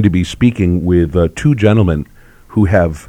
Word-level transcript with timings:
to 0.00 0.08
be 0.08 0.22
speaking 0.22 0.84
with 0.84 1.16
uh, 1.16 1.26
two 1.34 1.56
gentlemen 1.56 2.06
who 2.48 2.66
have 2.66 3.08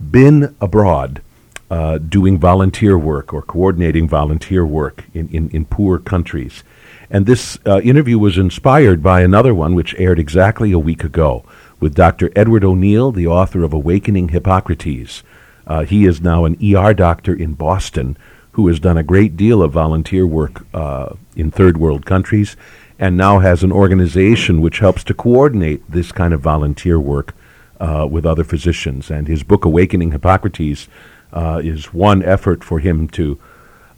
been 0.00 0.52
abroad 0.60 1.22
uh, 1.70 1.96
doing 1.98 2.40
volunteer 2.40 2.98
work 2.98 3.32
or 3.32 3.40
coordinating 3.40 4.08
volunteer 4.08 4.66
work 4.66 5.04
in, 5.14 5.28
in, 5.28 5.48
in 5.50 5.64
poor 5.64 5.96
countries. 5.96 6.64
And 7.08 7.24
this 7.24 7.60
uh, 7.64 7.80
interview 7.82 8.18
was 8.18 8.36
inspired 8.36 9.00
by 9.00 9.20
another 9.20 9.54
one 9.54 9.76
which 9.76 9.94
aired 9.94 10.18
exactly 10.18 10.72
a 10.72 10.78
week 10.78 11.04
ago 11.04 11.44
with 11.78 11.94
Dr. 11.94 12.32
Edward 12.34 12.64
O'Neill, 12.64 13.12
the 13.12 13.28
author 13.28 13.62
of 13.62 13.72
Awakening 13.72 14.30
Hippocrates. 14.30 15.22
Uh, 15.68 15.84
he 15.84 16.04
is 16.04 16.20
now 16.20 16.46
an 16.46 16.58
ER 16.60 16.92
doctor 16.94 17.32
in 17.32 17.54
Boston 17.54 18.16
who 18.54 18.66
has 18.66 18.80
done 18.80 18.98
a 18.98 19.04
great 19.04 19.36
deal 19.36 19.62
of 19.62 19.70
volunteer 19.70 20.26
work 20.26 20.66
uh, 20.74 21.14
in 21.36 21.52
third 21.52 21.76
world 21.76 22.04
countries 22.04 22.56
and 22.98 23.16
now 23.16 23.40
has 23.40 23.62
an 23.62 23.72
organization 23.72 24.60
which 24.60 24.78
helps 24.78 25.02
to 25.04 25.14
coordinate 25.14 25.88
this 25.90 26.12
kind 26.12 26.32
of 26.32 26.40
volunteer 26.40 27.00
work 27.00 27.34
uh, 27.80 28.06
with 28.08 28.24
other 28.24 28.44
physicians. 28.44 29.10
And 29.10 29.26
his 29.26 29.42
book, 29.42 29.64
Awakening 29.64 30.12
Hippocrates, 30.12 30.88
uh, 31.32 31.60
is 31.64 31.92
one 31.92 32.22
effort 32.22 32.62
for 32.62 32.78
him 32.78 33.08
to, 33.08 33.38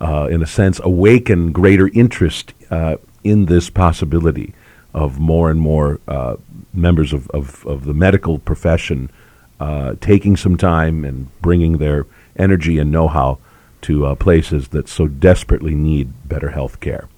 uh, 0.00 0.28
in 0.30 0.42
a 0.42 0.46
sense, 0.46 0.80
awaken 0.82 1.52
greater 1.52 1.88
interest 1.88 2.54
uh, 2.70 2.96
in 3.22 3.46
this 3.46 3.68
possibility 3.68 4.54
of 4.94 5.18
more 5.18 5.50
and 5.50 5.60
more 5.60 6.00
uh, 6.08 6.36
members 6.72 7.12
of, 7.12 7.28
of, 7.30 7.66
of, 7.66 7.84
the 7.84 7.92
medical 7.92 8.38
profession 8.38 9.10
uh, 9.60 9.94
taking 10.00 10.36
some 10.36 10.56
time 10.56 11.04
and 11.04 11.28
bringing 11.42 11.76
their 11.76 12.06
energy 12.36 12.78
and 12.78 12.90
know 12.90 13.08
how 13.08 13.38
to 13.82 14.16
places 14.16 14.68
that 14.68 14.88
so 14.88 15.06
desperately 15.06 15.74
need 15.74 16.10
better 16.26 16.50
health 16.50 16.80
care. 16.80 17.08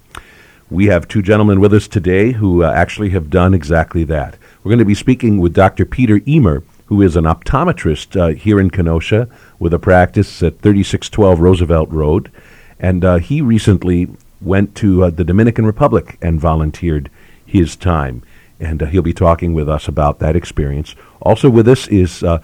We 0.71 0.85
have 0.85 1.07
two 1.07 1.23
gentlemen 1.23 1.59
with 1.59 1.73
us 1.73 1.87
today 1.87 2.33
who 2.33 2.63
uh, 2.63 2.71
actually 2.71 3.09
have 3.09 3.31
done 3.31 3.55
exactly 3.55 4.03
that. 4.03 4.37
We're 4.63 4.69
going 4.69 4.77
to 4.77 4.85
be 4.85 4.93
speaking 4.93 5.39
with 5.39 5.55
Dr. 5.55 5.83
Peter 5.83 6.21
Emer, 6.27 6.61
who 6.85 7.01
is 7.01 7.15
an 7.15 7.23
optometrist 7.23 8.15
uh, 8.15 8.35
here 8.35 8.59
in 8.59 8.69
Kenosha 8.69 9.27
with 9.57 9.73
a 9.73 9.79
practice 9.79 10.43
at 10.43 10.59
3612 10.59 11.39
Roosevelt 11.39 11.89
Road. 11.89 12.31
And 12.79 13.03
uh, 13.03 13.17
he 13.17 13.41
recently 13.41 14.09
went 14.41 14.75
to 14.75 15.05
uh, 15.05 15.09
the 15.09 15.23
Dominican 15.23 15.65
Republic 15.65 16.19
and 16.21 16.39
volunteered 16.39 17.09
his 17.43 17.75
time. 17.75 18.21
And 18.59 18.83
uh, 18.83 18.85
he'll 18.85 19.01
be 19.01 19.11
talking 19.11 19.55
with 19.55 19.67
us 19.67 19.87
about 19.87 20.19
that 20.19 20.35
experience. 20.35 20.93
Also 21.19 21.49
with 21.49 21.67
us 21.67 21.87
is 21.87 22.21
uh, 22.21 22.43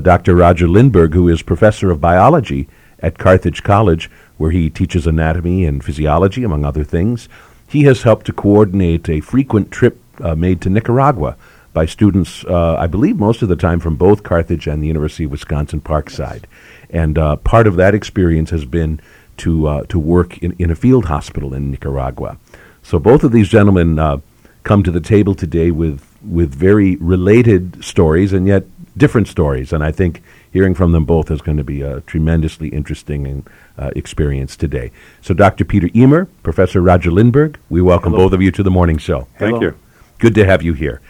Dr. 0.00 0.34
Roger 0.34 0.66
Lindberg, 0.66 1.12
who 1.12 1.28
is 1.28 1.42
professor 1.42 1.90
of 1.90 2.00
biology 2.00 2.68
at 3.00 3.18
Carthage 3.18 3.62
College, 3.62 4.10
where 4.38 4.50
he 4.50 4.70
teaches 4.70 5.06
anatomy 5.06 5.66
and 5.66 5.84
physiology, 5.84 6.42
among 6.42 6.64
other 6.64 6.84
things. 6.84 7.28
He 7.68 7.82
has 7.82 8.02
helped 8.02 8.26
to 8.26 8.32
coordinate 8.32 9.08
a 9.08 9.20
frequent 9.20 9.70
trip 9.70 10.00
uh, 10.20 10.34
made 10.34 10.60
to 10.62 10.70
Nicaragua 10.70 11.36
by 11.72 11.84
students, 11.84 12.44
uh, 12.44 12.76
I 12.76 12.86
believe 12.86 13.18
most 13.18 13.42
of 13.42 13.48
the 13.48 13.56
time 13.56 13.80
from 13.80 13.96
both 13.96 14.22
Carthage 14.22 14.66
and 14.66 14.82
the 14.82 14.86
University 14.86 15.24
of 15.24 15.30
Wisconsin 15.30 15.80
Parkside. 15.80 16.44
And 16.88 17.18
uh, 17.18 17.36
part 17.36 17.66
of 17.66 17.76
that 17.76 17.94
experience 17.94 18.50
has 18.50 18.64
been 18.64 19.00
to, 19.38 19.66
uh, 19.66 19.82
to 19.88 19.98
work 19.98 20.38
in, 20.38 20.52
in 20.58 20.70
a 20.70 20.74
field 20.74 21.06
hospital 21.06 21.52
in 21.52 21.70
Nicaragua. 21.70 22.38
So 22.82 22.98
both 22.98 23.24
of 23.24 23.32
these 23.32 23.48
gentlemen 23.48 23.98
uh, 23.98 24.20
come 24.62 24.82
to 24.84 24.90
the 24.90 25.00
table 25.00 25.34
today 25.34 25.70
with, 25.70 26.02
with 26.24 26.54
very 26.54 26.96
related 26.96 27.84
stories 27.84 28.32
and 28.32 28.46
yet 28.46 28.64
different 28.96 29.28
stories. 29.28 29.72
And 29.72 29.84
I 29.84 29.92
think 29.92 30.22
hearing 30.56 30.74
from 30.74 30.92
them 30.92 31.04
both 31.04 31.30
is 31.30 31.42
going 31.42 31.58
to 31.58 31.64
be 31.64 31.82
a 31.82 32.00
tremendously 32.02 32.68
interesting 32.68 33.46
uh, 33.76 33.90
experience 33.94 34.56
today. 34.56 34.90
So, 35.20 35.34
Dr. 35.34 35.66
Peter 35.66 35.90
Emer, 35.94 36.24
Professor 36.42 36.80
Roger 36.80 37.10
Lindberg, 37.10 37.56
we 37.68 37.82
welcome 37.82 38.12
Hello. 38.12 38.24
both 38.24 38.32
of 38.32 38.40
you 38.40 38.50
to 38.52 38.62
the 38.62 38.70
morning 38.70 38.96
show. 38.96 39.28
Thank 39.38 39.60
you. 39.60 39.76
Good 40.18 40.34
to 40.36 40.46
have 40.46 40.62
you 40.62 40.72
here. 40.72 41.02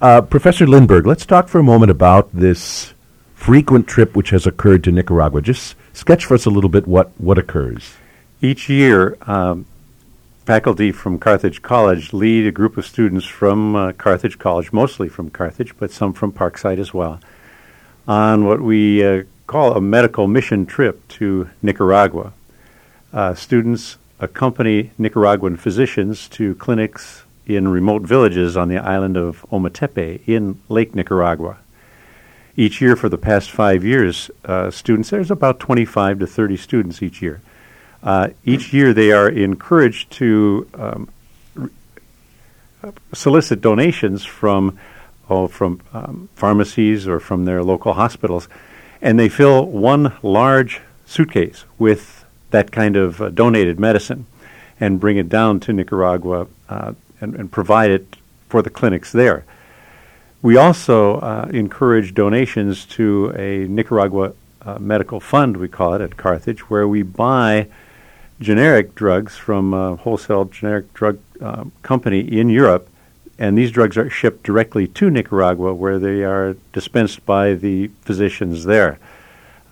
Uh, 0.00 0.22
Professor 0.22 0.64
Lindberg, 0.64 1.04
let's 1.04 1.26
talk 1.26 1.48
for 1.48 1.58
a 1.58 1.62
moment 1.62 1.90
about 1.90 2.32
this 2.32 2.94
frequent 3.34 3.86
trip 3.86 4.16
which 4.16 4.30
has 4.30 4.46
occurred 4.46 4.82
to 4.84 4.90
Nicaragua. 4.90 5.42
Just 5.42 5.76
sketch 5.92 6.24
for 6.24 6.32
us 6.32 6.46
a 6.46 6.50
little 6.50 6.70
bit 6.70 6.86
what, 6.86 7.12
what 7.20 7.36
occurs. 7.36 7.92
Each 8.40 8.70
year, 8.70 9.18
um, 9.26 9.66
faculty 10.46 10.92
from 10.92 11.18
Carthage 11.18 11.60
College 11.60 12.14
lead 12.14 12.46
a 12.46 12.52
group 12.52 12.78
of 12.78 12.86
students 12.86 13.26
from 13.26 13.76
uh, 13.76 13.92
Carthage 13.92 14.38
College, 14.38 14.72
mostly 14.72 15.10
from 15.10 15.28
Carthage, 15.28 15.76
but 15.78 15.90
some 15.90 16.14
from 16.14 16.32
Parkside 16.32 16.78
as 16.78 16.94
well, 16.94 17.20
on 18.06 18.44
what 18.44 18.60
we 18.60 19.04
uh, 19.04 19.22
call 19.46 19.76
a 19.76 19.80
medical 19.80 20.26
mission 20.26 20.66
trip 20.66 21.06
to 21.08 21.48
Nicaragua. 21.62 22.32
Uh, 23.12 23.34
students 23.34 23.96
accompany 24.20 24.90
Nicaraguan 24.98 25.56
physicians 25.56 26.28
to 26.28 26.54
clinics 26.56 27.22
in 27.46 27.68
remote 27.68 28.02
villages 28.02 28.56
on 28.56 28.68
the 28.68 28.78
island 28.78 29.16
of 29.16 29.44
Ometepe 29.50 30.26
in 30.26 30.60
Lake 30.68 30.94
Nicaragua. 30.94 31.58
Each 32.56 32.80
year 32.80 32.96
for 32.96 33.08
the 33.08 33.18
past 33.18 33.50
five 33.50 33.84
years, 33.84 34.30
uh, 34.44 34.70
students, 34.70 35.10
there's 35.10 35.30
about 35.30 35.58
25 35.58 36.20
to 36.20 36.26
30 36.26 36.56
students 36.56 37.02
each 37.02 37.20
year. 37.20 37.40
Uh, 38.02 38.28
each 38.44 38.72
year 38.72 38.92
they 38.92 39.12
are 39.12 39.28
encouraged 39.28 40.10
to 40.12 40.68
um, 40.74 41.08
solicit 43.12 43.60
donations 43.60 44.24
from 44.24 44.78
oh, 45.28 45.48
from 45.48 45.80
um, 45.92 46.28
pharmacies 46.34 47.06
or 47.08 47.20
from 47.20 47.44
their 47.44 47.62
local 47.62 47.94
hospitals, 47.94 48.48
and 49.00 49.18
they 49.18 49.28
fill 49.28 49.66
one 49.66 50.12
large 50.22 50.80
suitcase 51.06 51.64
with 51.78 52.24
that 52.50 52.70
kind 52.70 52.96
of 52.96 53.20
uh, 53.20 53.30
donated 53.30 53.78
medicine 53.78 54.26
and 54.80 55.00
bring 55.00 55.16
it 55.16 55.28
down 55.28 55.60
to 55.60 55.72
Nicaragua 55.72 56.46
uh, 56.68 56.92
and, 57.20 57.34
and, 57.34 57.50
provide 57.50 57.90
it 57.90 58.16
for 58.48 58.62
the 58.62 58.70
clinics 58.70 59.12
there. 59.12 59.44
We 60.42 60.56
also 60.56 61.16
uh, 61.20 61.48
encourage 61.52 62.14
donations 62.14 62.84
to 62.86 63.32
a 63.36 63.66
Nicaragua 63.68 64.34
uh, 64.62 64.78
medical 64.78 65.20
fund, 65.20 65.56
we 65.56 65.68
call 65.68 65.94
it 65.94 66.00
at 66.00 66.16
Carthage, 66.16 66.70
where 66.70 66.88
we 66.88 67.02
buy 67.02 67.68
generic 68.40 68.94
drugs 68.94 69.36
from 69.36 69.72
a 69.74 69.96
wholesale 69.96 70.44
generic 70.46 70.92
drug 70.92 71.18
uh, 71.40 71.64
company 71.82 72.20
in 72.20 72.48
Europe 72.48 72.88
and 73.38 73.58
these 73.58 73.70
drugs 73.70 73.96
are 73.96 74.08
shipped 74.08 74.42
directly 74.42 74.86
to 74.86 75.10
Nicaragua, 75.10 75.74
where 75.74 75.98
they 75.98 76.22
are 76.22 76.56
dispensed 76.72 77.24
by 77.26 77.54
the 77.54 77.88
physicians 78.02 78.64
there. 78.64 78.98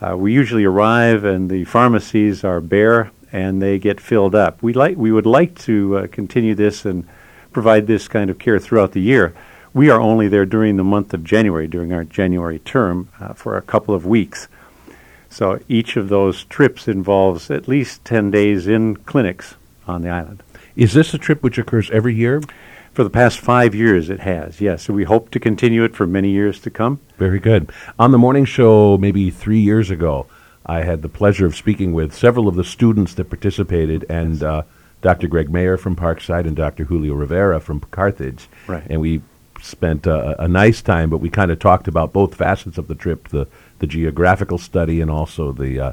Uh, 0.01 0.17
we 0.17 0.33
usually 0.33 0.65
arrive, 0.65 1.25
and 1.25 1.49
the 1.49 1.65
pharmacies 1.65 2.43
are 2.43 2.61
bare, 2.61 3.11
and 3.31 3.63
they 3.63 3.79
get 3.79 4.01
filled 4.01 4.35
up. 4.35 4.63
We 4.63 4.73
like 4.73 4.97
we 4.97 5.13
would 5.13 5.27
like 5.27 5.59
to 5.61 5.99
uh, 5.99 6.07
continue 6.09 6.55
this 6.55 6.85
and 6.85 7.07
provide 7.53 7.87
this 7.87 8.09
kind 8.09 8.31
of 8.31 8.39
care 8.39 8.59
throughout 8.59 8.93
the 8.93 9.01
year. 9.01 9.35
We 9.75 9.89
are 9.91 10.01
only 10.01 10.29
there 10.29 10.45
during 10.45 10.77
the 10.77 10.85
month 10.85 11.15
of 11.15 11.25
January, 11.25 11.67
during 11.67 11.93
our 11.93 12.05
January 12.05 12.59
term, 12.59 13.09
uh, 13.21 13.33
for 13.33 13.57
a 13.57 13.63
couple 13.63 13.95
of 13.95 14.05
weeks. 14.05 14.49
So 15.31 15.61
each 15.67 15.97
of 15.97 16.11
those 16.11 16.45
trips 16.45 16.89
involves 16.89 17.51
at 17.51 17.67
least 17.67 18.05
10 18.05 18.31
days 18.31 18.67
in 18.67 18.97
clinics 18.97 19.55
on 19.87 20.03
the 20.03 20.11
island. 20.11 20.43
Is 20.77 20.93
this 20.93 21.15
a 21.15 21.19
trip 21.19 21.43
which 21.43 21.57
occurs 21.57 21.91
every 21.91 22.15
year? 22.15 22.43
For 22.93 23.05
the 23.05 23.11
past 23.11 23.41
five 23.41 23.75
years, 23.75 24.11
it 24.11 24.21
has, 24.21 24.61
yes. 24.61 24.83
So 24.83 24.93
we 24.93 25.05
hope 25.05 25.31
to 25.31 25.41
continue 25.41 25.83
it 25.83 25.97
for 25.97 26.07
many 26.07 26.29
years 26.29 26.61
to 26.61 26.71
come. 26.71 27.01
Very 27.17 27.41
good. 27.41 27.73
On 27.99 28.13
the 28.13 28.19
morning 28.19 28.45
show, 28.45 28.99
maybe 28.99 29.31
three 29.31 29.61
years 29.61 29.91
ago, 29.91 30.27
I 30.67 30.83
had 30.83 31.01
the 31.01 31.09
pleasure 31.09 31.47
of 31.47 31.57
speaking 31.57 31.95
with 31.95 32.15
several 32.15 32.49
of 32.49 32.55
the 32.55 32.65
students 32.65 33.15
that 33.15 33.31
participated, 33.31 34.05
and 34.11 34.43
uh, 34.43 34.63
Dr. 35.01 35.27
Greg 35.27 35.51
Mayer 35.51 35.79
from 35.79 35.97
Parkside 35.97 36.47
and 36.47 36.55
Dr. 36.55 36.85
Julio 36.85 37.15
Rivera 37.15 37.61
from 37.61 37.81
Carthage. 37.81 38.49
Right. 38.67 38.85
And 38.91 39.01
we 39.01 39.23
spent 39.63 40.07
uh, 40.07 40.37
a 40.39 40.47
nice 40.47 40.83
time, 40.83 41.09
but 41.09 41.19
we 41.19 41.31
kind 41.31 41.51
of 41.51 41.59
talked 41.59 41.89
about 41.89 42.13
both 42.13 42.35
facets 42.35 42.77
of 42.77 42.89
the 42.89 42.95
trip 42.95 43.29
the, 43.29 43.49
the 43.79 43.87
geographical 43.87 44.59
study 44.59 45.01
and 45.01 45.11
also 45.11 45.53
the. 45.53 45.81
Uh, 45.81 45.93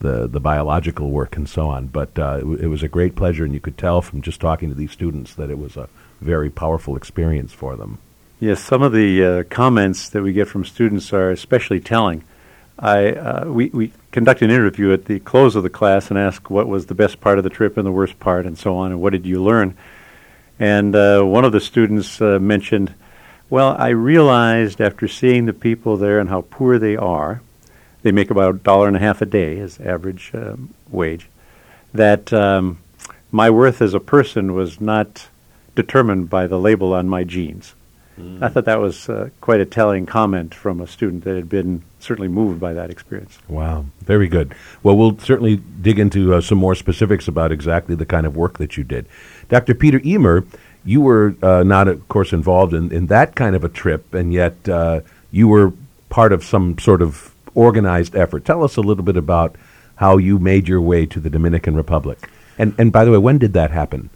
the, 0.00 0.28
the 0.28 0.38
biological 0.38 1.10
work 1.10 1.36
and 1.36 1.48
so 1.48 1.66
on, 1.66 1.88
but 1.88 2.16
uh, 2.20 2.36
it, 2.36 2.42
w- 2.42 2.58
it 2.62 2.66
was 2.68 2.84
a 2.84 2.88
great 2.88 3.16
pleasure, 3.16 3.44
and 3.44 3.52
you 3.52 3.58
could 3.58 3.76
tell 3.76 4.00
from 4.00 4.22
just 4.22 4.40
talking 4.40 4.68
to 4.68 4.74
these 4.76 4.92
students 4.92 5.34
that 5.34 5.50
it 5.50 5.58
was 5.58 5.76
a 5.76 5.88
very 6.20 6.50
powerful 6.50 6.96
experience 6.96 7.52
for 7.52 7.76
them. 7.76 7.98
Yes, 8.40 8.62
some 8.62 8.82
of 8.82 8.92
the 8.92 9.24
uh, 9.24 9.42
comments 9.50 10.08
that 10.10 10.22
we 10.22 10.32
get 10.32 10.46
from 10.46 10.64
students 10.64 11.12
are 11.12 11.30
especially 11.30 11.80
telling. 11.80 12.22
I 12.78 13.10
uh, 13.10 13.44
we 13.46 13.70
we 13.70 13.92
conduct 14.12 14.42
an 14.42 14.50
interview 14.50 14.92
at 14.92 15.06
the 15.06 15.18
close 15.18 15.56
of 15.56 15.64
the 15.64 15.70
class 15.70 16.10
and 16.10 16.18
ask 16.18 16.48
what 16.48 16.68
was 16.68 16.86
the 16.86 16.94
best 16.94 17.20
part 17.20 17.38
of 17.38 17.44
the 17.44 17.50
trip 17.50 17.76
and 17.76 17.84
the 17.84 17.90
worst 17.90 18.20
part 18.20 18.46
and 18.46 18.56
so 18.56 18.76
on, 18.76 18.92
and 18.92 19.00
what 19.00 19.10
did 19.10 19.26
you 19.26 19.42
learn? 19.42 19.76
And 20.60 20.94
uh, 20.94 21.22
one 21.22 21.44
of 21.44 21.50
the 21.50 21.60
students 21.60 22.20
uh, 22.20 22.38
mentioned, 22.40 22.94
"Well, 23.50 23.74
I 23.76 23.88
realized 23.88 24.80
after 24.80 25.08
seeing 25.08 25.46
the 25.46 25.52
people 25.52 25.96
there 25.96 26.20
and 26.20 26.28
how 26.28 26.42
poor 26.42 26.78
they 26.78 26.96
are, 26.96 27.42
they 28.02 28.12
make 28.12 28.30
about 28.30 28.54
a 28.54 28.58
dollar 28.58 28.86
and 28.86 28.96
a 28.96 29.00
half 29.00 29.20
a 29.20 29.26
day 29.26 29.58
as 29.58 29.80
average 29.80 30.30
um, 30.34 30.72
wage, 30.88 31.28
that 31.92 32.32
um, 32.32 32.78
my 33.32 33.50
worth 33.50 33.82
as 33.82 33.94
a 33.94 34.00
person 34.00 34.54
was 34.54 34.80
not." 34.80 35.26
Determined 35.78 36.28
by 36.28 36.48
the 36.48 36.58
label 36.58 36.92
on 36.92 37.08
my 37.08 37.22
jeans. 37.22 37.76
Mm. 38.18 38.42
I 38.42 38.48
thought 38.48 38.64
that 38.64 38.80
was 38.80 39.08
uh, 39.08 39.30
quite 39.40 39.60
a 39.60 39.64
telling 39.64 40.06
comment 40.06 40.52
from 40.52 40.80
a 40.80 40.88
student 40.88 41.22
that 41.22 41.36
had 41.36 41.48
been 41.48 41.82
certainly 42.00 42.26
moved 42.26 42.58
by 42.58 42.72
that 42.72 42.90
experience. 42.90 43.38
Wow, 43.46 43.84
very 44.00 44.26
good. 44.26 44.56
Well, 44.82 44.96
we'll 44.96 45.16
certainly 45.18 45.56
dig 45.56 46.00
into 46.00 46.34
uh, 46.34 46.40
some 46.40 46.58
more 46.58 46.74
specifics 46.74 47.28
about 47.28 47.52
exactly 47.52 47.94
the 47.94 48.06
kind 48.06 48.26
of 48.26 48.36
work 48.36 48.58
that 48.58 48.76
you 48.76 48.82
did. 48.82 49.06
Dr. 49.48 49.72
Peter 49.72 50.00
Emer, 50.04 50.44
you 50.84 51.00
were 51.00 51.36
uh, 51.42 51.62
not, 51.62 51.86
of 51.86 52.08
course, 52.08 52.32
involved 52.32 52.74
in, 52.74 52.90
in 52.90 53.06
that 53.06 53.36
kind 53.36 53.54
of 53.54 53.62
a 53.62 53.68
trip, 53.68 54.12
and 54.12 54.32
yet 54.32 54.68
uh, 54.68 55.00
you 55.30 55.46
were 55.46 55.72
part 56.08 56.32
of 56.32 56.42
some 56.42 56.76
sort 56.78 57.02
of 57.02 57.32
organized 57.54 58.16
effort. 58.16 58.44
Tell 58.44 58.64
us 58.64 58.76
a 58.76 58.80
little 58.80 59.04
bit 59.04 59.16
about 59.16 59.54
how 59.96 60.16
you 60.16 60.40
made 60.40 60.66
your 60.66 60.80
way 60.80 61.06
to 61.06 61.20
the 61.20 61.30
Dominican 61.30 61.76
Republic. 61.76 62.28
And, 62.58 62.74
and 62.78 62.90
by 62.90 63.04
the 63.04 63.12
way, 63.12 63.18
when 63.18 63.38
did 63.38 63.52
that 63.52 63.70
happen? 63.70 64.10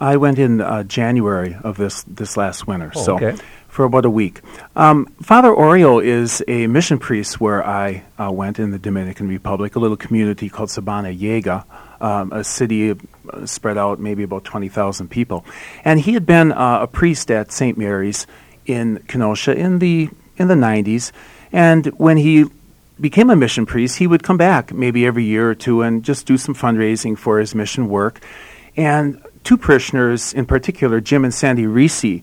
I 0.00 0.16
went 0.16 0.38
in 0.38 0.60
uh, 0.60 0.82
January 0.84 1.56
of 1.62 1.76
this 1.76 2.02
this 2.04 2.36
last 2.36 2.66
winter, 2.66 2.92
Oh, 2.94 3.02
so 3.02 3.14
okay. 3.16 3.36
for 3.68 3.84
about 3.84 4.04
a 4.04 4.10
week. 4.10 4.40
Um, 4.76 5.06
Father 5.22 5.50
Oriol 5.50 6.04
is 6.04 6.42
a 6.48 6.66
mission 6.66 6.98
priest 6.98 7.40
where 7.40 7.64
I 7.66 8.02
uh, 8.18 8.30
went 8.32 8.58
in 8.58 8.70
the 8.70 8.78
Dominican 8.78 9.28
Republic, 9.28 9.76
a 9.76 9.78
little 9.78 9.96
community 9.96 10.48
called 10.48 10.68
Sabana 10.68 11.16
Yegua, 11.16 11.64
um, 12.00 12.32
a 12.32 12.42
city 12.44 12.90
uh, 12.90 12.96
spread 13.46 13.78
out 13.78 14.00
maybe 14.00 14.22
about 14.24 14.44
twenty 14.44 14.68
thousand 14.68 15.08
people, 15.08 15.44
and 15.84 16.00
he 16.00 16.14
had 16.14 16.26
been 16.26 16.52
uh, 16.52 16.80
a 16.82 16.86
priest 16.86 17.30
at 17.30 17.52
St. 17.52 17.78
Mary's 17.78 18.26
in 18.66 18.98
Kenosha 19.08 19.54
in 19.56 19.78
the 19.78 20.10
in 20.36 20.48
the 20.48 20.56
nineties, 20.56 21.12
and 21.52 21.86
when 21.98 22.16
he 22.16 22.46
became 23.00 23.30
a 23.30 23.36
mission 23.36 23.66
priest, 23.66 23.98
he 23.98 24.06
would 24.06 24.22
come 24.22 24.36
back 24.36 24.72
maybe 24.72 25.04
every 25.06 25.24
year 25.24 25.50
or 25.50 25.54
two 25.54 25.82
and 25.82 26.04
just 26.04 26.26
do 26.26 26.36
some 26.36 26.54
fundraising 26.54 27.16
for 27.18 27.38
his 27.40 27.54
mission 27.54 27.88
work. 27.88 28.20
And 28.76 29.20
two 29.44 29.56
parishioners 29.56 30.32
in 30.32 30.46
particular, 30.46 31.00
Jim 31.00 31.24
and 31.24 31.32
Sandy 31.32 31.66
Reese, 31.66 32.22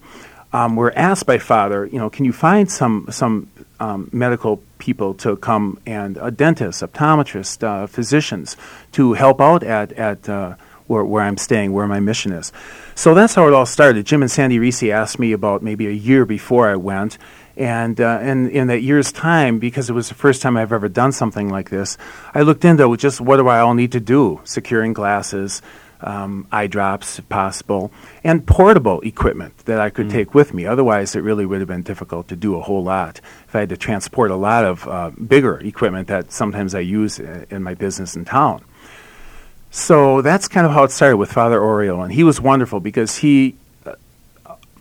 um, 0.54 0.76
were 0.76 0.92
asked 0.98 1.26
by 1.26 1.38
Father, 1.38 1.86
you 1.86 1.98
know, 1.98 2.10
can 2.10 2.26
you 2.26 2.34
find 2.34 2.70
some 2.70 3.08
some 3.10 3.50
um, 3.80 4.10
medical 4.12 4.62
people 4.80 5.14
to 5.16 5.38
come 5.38 5.80
and 5.86 6.18
a 6.18 6.30
dentist, 6.30 6.82
optometrist, 6.84 7.64
uh, 7.64 7.88
physicians 7.88 8.58
to 8.92 9.14
help 9.14 9.40
out 9.40 9.64
at 9.64 9.94
at 9.94 10.28
uh, 10.28 10.56
where, 10.88 11.06
where 11.06 11.24
I'm 11.24 11.38
staying, 11.38 11.72
where 11.72 11.88
my 11.88 12.02
mission 12.02 12.34
is. 12.34 12.52
So 12.96 13.14
that's 13.14 13.34
how 13.34 13.48
it 13.48 13.54
all 13.54 13.66
started. 13.66 14.06
Jim 14.06 14.22
and 14.22 14.30
Sandy 14.30 14.60
Reese 14.60 14.84
asked 14.84 15.20
me 15.20 15.32
about 15.32 15.64
maybe 15.64 15.88
a 15.88 15.92
year 15.92 16.26
before 16.26 16.70
I 16.70 16.76
went, 16.76 17.18
and 17.56 18.00
uh, 18.00 18.20
and 18.22 18.50
in 18.50 18.68
that 18.68 18.82
year's 18.82 19.12
time, 19.12 19.58
because 19.58 19.90
it 19.90 19.94
was 19.94 20.10
the 20.10 20.16
first 20.16 20.42
time 20.42 20.58
I've 20.58 20.74
ever 20.74 20.90
done 20.90 21.14
something 21.14 21.50
like 21.50 21.70
this, 21.70 21.98
I 22.36 22.42
looked 22.42 22.66
into 22.66 22.96
just 22.98 23.22
what 23.22 23.38
do 23.38 23.48
I 23.48 23.60
all 23.60 23.74
need 23.74 23.94
to 23.94 24.02
do: 24.02 24.42
securing 24.44 24.92
glasses, 24.92 25.62
um, 26.02 26.48
eye 26.52 26.68
drops, 26.68 27.20
if 27.20 27.28
possible, 27.30 27.92
and 28.24 28.46
portable 28.46 29.02
equipment 29.02 29.58
that 29.66 29.80
I 29.80 29.90
could 29.90 30.10
take 30.10 30.34
with 30.34 30.54
me. 30.54 30.66
Otherwise, 30.66 31.16
it 31.16 31.22
really 31.22 31.46
would 31.46 31.60
have 31.60 31.68
been 31.68 31.84
difficult 31.84 32.28
to 32.30 32.36
do 32.36 32.56
a 32.56 32.62
whole 32.62 32.84
lot 32.84 33.20
if 33.48 33.56
I 33.56 33.62
had 33.62 33.70
to 33.70 33.78
transport 33.78 34.32
a 34.32 34.36
lot 34.36 34.66
of 34.66 34.88
uh, 34.88 35.12
bigger 35.12 35.60
equipment 35.60 36.08
that 36.08 36.32
sometimes 36.32 36.76
I 36.76 36.80
use 36.80 37.20
in 37.20 37.64
my 37.64 37.74
business 37.74 38.16
in 38.16 38.26
town. 38.26 38.64
So 39.70 40.22
that's 40.22 40.50
kind 40.50 40.66
of 40.68 40.74
how 40.74 40.84
it 40.84 40.92
started 40.92 41.18
with 41.18 41.32
Father 41.32 41.60
Oriol, 41.60 42.04
and 42.04 42.12
he 42.12 42.24
was 42.24 42.42
wonderful 42.42 42.82
because 42.82 43.18
he 43.18 43.56
uh, 43.86 43.96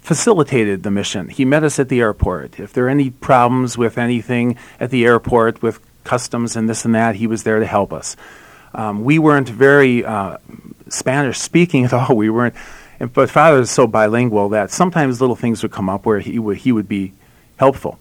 facilitated 0.00 0.82
the 0.82 0.90
mission. 0.90 1.28
He 1.28 1.44
met 1.44 1.62
us 1.62 1.78
at 1.78 1.88
the 1.88 2.00
airport. 2.00 2.58
If 2.58 2.72
there 2.72 2.87
are 2.87 2.88
any 2.88 3.11
problems 3.11 3.78
with 3.78 3.99
anything 3.99 4.56
at 4.81 4.90
the 4.90 5.05
airport 5.05 5.62
with 5.62 5.78
customs 6.02 6.56
and 6.56 6.69
this 6.69 6.84
and 6.84 6.94
that, 6.96 7.14
he 7.14 7.28
was 7.28 7.44
there 7.44 7.61
to 7.61 7.67
help 7.67 7.93
us. 7.93 8.17
Um, 8.75 9.05
we 9.05 9.20
weren't 9.20 9.49
very 9.49 10.05
uh, 10.05 10.38
Spanish 10.90 11.38
speaking 11.38 11.84
at 11.87 11.92
all. 11.92 12.14
We 12.16 12.31
weren't, 12.31 12.54
and- 12.98 13.12
but 13.12 13.31
Father 13.31 13.60
is 13.60 13.70
so 13.70 13.87
bilingual 13.87 14.48
that 14.50 14.70
sometimes 14.70 15.20
little 15.20 15.37
things 15.37 15.62
would 15.62 15.72
come 15.72 15.88
up 15.88 16.04
where 16.06 16.20
he 16.20 16.38
would 16.38 16.58
he 16.58 16.72
would 16.72 16.88
be 16.88 17.12
helpful. 17.56 17.98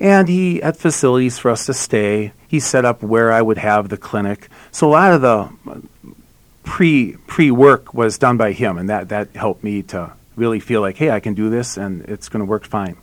And 0.00 0.28
he 0.28 0.58
had 0.60 0.76
facilities 0.76 1.38
for 1.38 1.50
us 1.50 1.66
to 1.66 1.74
stay. 1.74 2.32
He 2.48 2.58
set 2.60 2.84
up 2.84 3.02
where 3.02 3.32
I 3.32 3.40
would 3.40 3.58
have 3.58 3.88
the 3.88 3.96
clinic. 3.96 4.48
So 4.72 4.88
a 4.88 4.92
lot 4.92 5.12
of 5.12 5.20
the 5.22 5.48
uh, 5.70 5.78
pre 6.64 7.12
pre 7.26 7.50
work 7.50 7.94
was 7.94 8.18
done 8.18 8.36
by 8.36 8.52
him, 8.52 8.76
and 8.78 8.88
that 8.88 9.08
that 9.10 9.28
helped 9.36 9.62
me 9.64 9.82
to 9.84 10.12
really 10.36 10.60
feel 10.60 10.80
like, 10.80 10.96
hey, 10.96 11.10
I 11.10 11.20
can 11.20 11.34
do 11.34 11.48
this, 11.48 11.76
and 11.76 12.02
it's 12.06 12.28
going 12.28 12.40
to 12.40 12.44
work 12.46 12.64
fine. 12.64 12.96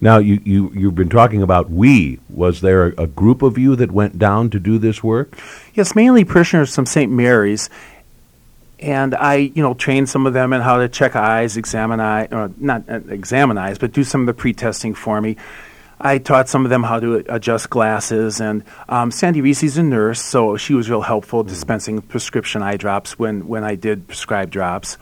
Now, 0.00 0.18
you, 0.18 0.40
you, 0.44 0.70
you've 0.74 0.94
been 0.94 1.08
talking 1.08 1.42
about 1.42 1.68
we. 1.70 2.20
Was 2.30 2.60
there 2.60 2.86
a, 2.90 3.02
a 3.02 3.06
group 3.08 3.42
of 3.42 3.58
you 3.58 3.74
that 3.76 3.90
went 3.90 4.16
down 4.18 4.48
to 4.50 4.60
do 4.60 4.78
this 4.78 5.02
work? 5.02 5.36
Yes, 5.74 5.96
mainly 5.96 6.24
parishioners 6.24 6.72
from 6.74 6.86
St. 6.86 7.10
Mary's, 7.10 7.68
and 8.80 9.14
I, 9.14 9.36
you 9.36 9.62
know, 9.62 9.74
trained 9.74 10.08
some 10.08 10.26
of 10.26 10.32
them 10.32 10.52
in 10.52 10.60
how 10.60 10.78
to 10.78 10.88
check 10.88 11.16
eyes, 11.16 11.56
examine 11.56 12.00
or 12.00 12.50
not 12.58 12.88
uh, 12.88 13.00
examine 13.08 13.58
eyes, 13.58 13.78
but 13.78 13.92
do 13.92 14.04
some 14.04 14.20
of 14.22 14.26
the 14.26 14.34
pre-testing 14.34 14.94
for 14.94 15.20
me. 15.20 15.36
I 16.00 16.18
taught 16.18 16.48
some 16.48 16.64
of 16.64 16.70
them 16.70 16.84
how 16.84 17.00
to 17.00 17.24
adjust 17.28 17.70
glasses, 17.70 18.40
and 18.40 18.62
um, 18.88 19.10
Sandy 19.10 19.40
Reese's 19.40 19.78
a 19.78 19.82
nurse, 19.82 20.22
so 20.22 20.56
she 20.56 20.74
was 20.74 20.88
real 20.88 21.00
helpful 21.00 21.42
dispensing 21.42 22.00
prescription 22.02 22.62
eye 22.62 22.76
drops 22.76 23.18
when, 23.18 23.48
when 23.48 23.64
I 23.64 23.74
did 23.74 24.06
prescribe 24.06 24.50
drops. 24.50 24.96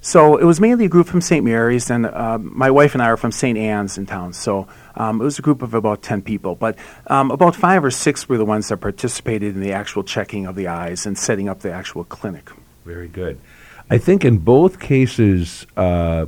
So 0.00 0.36
it 0.38 0.44
was 0.44 0.60
mainly 0.60 0.86
a 0.86 0.88
group 0.88 1.06
from 1.06 1.20
St. 1.20 1.44
Mary's, 1.44 1.90
and 1.90 2.06
uh, 2.06 2.38
my 2.38 2.70
wife 2.70 2.94
and 2.94 3.02
I 3.02 3.06
are 3.06 3.16
from 3.16 3.32
St. 3.32 3.58
Anne's 3.58 3.98
in 3.98 4.06
town. 4.06 4.32
So 4.32 4.68
um, 4.94 5.20
it 5.20 5.24
was 5.24 5.38
a 5.38 5.42
group 5.42 5.62
of 5.62 5.74
about 5.74 6.00
10 6.00 6.22
people. 6.22 6.54
But 6.54 6.78
um, 7.08 7.30
about 7.30 7.56
five 7.56 7.84
or 7.84 7.90
six 7.90 8.28
were 8.28 8.38
the 8.38 8.44
ones 8.44 8.68
that 8.68 8.76
participated 8.76 9.54
in 9.54 9.60
the 9.60 9.72
actual 9.72 10.04
checking 10.04 10.46
of 10.46 10.54
the 10.54 10.68
eyes 10.68 11.06
and 11.06 11.18
setting 11.18 11.48
up 11.48 11.60
the 11.60 11.72
actual 11.72 12.04
clinic. 12.04 12.50
Very 12.86 13.08
good. 13.08 13.38
I 13.90 13.98
think 13.98 14.24
in 14.24 14.38
both 14.38 14.80
cases, 14.80 15.66
uh, 15.76 16.26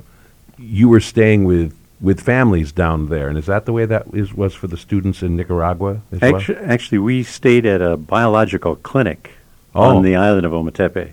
you 0.58 0.88
were 0.88 1.00
staying 1.00 1.44
with, 1.44 1.74
with 2.00 2.20
families 2.20 2.72
down 2.72 3.08
there, 3.08 3.28
and 3.28 3.38
is 3.38 3.46
that 3.46 3.64
the 3.64 3.72
way 3.72 3.86
that 3.86 4.06
is, 4.12 4.34
was 4.34 4.54
for 4.54 4.66
the 4.66 4.76
students 4.76 5.22
in 5.22 5.36
Nicaragua 5.36 6.00
as 6.12 6.20
well? 6.20 6.42
Actually, 6.64 6.98
we 6.98 7.22
stayed 7.22 7.64
at 7.66 7.80
a 7.80 7.96
biological 7.96 8.76
clinic 8.76 9.32
Oh. 9.74 9.96
on 9.96 10.02
the 10.02 10.16
island 10.16 10.46
of 10.46 10.52
Ometepe. 10.52 11.12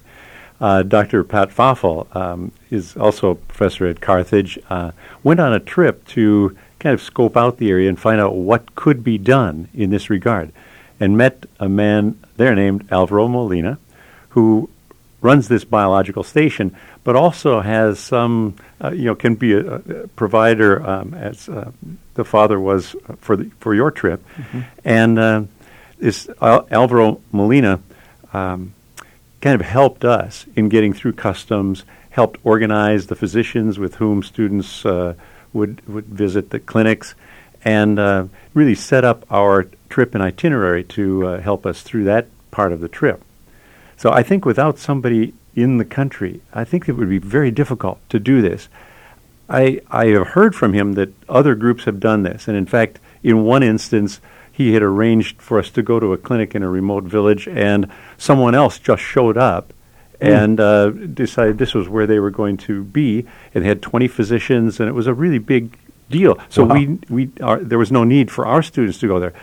Uh, 0.62 0.82
Dr. 0.82 1.24
Pat 1.24 1.50
Foffel 1.50 2.08
um, 2.16 2.52
is 2.72 2.96
also 2.96 3.32
a 3.32 3.36
professor 3.36 3.86
at 3.86 4.00
Carthage. 4.00 4.58
Uh, 4.70 4.92
went 5.24 5.40
on 5.42 5.54
a 5.54 5.60
trip 5.60 6.08
to 6.08 6.56
kind 6.80 6.94
of 6.94 7.02
scope 7.02 7.36
out 7.36 7.58
the 7.58 7.70
area 7.70 7.90
and 7.90 8.00
find 8.00 8.20
out 8.22 8.34
what 8.36 8.74
could 8.76 9.04
be 9.04 9.18
done 9.18 9.68
in 9.74 9.90
this 9.90 10.10
regard, 10.10 10.52
and 11.00 11.18
met 11.18 11.46
a 11.60 11.68
man 11.68 12.18
there 12.38 12.56
named 12.56 12.88
Alvaro 12.92 13.28
Molina, 13.28 13.78
who 14.30 14.70
runs 15.26 15.48
this 15.48 15.66
biological 15.66 16.24
station, 16.24 16.76
but 17.04 17.16
also 17.16 17.62
has 17.62 18.00
some, 18.00 18.54
uh, 18.84 18.92
you 18.92 19.06
know, 19.06 19.16
can 19.16 19.36
be 19.36 19.54
a, 19.54 19.76
a 19.76 20.08
provider 20.16 20.72
um, 20.88 21.14
as 21.14 21.50
uh, 21.50 21.72
the 22.14 22.24
father 22.24 22.60
was 22.60 22.96
for 23.20 23.36
the, 23.36 23.50
for 23.60 23.74
your 23.74 23.92
trip, 23.92 24.22
and 24.86 25.18
uh, 25.20 25.42
this 25.98 26.30
Al- 26.42 26.68
Alvaro 26.70 27.20
Molina 27.32 27.80
um, 28.34 28.74
kind 29.42 29.60
of 29.60 29.66
helped 29.66 30.06
us 30.06 30.46
in 30.56 30.70
getting 30.70 30.94
through 30.94 31.14
customs, 31.14 31.84
helped 32.12 32.40
organize 32.44 33.08
the 33.08 33.16
physicians 33.16 33.80
with 33.80 33.96
whom 33.96 34.24
students 34.24 34.86
uh, 34.86 35.14
would 35.54 35.82
would 35.88 36.06
visit 36.06 36.50
the 36.50 36.60
clinics, 36.60 37.16
and 37.64 37.98
uh, 38.00 38.26
really 38.54 38.76
set 38.76 39.04
up 39.04 39.26
our 39.32 39.66
trip 39.90 40.14
and 40.14 40.24
itinerary 40.24 40.84
to 40.84 41.26
uh, 41.28 41.42
help 41.42 41.66
us 41.66 41.82
through 41.82 42.04
that 42.04 42.28
part 42.52 42.72
of 42.72 42.80
the 42.80 42.88
trip. 42.90 43.25
So 43.98 44.12
I 44.12 44.24
think 44.24 44.46
without 44.46 44.78
somebody 44.78 45.34
in 45.56 45.78
the 45.78 45.86
country, 45.86 46.42
I 46.54 46.64
think 46.64 46.90
it 46.90 46.94
would 46.94 47.10
be 47.10 47.18
very 47.18 47.52
difficult 47.52 48.00
to 48.10 48.20
do 48.20 48.42
this. 48.42 48.68
I, 49.50 49.82
I 49.90 50.08
have 50.08 50.28
heard 50.28 50.56
from 50.56 50.74
him 50.74 50.94
that 50.94 51.14
other 51.30 51.56
groups 51.56 51.86
have 51.86 52.00
done 52.00 52.24
this, 52.24 52.48
and 52.48 52.58
in 52.58 52.66
fact, 52.66 53.00
in 53.24 53.44
one 53.44 53.64
instance, 53.64 54.20
he 54.52 54.74
had 54.74 54.82
arranged 54.82 55.42
for 55.42 55.60
us 55.60 55.70
to 55.72 55.84
go 55.84 56.00
to 56.00 56.14
a 56.14 56.18
clinic 56.18 56.56
in 56.56 56.64
a 56.64 56.70
remote 56.70 57.04
village, 57.04 57.48
and 57.48 57.90
someone 58.18 58.56
else 58.56 58.80
just 58.80 59.04
showed 59.04 59.38
up 59.38 59.72
and 60.22 60.60
uh, 60.60 60.90
decided 60.90 61.58
this 61.58 61.74
was 61.74 61.90
where 61.90 62.08
they 62.08 62.20
were 62.20 62.32
going 62.32 62.58
to 62.58 62.84
be, 62.84 63.26
and 63.54 63.66
had 63.66 63.82
20 63.82 64.08
physicians, 64.08 64.80
and 64.80 64.90
it 64.90 64.94
was 64.94 65.08
a 65.08 65.14
really 65.14 65.40
big 65.40 65.78
deal. 66.10 66.40
So 66.50 66.64
Wow. 66.64 66.76
we, 66.76 67.00
we 67.10 67.30
are, 67.42 67.60
there 67.60 67.78
was 67.78 67.92
no 67.92 68.04
need 68.04 68.32
for 68.32 68.48
our 68.48 68.64
students 68.64 68.98
to 69.00 69.08
go 69.08 69.20
there 69.20 69.34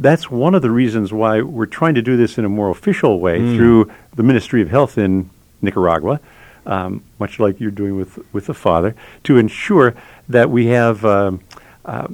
that's 0.00 0.30
one 0.30 0.54
of 0.54 0.62
the 0.62 0.70
reasons 0.70 1.12
why 1.12 1.42
we're 1.42 1.66
trying 1.66 1.94
to 1.94 2.02
do 2.02 2.16
this 2.16 2.38
in 2.38 2.44
a 2.44 2.48
more 2.48 2.70
official 2.70 3.20
way 3.20 3.38
through 3.56 3.90
the 4.16 4.22
Ministry 4.22 4.62
of 4.62 4.70
Health 4.70 4.98
in 4.98 5.30
Nicaragua, 5.62 6.20
um, 6.66 7.02
much 7.18 7.38
like 7.38 7.60
you're 7.60 7.70
doing 7.70 7.96
with 7.96 8.18
with 8.32 8.46
the 8.46 8.54
father, 8.54 8.94
to 9.24 9.36
ensure 9.36 9.94
that 10.28 10.50
we 10.50 10.66
have, 10.66 11.04
um, 11.04 11.40
uh, 11.84 12.08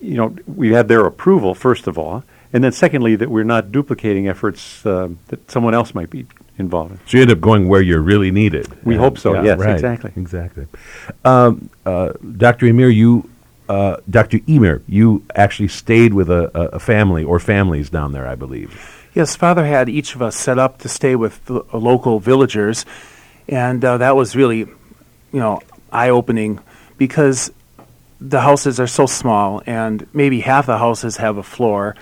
you 0.00 0.14
know, 0.16 0.36
we 0.46 0.72
have 0.72 0.88
their 0.88 1.04
approval 1.06 1.54
first 1.54 1.86
of 1.86 1.98
all, 1.98 2.22
and 2.52 2.62
then 2.62 2.72
secondly 2.72 3.16
that 3.16 3.30
we're 3.30 3.44
not 3.44 3.72
duplicating 3.72 4.28
efforts 4.28 4.84
uh, 4.86 5.08
that 5.28 5.50
someone 5.50 5.74
else 5.74 5.94
might 5.94 6.10
be 6.10 6.26
involved 6.58 6.92
in. 6.92 6.98
So 7.06 7.16
you 7.16 7.22
end 7.22 7.30
up 7.32 7.40
going 7.40 7.68
where 7.68 7.80
you're 7.80 8.02
really 8.02 8.30
needed. 8.30 8.66
We 8.84 8.94
And- 8.94 9.02
hope 9.02 9.18
so, 9.18 9.32
yeah, 9.34 9.42
yes, 9.44 9.58
right, 9.58 9.70
exactly. 9.72 10.12
Exactly. 10.16 10.66
Um, 11.24 11.70
uh, 11.86 12.12
Dr. 12.36 12.66
Emir, 12.66 12.90
you, 12.90 13.30
uh, 13.70 14.00
Dr. 14.10 14.40
Emir, 14.48 14.82
you 14.88 15.24
actually 15.36 15.68
stayed 15.68 16.12
with 16.12 16.28
a, 16.28 16.50
a, 16.72 16.80
family 16.80 17.22
or 17.22 17.38
families 17.38 17.88
down 17.88 18.10
there, 18.10 18.26
I 18.26 18.34
believe. 18.34 19.08
Yes, 19.14 19.36
Father 19.36 19.64
had 19.64 19.88
each 19.88 20.16
of 20.16 20.22
us 20.22 20.34
set 20.34 20.58
up 20.58 20.78
to 20.78 20.88
stay 20.88 21.14
with 21.14 21.48
uh, 21.48 21.62
local 21.72 22.18
villagers, 22.18 22.84
and 23.48 23.84
uh, 23.84 23.98
that 23.98 24.16
was 24.16 24.34
really, 24.34 24.58
you 24.58 25.40
know, 25.44 25.60
eye-opening 25.92 26.58
because 26.98 27.52
the 28.20 28.40
houses 28.40 28.80
are 28.80 28.88
so 28.88 29.06
small, 29.06 29.62
and 29.66 30.04
maybe 30.12 30.40
half 30.40 30.66
the 30.66 30.78
houses 30.78 31.18
have 31.18 31.36
a 31.36 31.44
floor. 31.44 31.94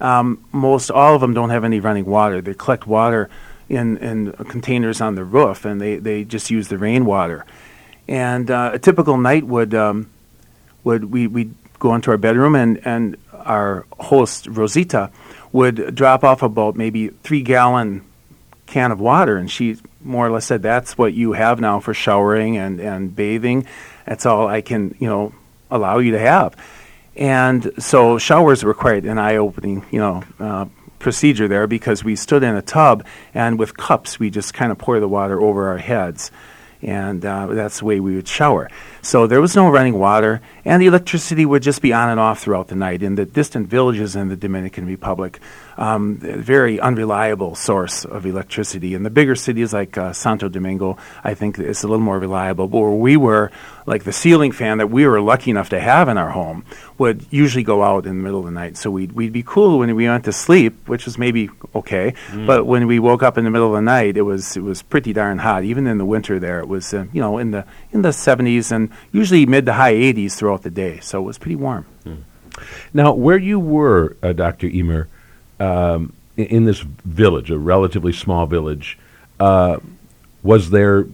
Um, 0.00 0.42
most 0.52 0.90
all 0.90 1.14
of 1.14 1.20
them 1.20 1.34
don't 1.34 1.50
have 1.50 1.64
any 1.64 1.80
running 1.80 2.06
water. 2.06 2.40
They 2.40 2.54
collect 2.54 2.86
water 2.86 3.28
in, 3.68 3.98
in 3.98 4.32
containers 4.32 5.02
on 5.02 5.16
the 5.16 5.24
roof, 5.24 5.66
and 5.66 5.78
they, 5.78 5.96
they 5.96 6.24
just 6.24 6.50
use 6.50 6.68
the 6.68 6.78
rainwater. 6.78 7.44
And 8.08 8.50
uh, 8.50 8.70
a 8.72 8.78
typical 8.78 9.18
night 9.18 9.46
would 9.46 9.74
um, 9.74 10.08
would 10.84 11.10
we 11.10 11.26
we 11.26 11.50
go 11.78 11.94
into 11.94 12.10
our 12.10 12.16
bedroom 12.16 12.54
and 12.54 12.80
and 12.86 13.16
our 13.32 13.86
host 13.98 14.46
Rosita 14.46 15.10
would 15.52 15.94
drop 15.94 16.22
off 16.22 16.42
about 16.42 16.76
maybe 16.76 17.08
three 17.08 17.42
gallon 17.42 18.04
can 18.66 18.92
of 18.92 19.00
water, 19.00 19.36
and 19.36 19.50
she 19.50 19.76
more 20.02 20.26
or 20.26 20.30
less 20.30 20.46
said, 20.46 20.62
"That's 20.62 20.96
what 20.96 21.12
you 21.12 21.32
have 21.32 21.60
now 21.60 21.80
for 21.80 21.92
showering 21.94 22.56
and 22.56 22.80
and 22.80 23.14
bathing. 23.14 23.66
That's 24.06 24.26
all 24.26 24.46
I 24.48 24.60
can 24.60 24.94
you 24.98 25.08
know 25.08 25.32
allow 25.70 25.98
you 25.98 26.12
to 26.12 26.18
have." 26.18 26.56
And 27.16 27.72
so 27.78 28.18
showers 28.18 28.64
were 28.64 28.72
quite 28.72 29.04
an 29.04 29.18
eye-opening, 29.18 29.84
you 29.90 29.98
know, 29.98 30.22
uh, 30.38 30.66
procedure 31.00 31.48
there 31.48 31.66
because 31.66 32.04
we 32.04 32.14
stood 32.14 32.42
in 32.42 32.54
a 32.54 32.62
tub 32.62 33.04
and 33.34 33.58
with 33.58 33.76
cups 33.76 34.20
we 34.20 34.30
just 34.30 34.54
kind 34.54 34.70
of 34.70 34.78
pour 34.78 35.00
the 35.00 35.08
water 35.08 35.40
over 35.40 35.68
our 35.68 35.78
heads 35.78 36.30
and 36.82 37.24
uh, 37.24 37.46
that's 37.48 37.80
the 37.80 37.84
way 37.84 38.00
we 38.00 38.14
would 38.16 38.28
shower. 38.28 38.70
So 39.02 39.26
there 39.26 39.40
was 39.40 39.56
no 39.56 39.70
running 39.70 39.98
water, 39.98 40.40
and 40.64 40.82
the 40.82 40.86
electricity 40.86 41.46
would 41.46 41.62
just 41.62 41.80
be 41.80 41.92
on 41.92 42.10
and 42.10 42.20
off 42.20 42.40
throughout 42.40 42.68
the 42.68 42.74
night. 42.74 43.02
In 43.02 43.14
the 43.14 43.24
distant 43.24 43.68
villages 43.68 44.14
in 44.14 44.28
the 44.28 44.36
Dominican 44.36 44.86
Republic, 44.86 45.40
um, 45.78 46.18
very 46.18 46.78
unreliable 46.78 47.54
source 47.54 48.04
of 48.04 48.26
electricity. 48.26 48.94
In 48.94 49.02
the 49.02 49.10
bigger 49.10 49.34
cities 49.34 49.72
like 49.72 49.96
uh, 49.96 50.12
Santo 50.12 50.48
Domingo, 50.48 50.98
I 51.24 51.32
think 51.34 51.58
it's 51.58 51.82
a 51.82 51.88
little 51.88 52.04
more 52.04 52.18
reliable. 52.18 52.68
But 52.68 52.78
where 52.78 52.90
we 52.90 53.16
were, 53.16 53.50
like 53.86 54.04
the 54.04 54.12
ceiling 54.12 54.52
fan 54.52 54.78
that 54.78 54.90
we 54.90 55.06
were 55.06 55.20
lucky 55.20 55.50
enough 55.50 55.70
to 55.70 55.80
have 55.80 56.08
in 56.08 56.18
our 56.18 56.30
home, 56.30 56.64
would 56.98 57.24
usually 57.30 57.64
go 57.64 57.82
out 57.82 58.04
in 58.04 58.18
the 58.18 58.22
middle 58.22 58.40
of 58.40 58.44
the 58.44 58.50
night. 58.50 58.76
So 58.76 58.90
we'd, 58.90 59.12
we'd 59.12 59.32
be 59.32 59.42
cool 59.42 59.78
when 59.78 59.94
we 59.96 60.06
went 60.06 60.26
to 60.26 60.32
sleep, 60.32 60.86
which 60.86 61.06
was 61.06 61.16
maybe 61.16 61.48
okay. 61.74 62.12
Mm. 62.28 62.46
But 62.46 62.66
when 62.66 62.86
we 62.86 62.98
woke 62.98 63.22
up 63.22 63.38
in 63.38 63.44
the 63.44 63.50
middle 63.50 63.68
of 63.68 63.74
the 63.74 63.82
night, 63.82 64.18
it 64.18 64.22
was 64.22 64.58
it 64.58 64.62
was 64.62 64.82
pretty 64.82 65.14
darn 65.14 65.38
hot. 65.38 65.64
Even 65.64 65.86
in 65.86 65.96
the 65.96 66.04
winter, 66.04 66.38
there 66.38 66.60
it 66.60 66.68
was 66.68 66.92
uh, 66.92 67.06
you 67.12 67.22
know 67.22 67.38
in 67.38 67.52
the 67.52 67.64
in 67.92 68.02
the 68.02 68.10
70s 68.10 68.70
and 68.70 68.89
usually 69.12 69.46
mid 69.46 69.66
to 69.66 69.72
high 69.72 69.94
80s 69.94 70.32
throughout 70.32 70.62
the 70.62 70.70
day. 70.70 71.00
So 71.00 71.20
it 71.20 71.24
was 71.24 71.38
pretty 71.38 71.56
warm. 71.56 71.86
Mm. 72.04 72.22
Now, 72.92 73.12
where 73.12 73.38
you 73.38 73.58
were, 73.58 74.16
uh, 74.22 74.32
Dr. 74.32 74.66
Emer, 74.66 75.08
um, 75.58 76.12
in, 76.36 76.46
in, 76.46 76.64
this 76.64 76.80
village, 76.80 77.50
a 77.50 77.58
relatively 77.58 78.12
small 78.12 78.46
village, 78.46 78.98
uh, 79.38 79.78
was 80.42 80.70
there 80.70 81.06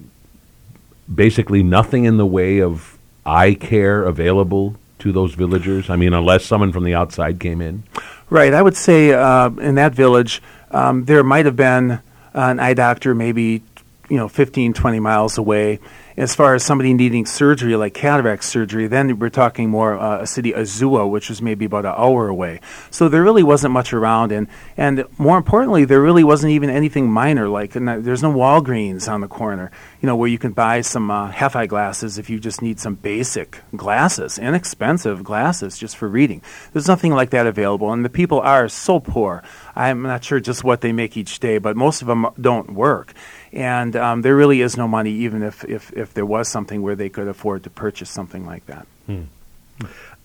basically 1.13 1.63
nothing 1.63 2.05
in 2.05 2.17
the 2.17 2.27
way 2.27 2.61
of 2.61 2.99
eye 3.25 3.55
care 3.55 4.03
available 4.05 4.77
to 5.01 5.13
those 5.13 5.35
villagers? 5.35 5.91
I 5.91 5.97
mean, 5.97 6.13
unless 6.13 6.45
someone 6.45 6.73
from 6.73 6.85
the 6.85 6.95
outside 6.95 7.41
came 7.41 7.61
in? 7.61 7.83
Right. 8.31 8.55
I 8.55 8.63
would 8.63 8.77
say 8.77 9.13
uh, 9.13 9.51
in 9.51 9.77
that 9.77 9.95
village, 9.95 10.43
um, 10.71 11.05
there 11.05 11.23
might 11.23 11.47
have 11.47 11.57
been 11.57 12.01
an 12.35 12.61
eye 12.61 12.75
doctor 12.75 13.15
maybe, 13.15 13.63
you 14.09 14.17
know, 14.17 14.29
15, 14.29 14.73
20 14.73 15.01
miles 15.01 15.39
away 15.39 15.81
as 16.17 16.35
far 16.35 16.55
as 16.55 16.65
somebody 16.65 16.95
needing 16.95 17.27
surgery, 17.27 17.77
like 17.77 17.93
cataract 17.93 18.43
surgery, 18.45 18.87
then 18.87 19.19
we're 19.19 19.29
talking 19.29 19.69
more 19.69 19.99
uh, 19.99 20.23
a 20.23 20.27
city, 20.27 20.53
Azua, 20.53 21.09
which 21.09 21.29
was 21.29 21.43
maybe 21.43 21.67
about 21.67 21.85
an 21.85 21.95
hour 21.97 22.29
away. 22.29 22.61
So 22.91 23.09
there 23.09 23.23
really 23.23 23.43
wasn't 23.43 23.73
much 23.73 23.93
around, 23.93 24.33
and 24.33 24.49
and 24.77 25.05
more 25.19 25.37
importantly, 25.37 25.85
there 25.85 26.01
really 26.01 26.25
wasn't 26.25 26.53
even 26.53 26.71
anything 26.71 27.11
minor. 27.11 27.49
Like 27.49 27.73
there's 27.73 28.23
no 28.23 28.33
Walgreens 28.33 29.13
on 29.13 29.21
the 29.21 29.29
corner, 29.29 29.71
you 30.01 30.07
know, 30.07 30.17
where 30.17 30.29
you 30.29 30.39
can 30.39 30.53
buy 30.53 30.81
some 30.81 31.11
uh, 31.11 31.31
half-eye 31.31 31.67
glasses 31.67 32.17
if 32.17 32.31
you 32.31 32.41
just 32.41 32.63
need 32.63 32.81
some 32.81 32.95
basic 32.95 33.61
glasses, 33.75 34.39
inexpensive 34.39 35.23
glasses 35.23 35.77
just 35.77 35.97
for 35.97 36.09
reading. 36.09 36.41
There's 36.73 36.89
nothing 36.89 37.13
like 37.13 37.31
that 37.31 37.47
available, 37.47 37.93
and 37.93 38.05
the 38.05 38.11
people 38.11 38.41
are 38.41 38.69
so 38.69 39.01
poor. 39.01 39.43
I'm 39.75 40.03
not 40.03 40.25
sure 40.25 40.41
just 40.41 40.65
what 40.65 40.81
they 40.81 40.93
make 40.93 41.17
each 41.17 41.41
day, 41.41 41.59
but 41.59 41.77
most 41.77 42.01
of 42.01 42.09
them 42.09 42.27
don't 42.41 42.73
work 42.73 43.13
and 43.57 43.97
um, 43.97 44.21
there 44.21 44.37
really 44.37 44.61
is 44.61 44.77
no 44.77 44.87
money, 44.87 45.11
even 45.11 45.43
if, 45.43 45.65
if, 45.65 45.91
if 45.95 46.13
there 46.13 46.27
was 46.27 46.47
something 46.47 46.83
where 46.83 46.95
they 46.95 47.09
could 47.09 47.27
afford 47.27 47.65
to 47.65 47.71
purchase 47.71 48.11
something 48.11 48.45
like 48.45 48.67
that. 48.67 48.87
Hmm. 49.07 49.23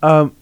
Um, 0.03 0.35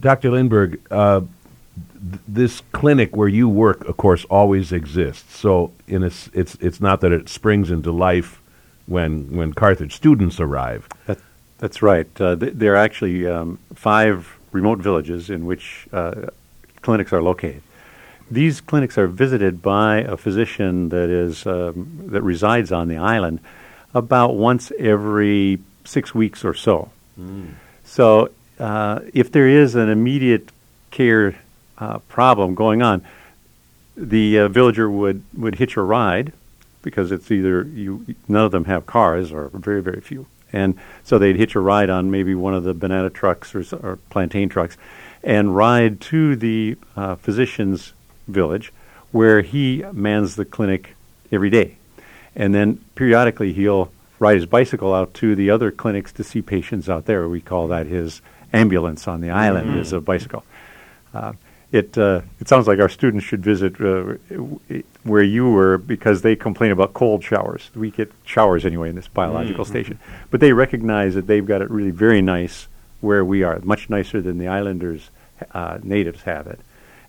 Dr. 0.00 0.30
Lindberg, 0.30 0.80
uh, 0.90 1.20
th- 1.20 2.22
this 2.26 2.62
clinic 2.72 3.14
where 3.14 3.28
you 3.28 3.50
work, 3.50 3.84
of 3.84 3.98
course, 3.98 4.24
always 4.30 4.72
exists. 4.72 5.36
So 5.36 5.72
in 5.86 6.02
a, 6.02 6.10
it's 6.32 6.54
it's 6.60 6.80
not 6.80 7.02
that 7.02 7.12
it 7.12 7.28
springs 7.28 7.70
into 7.70 7.92
life 7.92 8.40
when 8.86 9.36
when 9.36 9.52
Carthage 9.52 9.94
students 9.94 10.40
arrive. 10.40 10.88
That, 11.06 11.18
that's 11.58 11.82
right. 11.82 12.08
Uh, 12.18 12.36
th- 12.36 12.54
there 12.54 12.74
are 12.74 12.76
actually 12.76 13.26
um, 13.26 13.58
five 13.74 14.38
remote 14.52 14.78
villages 14.78 15.28
in 15.28 15.44
which 15.44 15.86
uh, 15.92 16.28
clinics 16.80 17.12
are 17.12 17.22
located 17.22 17.62
these 18.30 18.60
clinics 18.60 18.98
are 18.98 19.06
visited 19.06 19.62
by 19.62 19.98
a 19.98 20.16
physician 20.16 20.88
that 20.88 21.08
is 21.08 21.46
um, 21.46 22.06
that 22.06 22.22
resides 22.22 22.72
on 22.72 22.88
the 22.88 22.96
island 22.96 23.40
about 23.94 24.34
once 24.34 24.72
every 24.78 25.58
six 25.84 26.14
weeks 26.14 26.44
or 26.44 26.54
so. 26.54 26.90
Mm. 27.18 27.54
So, 27.84 28.30
uh, 28.58 29.00
if 29.14 29.30
there 29.30 29.48
is 29.48 29.74
an 29.74 29.88
immediate 29.88 30.50
care 30.90 31.36
uh, 31.78 31.98
problem 32.08 32.54
going 32.54 32.82
on, 32.82 33.02
the 33.96 34.40
uh, 34.40 34.48
villager 34.48 34.90
would, 34.90 35.22
would 35.36 35.56
hitch 35.56 35.76
a 35.76 35.82
ride 35.82 36.32
because 36.82 37.10
it's 37.12 37.30
either 37.30 37.62
you 37.62 38.04
none 38.28 38.44
of 38.44 38.52
them 38.52 38.64
have 38.64 38.86
cars 38.86 39.32
or 39.32 39.48
very 39.48 39.82
very 39.82 40.00
few, 40.00 40.26
and 40.52 40.78
so 41.04 41.18
they'd 41.18 41.36
hitch 41.36 41.54
a 41.54 41.60
ride 41.60 41.90
on 41.90 42.10
maybe 42.10 42.34
one 42.34 42.54
of 42.54 42.64
the 42.64 42.74
banana 42.74 43.10
trucks 43.10 43.54
or, 43.54 43.64
or 43.82 43.98
plantain 44.10 44.48
trucks, 44.48 44.76
and 45.22 45.56
ride 45.56 46.00
to 46.00 46.36
the 46.36 46.76
uh, 46.96 47.16
physician's 47.16 47.92
village 48.26 48.72
where 49.12 49.40
he 49.42 49.84
mans 49.92 50.36
the 50.36 50.44
clinic 50.44 50.94
every 51.32 51.50
day. 51.50 51.76
And 52.34 52.54
then 52.54 52.84
periodically 52.94 53.52
he'll 53.52 53.90
ride 54.18 54.36
his 54.36 54.46
bicycle 54.46 54.94
out 54.94 55.14
to 55.14 55.34
the 55.34 55.50
other 55.50 55.70
clinics 55.70 56.12
to 56.12 56.24
see 56.24 56.42
patients 56.42 56.88
out 56.88 57.06
there. 57.06 57.28
We 57.28 57.40
call 57.40 57.68
that 57.68 57.86
his 57.86 58.20
ambulance 58.52 59.08
on 59.08 59.20
the 59.20 59.30
island 59.30 59.70
mm-hmm. 59.70 59.80
is 59.80 59.92
a 59.92 60.00
bicycle. 60.00 60.44
Uh, 61.14 61.32
it 61.72 61.98
uh, 61.98 62.20
it 62.40 62.48
sounds 62.48 62.68
like 62.68 62.78
our 62.78 62.88
students 62.88 63.24
should 63.24 63.42
visit 63.42 63.80
uh, 63.80 64.14
where 65.02 65.22
you 65.22 65.50
were 65.50 65.78
because 65.78 66.22
they 66.22 66.36
complain 66.36 66.70
about 66.70 66.94
cold 66.94 67.24
showers. 67.24 67.70
We 67.74 67.90
get 67.90 68.12
showers 68.24 68.64
anyway 68.64 68.90
in 68.90 68.94
this 68.94 69.08
biological 69.08 69.64
mm-hmm. 69.64 69.72
station, 69.72 69.98
but 70.30 70.40
they 70.40 70.52
recognize 70.52 71.14
that 71.14 71.26
they've 71.26 71.44
got 71.44 71.62
it 71.62 71.70
really 71.70 71.90
very 71.90 72.22
nice 72.22 72.68
where 73.00 73.24
we 73.24 73.42
are, 73.42 73.58
much 73.60 73.90
nicer 73.90 74.20
than 74.20 74.38
the 74.38 74.48
islanders 74.48 75.10
uh, 75.52 75.78
natives 75.82 76.22
have 76.22 76.46
it. 76.46 76.60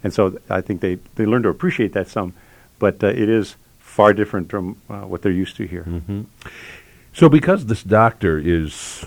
And 0.04 0.13
so 0.13 0.39
I 0.50 0.62
think 0.62 0.82
they, 0.82 0.96
they 1.16 1.25
learn 1.25 1.44
to 1.44 1.50
appreciate 1.50 1.94
that 1.94 2.08
some, 2.08 2.34
but 2.80 3.04
uh, 3.04 3.08
it 3.08 3.30
is 3.30 3.56
far 3.80 4.13
different 4.13 4.50
from 4.50 4.80
uh, 4.89 5.01
what 5.01 5.22
they're 5.22 5.32
used 5.32 5.58
to 5.58 5.66
here. 5.66 5.84
Mm-hmm. 5.84 6.22
So 7.13 7.30
because 7.30 7.66
this 7.66 7.84
doctor 7.84 8.38
is 8.38 9.06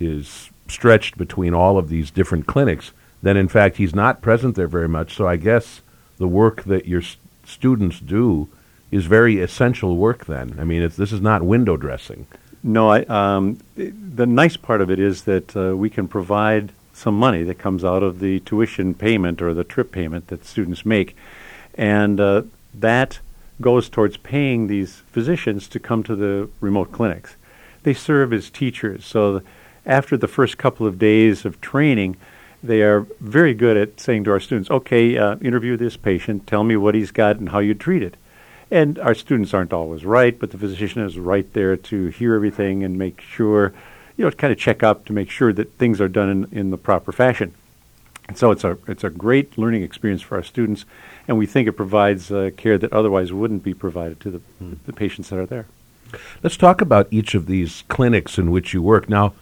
is 0.00 0.50
stretched 0.66 1.18
between 1.18 1.52
all 1.52 1.76
of 1.76 1.88
these 1.88 2.10
different 2.10 2.46
clinics, 2.46 2.92
then 3.22 3.36
in 3.36 3.48
fact 3.48 3.76
he's 3.76 3.94
not 3.94 4.22
present 4.22 4.56
there 4.56 4.66
very 4.66 4.88
much. 4.88 5.14
So 5.14 5.28
I 5.28 5.36
guess 5.36 5.82
the 6.18 6.26
work 6.26 6.64
that 6.64 6.86
your 6.86 7.02
s- 7.02 7.16
students 7.44 8.00
do 8.00 8.48
is 8.90 9.04
very 9.06 9.40
essential 9.40 9.96
work. 9.96 10.24
Then 10.24 10.56
I 10.58 10.64
mean, 10.64 10.82
this 10.96 11.12
is 11.12 11.20
not 11.20 11.42
window 11.42 11.76
dressing. 11.76 12.26
No, 12.62 12.88
I, 12.88 13.02
um, 13.02 13.58
the 13.76 14.26
nice 14.26 14.56
part 14.56 14.80
of 14.80 14.90
it 14.90 14.98
is 14.98 15.24
that 15.24 15.54
uh, 15.54 15.76
we 15.76 15.90
can 15.90 16.08
provide 16.08 16.72
some 16.94 17.18
money 17.18 17.42
that 17.42 17.58
comes 17.58 17.84
out 17.84 18.02
of 18.02 18.20
the 18.20 18.40
tuition 18.40 18.94
payment 18.94 19.42
or 19.42 19.52
the 19.52 19.64
trip 19.64 19.92
payment 19.92 20.28
that 20.28 20.46
students 20.46 20.86
make. 20.86 21.16
And 21.74 22.20
uh, 22.20 22.42
that 22.72 23.18
goes 23.60 23.88
towards 23.88 24.16
paying 24.16 24.66
these 24.66 25.02
physicians 25.10 25.68
to 25.68 25.80
come 25.80 26.02
to 26.04 26.16
the 26.16 26.48
remote 26.60 26.92
clinics. 26.92 27.36
They 27.82 27.94
serve 27.94 28.32
as 28.32 28.50
teachers. 28.50 29.04
So 29.04 29.42
after 29.84 30.16
the 30.16 30.28
first 30.28 30.56
couple 30.56 30.86
of 30.86 30.98
days 30.98 31.44
of 31.44 31.60
training, 31.60 32.16
they 32.62 32.80
are 32.82 33.00
very 33.20 33.52
good 33.52 33.76
at 33.76 34.00
saying 34.00 34.24
to 34.24 34.30
our 34.30 34.40
students, 34.40 34.70
okay, 34.70 35.18
uh, 35.18 35.36
interview 35.36 35.76
this 35.76 35.96
patient, 35.96 36.46
tell 36.46 36.64
me 36.64 36.76
what 36.76 36.94
he's 36.94 37.10
got 37.10 37.36
and 37.36 37.50
how 37.50 37.58
you 37.58 37.74
treat 37.74 38.02
it. 38.02 38.16
And 38.70 38.98
our 38.98 39.14
students 39.14 39.52
aren't 39.52 39.74
always 39.74 40.04
right, 40.04 40.38
but 40.38 40.50
the 40.50 40.58
physician 40.58 41.02
is 41.02 41.18
right 41.18 41.52
there 41.52 41.76
to 41.76 42.06
hear 42.06 42.34
everything 42.34 42.82
and 42.82 42.98
make 42.98 43.20
sure 43.20 43.74
you 44.16 44.24
know, 44.24 44.30
kind 44.30 44.52
of 44.52 44.58
check 44.58 44.82
up 44.82 45.04
to 45.06 45.12
make 45.12 45.30
sure 45.30 45.52
that 45.52 45.72
things 45.74 46.00
are 46.00 46.08
done 46.08 46.28
in, 46.28 46.58
in 46.58 46.70
the 46.70 46.78
proper 46.78 47.12
fashion. 47.12 47.54
And 48.28 48.38
so 48.38 48.50
it's 48.50 48.64
a 48.64 48.78
it's 48.88 49.04
a 49.04 49.10
great 49.10 49.58
learning 49.58 49.82
experience 49.82 50.22
for 50.22 50.36
our 50.36 50.42
students, 50.42 50.86
and 51.28 51.36
we 51.36 51.44
think 51.46 51.68
it 51.68 51.72
provides 51.72 52.32
uh, 52.32 52.50
care 52.56 52.78
that 52.78 52.92
otherwise 52.92 53.32
wouldn't 53.32 53.62
be 53.62 53.74
provided 53.74 54.18
to 54.20 54.30
the, 54.30 54.40
mm. 54.62 54.78
the 54.86 54.94
patients 54.94 55.28
that 55.28 55.38
are 55.38 55.46
there. 55.46 55.66
Let's 56.42 56.56
talk 56.56 56.80
about 56.80 57.08
each 57.10 57.34
of 57.34 57.46
these 57.46 57.84
clinics 57.88 58.38
in 58.38 58.50
which 58.50 58.72
you 58.72 58.80
work. 58.80 59.08
Now, 59.10 59.34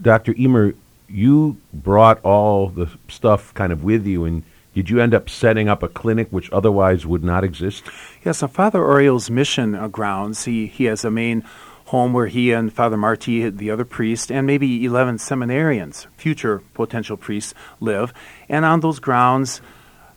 Dr. 0.00 0.34
Emer, 0.38 0.74
you 1.08 1.56
brought 1.72 2.20
all 2.22 2.68
the 2.68 2.88
stuff 3.08 3.52
kind 3.54 3.72
of 3.72 3.82
with 3.82 4.06
you, 4.06 4.24
and 4.24 4.44
did 4.74 4.90
you 4.90 5.00
end 5.00 5.14
up 5.14 5.28
setting 5.28 5.68
up 5.68 5.82
a 5.82 5.88
clinic 5.88 6.28
which 6.30 6.50
otherwise 6.52 7.04
would 7.04 7.24
not 7.24 7.42
exist? 7.42 7.84
Yes, 8.24 8.42
on 8.42 8.50
Father 8.50 8.84
Oriol's 8.84 9.28
mission 9.28 9.74
uh, 9.74 9.88
grounds, 9.88 10.44
he, 10.44 10.66
he 10.66 10.84
has 10.84 11.04
a 11.04 11.10
main 11.10 11.42
home 11.90 12.12
where 12.12 12.28
he 12.28 12.52
and 12.52 12.72
Father 12.72 12.96
Marti, 12.96 13.50
the 13.50 13.70
other 13.72 13.84
priest, 13.84 14.30
and 14.30 14.46
maybe 14.46 14.84
11 14.84 15.16
seminarians, 15.16 16.06
future 16.16 16.62
potential 16.72 17.16
priests, 17.16 17.52
live. 17.80 18.14
And 18.48 18.64
on 18.64 18.78
those 18.78 19.00
grounds, 19.00 19.60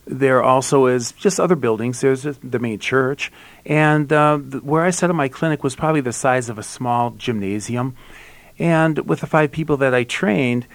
there 0.06 0.44
also 0.44 0.86
is 0.86 1.14
just 1.14 1.40
other 1.40 1.56
buildings. 1.56 2.02
There's 2.02 2.24
the 2.24 2.60
main 2.60 2.78
church, 2.78 3.32
and 3.66 4.14
uh, 4.14 4.38
where 4.38 4.84
I 4.84 4.92
set 4.92 5.10
up 5.10 5.16
my 5.16 5.30
clinic 5.30 5.64
was 5.64 5.76
probably 5.76 6.02
the 6.02 6.14
size 6.14 6.48
of 6.48 6.60
a 6.60 6.64
small 6.64 7.12
gymnasium. 7.12 7.96
And 8.60 9.00
with 9.08 9.22
the 9.22 9.28
five 9.28 9.52
people 9.52 9.78
that 9.78 9.96
I 9.96 10.04
trained, 10.04 10.68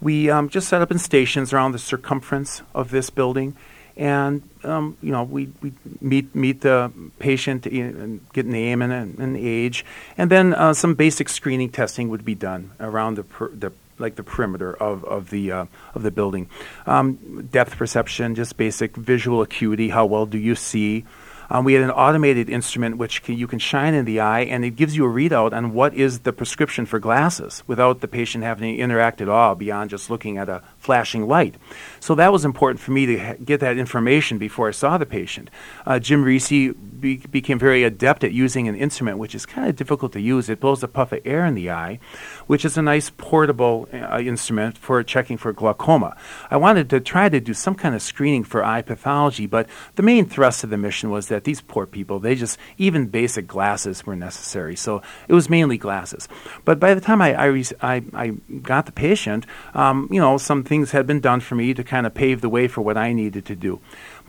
we 0.00 0.30
um, 0.30 0.48
just 0.48 0.68
set 0.68 0.82
up 0.82 0.90
in 0.90 0.98
stations 0.98 1.52
around 1.52 1.72
the 1.72 1.78
circumference 1.78 2.62
of 2.74 2.90
this 2.90 3.08
building, 3.08 3.54
and 4.00 4.42
um, 4.64 4.96
you 5.02 5.12
know 5.12 5.22
we 5.22 5.52
we 5.60 5.72
meet 6.00 6.34
meet 6.34 6.62
the 6.62 6.90
patient 7.18 7.66
and 7.66 8.26
get 8.32 8.46
name 8.46 8.80
and, 8.80 9.18
and 9.18 9.36
age, 9.36 9.84
and 10.16 10.30
then 10.30 10.54
uh, 10.54 10.72
some 10.72 10.94
basic 10.94 11.28
screening 11.28 11.68
testing 11.68 12.08
would 12.08 12.24
be 12.24 12.34
done 12.34 12.70
around 12.80 13.16
the 13.16 13.24
per, 13.24 13.48
the 13.50 13.70
like 13.98 14.16
the 14.16 14.22
perimeter 14.22 14.72
of 14.72 15.04
of 15.04 15.28
the 15.28 15.52
uh, 15.52 15.66
of 15.94 16.02
the 16.02 16.10
building, 16.10 16.48
um, 16.86 17.46
depth 17.52 17.76
perception, 17.76 18.34
just 18.34 18.56
basic 18.56 18.96
visual 18.96 19.42
acuity. 19.42 19.90
How 19.90 20.06
well 20.06 20.24
do 20.24 20.38
you 20.38 20.54
see? 20.54 21.04
Um, 21.50 21.64
we 21.64 21.74
had 21.74 21.82
an 21.82 21.90
automated 21.90 22.48
instrument 22.48 22.96
which 22.96 23.22
can, 23.22 23.36
you 23.36 23.48
can 23.48 23.58
shine 23.58 23.92
in 23.92 24.04
the 24.04 24.20
eye, 24.20 24.42
and 24.42 24.64
it 24.64 24.76
gives 24.76 24.96
you 24.96 25.04
a 25.04 25.08
readout 25.08 25.52
on 25.52 25.74
what 25.74 25.94
is 25.94 26.20
the 26.20 26.32
prescription 26.32 26.86
for 26.86 26.98
glasses 26.98 27.64
without 27.66 28.00
the 28.00 28.08
patient 28.08 28.44
having 28.44 28.76
to 28.76 28.80
interact 28.80 29.20
at 29.20 29.28
all 29.28 29.54
beyond 29.54 29.90
just 29.90 30.10
looking 30.10 30.38
at 30.38 30.48
a 30.48 30.62
flashing 30.78 31.26
light. 31.26 31.56
So 31.98 32.14
that 32.14 32.32
was 32.32 32.44
important 32.44 32.80
for 32.80 32.92
me 32.92 33.06
to 33.06 33.18
ha- 33.18 33.34
get 33.44 33.60
that 33.60 33.76
information 33.76 34.38
before 34.38 34.68
I 34.68 34.70
saw 34.70 34.96
the 34.96 35.06
patient. 35.06 35.50
Uh, 35.84 35.98
Jim 35.98 36.22
Reese 36.22 36.48
be- 36.48 37.16
became 37.30 37.58
very 37.58 37.82
adept 37.82 38.22
at 38.24 38.32
using 38.32 38.68
an 38.68 38.76
instrument 38.76 39.18
which 39.18 39.34
is 39.34 39.44
kind 39.44 39.68
of 39.68 39.76
difficult 39.76 40.12
to 40.12 40.20
use. 40.20 40.48
It 40.48 40.60
blows 40.60 40.82
a 40.82 40.88
puff 40.88 41.12
of 41.12 41.20
air 41.24 41.44
in 41.44 41.54
the 41.54 41.70
eye, 41.70 41.98
which 42.46 42.64
is 42.64 42.78
a 42.78 42.82
nice 42.82 43.10
portable 43.10 43.88
uh, 43.92 44.20
instrument 44.20 44.78
for 44.78 45.02
checking 45.02 45.36
for 45.36 45.52
glaucoma. 45.52 46.16
I 46.50 46.56
wanted 46.56 46.88
to 46.90 47.00
try 47.00 47.28
to 47.28 47.40
do 47.40 47.54
some 47.54 47.74
kind 47.74 47.94
of 47.94 48.02
screening 48.02 48.44
for 48.44 48.64
eye 48.64 48.82
pathology, 48.82 49.46
but 49.46 49.68
the 49.96 50.02
main 50.02 50.26
thrust 50.26 50.64
of 50.64 50.70
the 50.70 50.78
mission 50.78 51.10
was 51.10 51.28
that 51.28 51.39
these 51.44 51.60
poor 51.60 51.86
people, 51.86 52.18
they 52.18 52.34
just, 52.34 52.58
even 52.78 53.06
basic 53.06 53.46
glasses 53.46 54.06
were 54.06 54.16
necessary. 54.16 54.76
So 54.76 55.02
it 55.28 55.34
was 55.34 55.48
mainly 55.48 55.78
glasses. 55.78 56.28
But 56.64 56.80
by 56.80 56.94
the 56.94 57.00
time 57.00 57.22
I, 57.22 57.34
I, 57.34 57.64
I, 57.82 58.02
I 58.14 58.28
got 58.62 58.86
the 58.86 58.92
patient, 58.92 59.46
um, 59.74 60.08
you 60.10 60.20
know, 60.20 60.38
some 60.38 60.64
things 60.64 60.90
had 60.90 61.06
been 61.06 61.20
done 61.20 61.40
for 61.40 61.54
me 61.54 61.74
to 61.74 61.84
kind 61.84 62.06
of 62.06 62.14
pave 62.14 62.40
the 62.40 62.48
way 62.48 62.68
for 62.68 62.82
what 62.82 62.96
I 62.96 63.12
needed 63.12 63.44
to 63.46 63.56
do. 63.56 63.80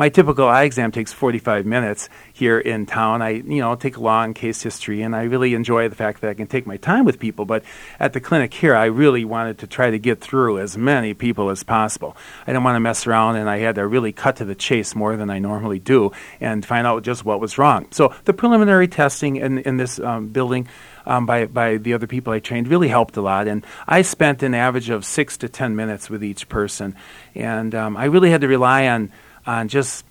My 0.01 0.09
typical 0.09 0.47
eye 0.47 0.63
exam 0.63 0.91
takes 0.91 1.13
45 1.13 1.67
minutes 1.67 2.09
here 2.33 2.57
in 2.57 2.87
town. 2.87 3.21
I, 3.21 3.33
you 3.33 3.61
know, 3.61 3.75
take 3.75 3.97
a 3.97 3.99
long 3.99 4.33
case 4.33 4.59
history, 4.59 5.03
and 5.03 5.15
I 5.15 5.25
really 5.25 5.53
enjoy 5.53 5.89
the 5.89 5.95
fact 5.95 6.21
that 6.21 6.31
I 6.31 6.33
can 6.33 6.47
take 6.47 6.65
my 6.65 6.77
time 6.77 7.05
with 7.05 7.19
people. 7.19 7.45
But 7.45 7.63
at 7.99 8.13
the 8.13 8.19
clinic 8.19 8.51
here, 8.51 8.75
I 8.75 8.85
really 8.85 9.25
wanted 9.25 9.59
to 9.59 9.67
try 9.67 9.91
to 9.91 9.99
get 9.99 10.19
through 10.19 10.57
as 10.57 10.75
many 10.75 11.13
people 11.13 11.51
as 11.51 11.61
possible. 11.61 12.17
I 12.41 12.45
didn't 12.47 12.63
want 12.63 12.77
to 12.77 12.79
mess 12.79 13.05
around, 13.05 13.35
and 13.35 13.47
I 13.47 13.59
had 13.59 13.75
to 13.75 13.85
really 13.85 14.11
cut 14.11 14.37
to 14.37 14.45
the 14.45 14.55
chase 14.55 14.95
more 14.95 15.15
than 15.15 15.29
I 15.29 15.37
normally 15.37 15.77
do 15.77 16.13
and 16.39 16.65
find 16.65 16.87
out 16.87 17.03
just 17.03 17.23
what 17.23 17.39
was 17.39 17.59
wrong. 17.59 17.85
So 17.91 18.11
the 18.25 18.33
preliminary 18.33 18.87
testing 18.87 19.35
in, 19.35 19.59
in 19.59 19.77
this 19.77 19.99
um, 19.99 20.29
building 20.29 20.67
um, 21.05 21.27
by, 21.27 21.45
by 21.45 21.77
the 21.77 21.93
other 21.93 22.07
people 22.07 22.33
I 22.33 22.39
trained 22.39 22.67
really 22.69 22.87
helped 22.87 23.17
a 23.17 23.21
lot. 23.21 23.47
And 23.47 23.63
I 23.87 24.01
spent 24.01 24.41
an 24.41 24.55
average 24.55 24.89
of 24.89 25.05
six 25.05 25.37
to 25.37 25.47
ten 25.47 25.75
minutes 25.75 26.09
with 26.09 26.23
each 26.23 26.49
person. 26.49 26.95
And 27.35 27.75
um, 27.75 27.95
I 27.95 28.05
really 28.05 28.31
had 28.31 28.41
to 28.41 28.47
rely 28.47 28.87
on, 28.87 29.11
on 29.45 29.67
just 29.67 30.05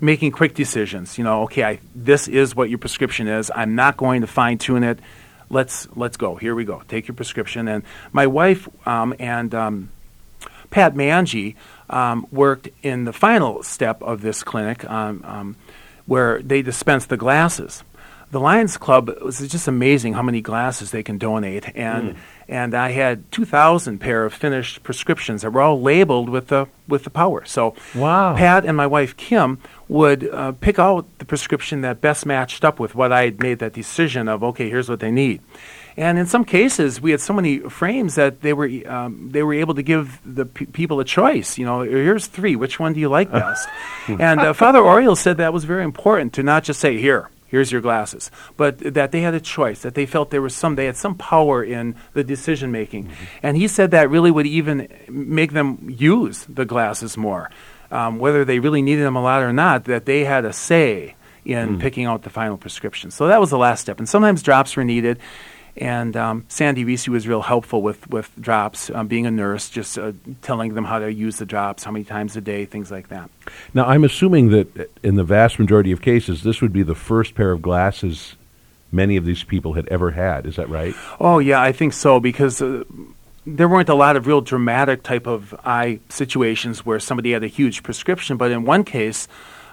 making 0.00 0.32
quick 0.32 0.54
decisions. 0.54 1.18
You 1.18 1.24
know, 1.24 1.42
okay, 1.44 1.64
I, 1.64 1.78
this 1.94 2.28
is 2.28 2.54
what 2.54 2.68
your 2.68 2.78
prescription 2.78 3.28
is. 3.28 3.50
I'm 3.54 3.74
not 3.74 3.96
going 3.96 4.20
to 4.20 4.26
fine 4.26 4.58
tune 4.58 4.84
it. 4.84 4.98
Let's 5.48 5.88
let's 5.96 6.16
go. 6.16 6.36
Here 6.36 6.54
we 6.54 6.64
go. 6.64 6.82
Take 6.88 7.06
your 7.08 7.14
prescription. 7.14 7.68
And 7.68 7.84
my 8.12 8.26
wife 8.26 8.68
um, 8.86 9.14
and 9.18 9.54
um, 9.54 9.90
Pat 10.70 10.94
Manji 10.94 11.54
um, 11.88 12.26
worked 12.32 12.68
in 12.82 13.04
the 13.04 13.12
final 13.12 13.62
step 13.62 14.02
of 14.02 14.22
this 14.22 14.42
clinic, 14.42 14.88
um, 14.90 15.22
um, 15.24 15.56
where 16.06 16.42
they 16.42 16.62
dispense 16.62 17.06
the 17.06 17.16
glasses 17.16 17.84
the 18.30 18.40
Lions 18.40 18.76
Club 18.76 19.10
was 19.22 19.38
just 19.46 19.68
amazing 19.68 20.14
how 20.14 20.22
many 20.22 20.40
glasses 20.40 20.90
they 20.90 21.02
can 21.02 21.16
donate, 21.16 21.64
and 21.76 22.14
mm. 22.14 22.16
and 22.48 22.74
I 22.74 22.90
had 22.90 23.30
two 23.30 23.44
thousand 23.44 23.98
pair 23.98 24.24
of 24.24 24.34
finished 24.34 24.82
prescriptions 24.82 25.42
that 25.42 25.52
were 25.52 25.60
all 25.60 25.80
labeled 25.80 26.28
with 26.28 26.48
the 26.48 26.66
with 26.88 27.04
the 27.04 27.10
power. 27.10 27.44
So 27.44 27.74
wow. 27.94 28.34
Pat 28.36 28.64
and 28.64 28.76
my 28.76 28.86
wife 28.86 29.16
Kim 29.16 29.58
would 29.88 30.28
uh, 30.28 30.52
pick 30.52 30.78
out 30.78 31.06
the 31.18 31.24
prescription 31.24 31.82
that 31.82 32.00
best 32.00 32.26
matched 32.26 32.64
up 32.64 32.80
with 32.80 32.94
what 32.94 33.12
I 33.12 33.26
had 33.26 33.40
made 33.40 33.60
that 33.60 33.72
decision 33.72 34.28
of. 34.28 34.42
Okay, 34.42 34.68
here's 34.68 34.88
what 34.88 35.00
they 35.00 35.12
need. 35.12 35.40
And 35.98 36.18
in 36.18 36.26
some 36.26 36.44
cases, 36.44 37.00
we 37.00 37.12
had 37.12 37.20
so 37.20 37.32
many 37.32 37.60
frames 37.60 38.16
that 38.16 38.42
they 38.42 38.52
were 38.52 38.68
um, 38.86 39.30
they 39.30 39.44
were 39.44 39.54
able 39.54 39.74
to 39.74 39.82
give 39.82 40.20
the 40.26 40.46
people 40.46 40.98
a 40.98 41.04
choice. 41.04 41.58
You 41.58 41.64
know, 41.64 41.82
here's 41.82 42.26
three. 42.26 42.56
Which 42.56 42.80
one 42.80 42.92
do 42.92 42.98
you 42.98 43.08
like 43.08 43.30
best? 43.42 43.68
and 44.08 44.40
uh, 44.40 44.52
Father 44.52 44.80
Oriol 44.80 45.16
said 45.16 45.36
that 45.36 45.52
was 45.52 45.64
very 45.64 45.84
important 45.84 46.32
to 46.34 46.42
not 46.42 46.64
just 46.64 46.80
say 46.80 46.98
here 46.98 47.30
here's 47.56 47.72
your 47.72 47.80
glasses. 47.80 48.30
But 48.56 48.78
that 48.94 49.12
they 49.12 49.22
had 49.22 49.32
a 49.32 49.40
choice, 49.40 49.80
that 49.80 49.94
they 49.94 50.04
felt 50.04 50.30
there 50.30 50.42
was 50.42 50.54
some, 50.54 50.76
they 50.76 50.84
had 50.84 50.96
some 50.96 51.14
power 51.14 51.64
in 51.64 51.94
the 52.12 52.22
decision 52.22 52.70
making. 52.70 53.04
Mm-hmm. 53.04 53.24
And 53.42 53.56
he 53.56 53.66
said 53.66 53.92
that 53.92 54.10
really 54.10 54.30
would 54.30 54.46
even 54.46 54.88
make 55.08 55.52
them 55.52 55.88
use 55.88 56.44
the 56.48 56.66
glasses 56.66 57.16
more. 57.16 57.50
Um, 57.90 58.18
whether 58.18 58.44
they 58.44 58.58
really 58.58 58.82
needed 58.82 59.04
them 59.04 59.16
a 59.16 59.22
lot 59.22 59.42
or 59.42 59.52
not, 59.52 59.84
that 59.84 60.04
they 60.04 60.24
had 60.24 60.44
a 60.44 60.52
say 60.52 61.14
in 61.46 61.78
mm. 61.78 61.80
picking 61.80 62.04
out 62.04 62.22
the 62.22 62.30
final 62.30 62.58
prescription. 62.58 63.10
So 63.10 63.28
that 63.28 63.40
was 63.40 63.50
the 63.50 63.58
last 63.58 63.80
step. 63.80 63.98
And 63.98 64.08
sometimes 64.08 64.42
drops 64.42 64.76
were 64.76 64.84
needed. 64.84 65.18
And 65.76 66.16
um, 66.16 66.44
Sandy 66.48 66.84
Reese 66.84 67.06
was 67.08 67.28
real 67.28 67.42
helpful 67.42 67.82
with, 67.82 68.08
with 68.08 68.30
drops, 68.40 68.90
um, 68.90 69.08
being 69.08 69.26
a 69.26 69.30
nurse, 69.30 69.68
just 69.68 69.98
uh, 69.98 70.12
telling 70.40 70.74
them 70.74 70.84
how 70.84 70.98
to 70.98 71.12
use 71.12 71.36
the 71.36 71.44
drops, 71.44 71.84
how 71.84 71.90
many 71.90 72.04
times 72.04 72.36
a 72.36 72.40
day, 72.40 72.64
things 72.64 72.90
like 72.90 73.08
that. 73.08 73.30
Now, 73.74 73.84
I'm 73.84 74.02
assuming 74.02 74.50
that 74.50 74.90
in 75.02 75.16
the 75.16 75.24
vast 75.24 75.58
majority 75.58 75.92
of 75.92 76.00
cases, 76.00 76.42
this 76.42 76.62
would 76.62 76.72
be 76.72 76.82
the 76.82 76.94
first 76.94 77.34
pair 77.34 77.52
of 77.52 77.60
glasses 77.60 78.36
many 78.90 79.16
of 79.16 79.26
these 79.26 79.44
people 79.44 79.74
had 79.74 79.86
ever 79.88 80.12
had. 80.12 80.46
Is 80.46 80.56
that 80.56 80.70
right? 80.70 80.94
Oh, 81.20 81.38
yeah, 81.38 81.60
I 81.60 81.72
think 81.72 81.92
so, 81.92 82.20
because. 82.20 82.62
Uh, 82.62 82.84
there 83.48 83.68
weren't 83.68 83.88
a 83.88 83.94
lot 83.94 84.16
of 84.16 84.26
real 84.26 84.40
dramatic 84.40 85.04
type 85.04 85.28
of 85.28 85.54
eye 85.64 86.00
situations 86.08 86.84
where 86.84 86.98
somebody 86.98 87.30
had 87.30 87.44
a 87.44 87.46
huge 87.46 87.84
prescription, 87.84 88.36
but 88.36 88.50
in 88.50 88.64
one 88.64 88.82
case, 88.82 89.28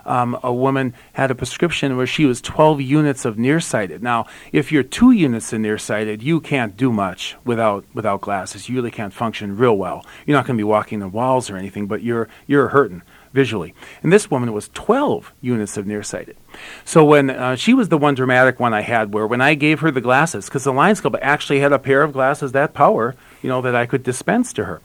um, 0.05 0.37
a 0.43 0.53
woman 0.53 0.93
had 1.13 1.31
a 1.31 1.35
prescription 1.35 1.95
where 1.97 2.07
she 2.07 2.25
was 2.25 2.41
12 2.41 2.81
units 2.81 3.25
of 3.25 3.37
nearsighted. 3.37 4.03
Now, 4.03 4.25
if 4.51 4.71
you're 4.71 4.83
two 4.83 5.11
units 5.11 5.53
of 5.53 5.61
nearsighted, 5.61 6.21
you 6.21 6.39
can't 6.39 6.75
do 6.75 6.91
much 6.91 7.35
without 7.45 7.85
without 7.93 8.21
glasses. 8.21 8.69
You 8.69 8.75
really 8.75 8.91
can't 8.91 9.13
function 9.13 9.57
real 9.57 9.77
well. 9.77 10.05
You're 10.25 10.37
not 10.37 10.45
going 10.45 10.57
to 10.57 10.61
be 10.61 10.65
walking 10.65 10.99
the 10.99 11.07
walls 11.07 11.49
or 11.49 11.57
anything, 11.57 11.87
but 11.87 12.03
you're 12.03 12.27
you're 12.47 12.69
hurting 12.69 13.03
visually. 13.33 13.73
And 14.03 14.13
this 14.13 14.29
woman 14.29 14.53
was 14.53 14.69
12 14.69 15.33
units 15.41 15.75
of 15.75 15.87
nearsighted. 15.87 16.37
So 16.85 17.03
when 17.03 17.31
uh, 17.31 17.55
she 17.55 17.73
was 17.73 17.89
the 17.89 17.97
one 17.97 18.13
dramatic 18.13 18.59
one 18.59 18.73
I 18.73 18.81
had, 18.81 19.13
where 19.13 19.27
when 19.27 19.41
I 19.41 19.55
gave 19.55 19.79
her 19.79 19.91
the 19.91 20.01
glasses, 20.01 20.45
because 20.45 20.63
the 20.63 20.71
Lions 20.71 21.01
Club 21.01 21.17
actually 21.21 21.59
had 21.59 21.73
a 21.73 21.79
pair 21.79 22.03
of 22.03 22.13
glasses 22.13 22.51
that 22.51 22.73
power, 22.73 23.15
you 23.41 23.49
know, 23.49 23.61
that 23.61 23.75
I 23.75 23.87
could 23.87 24.03
dispense 24.03 24.53
to 24.53 24.65
her. 24.65 24.81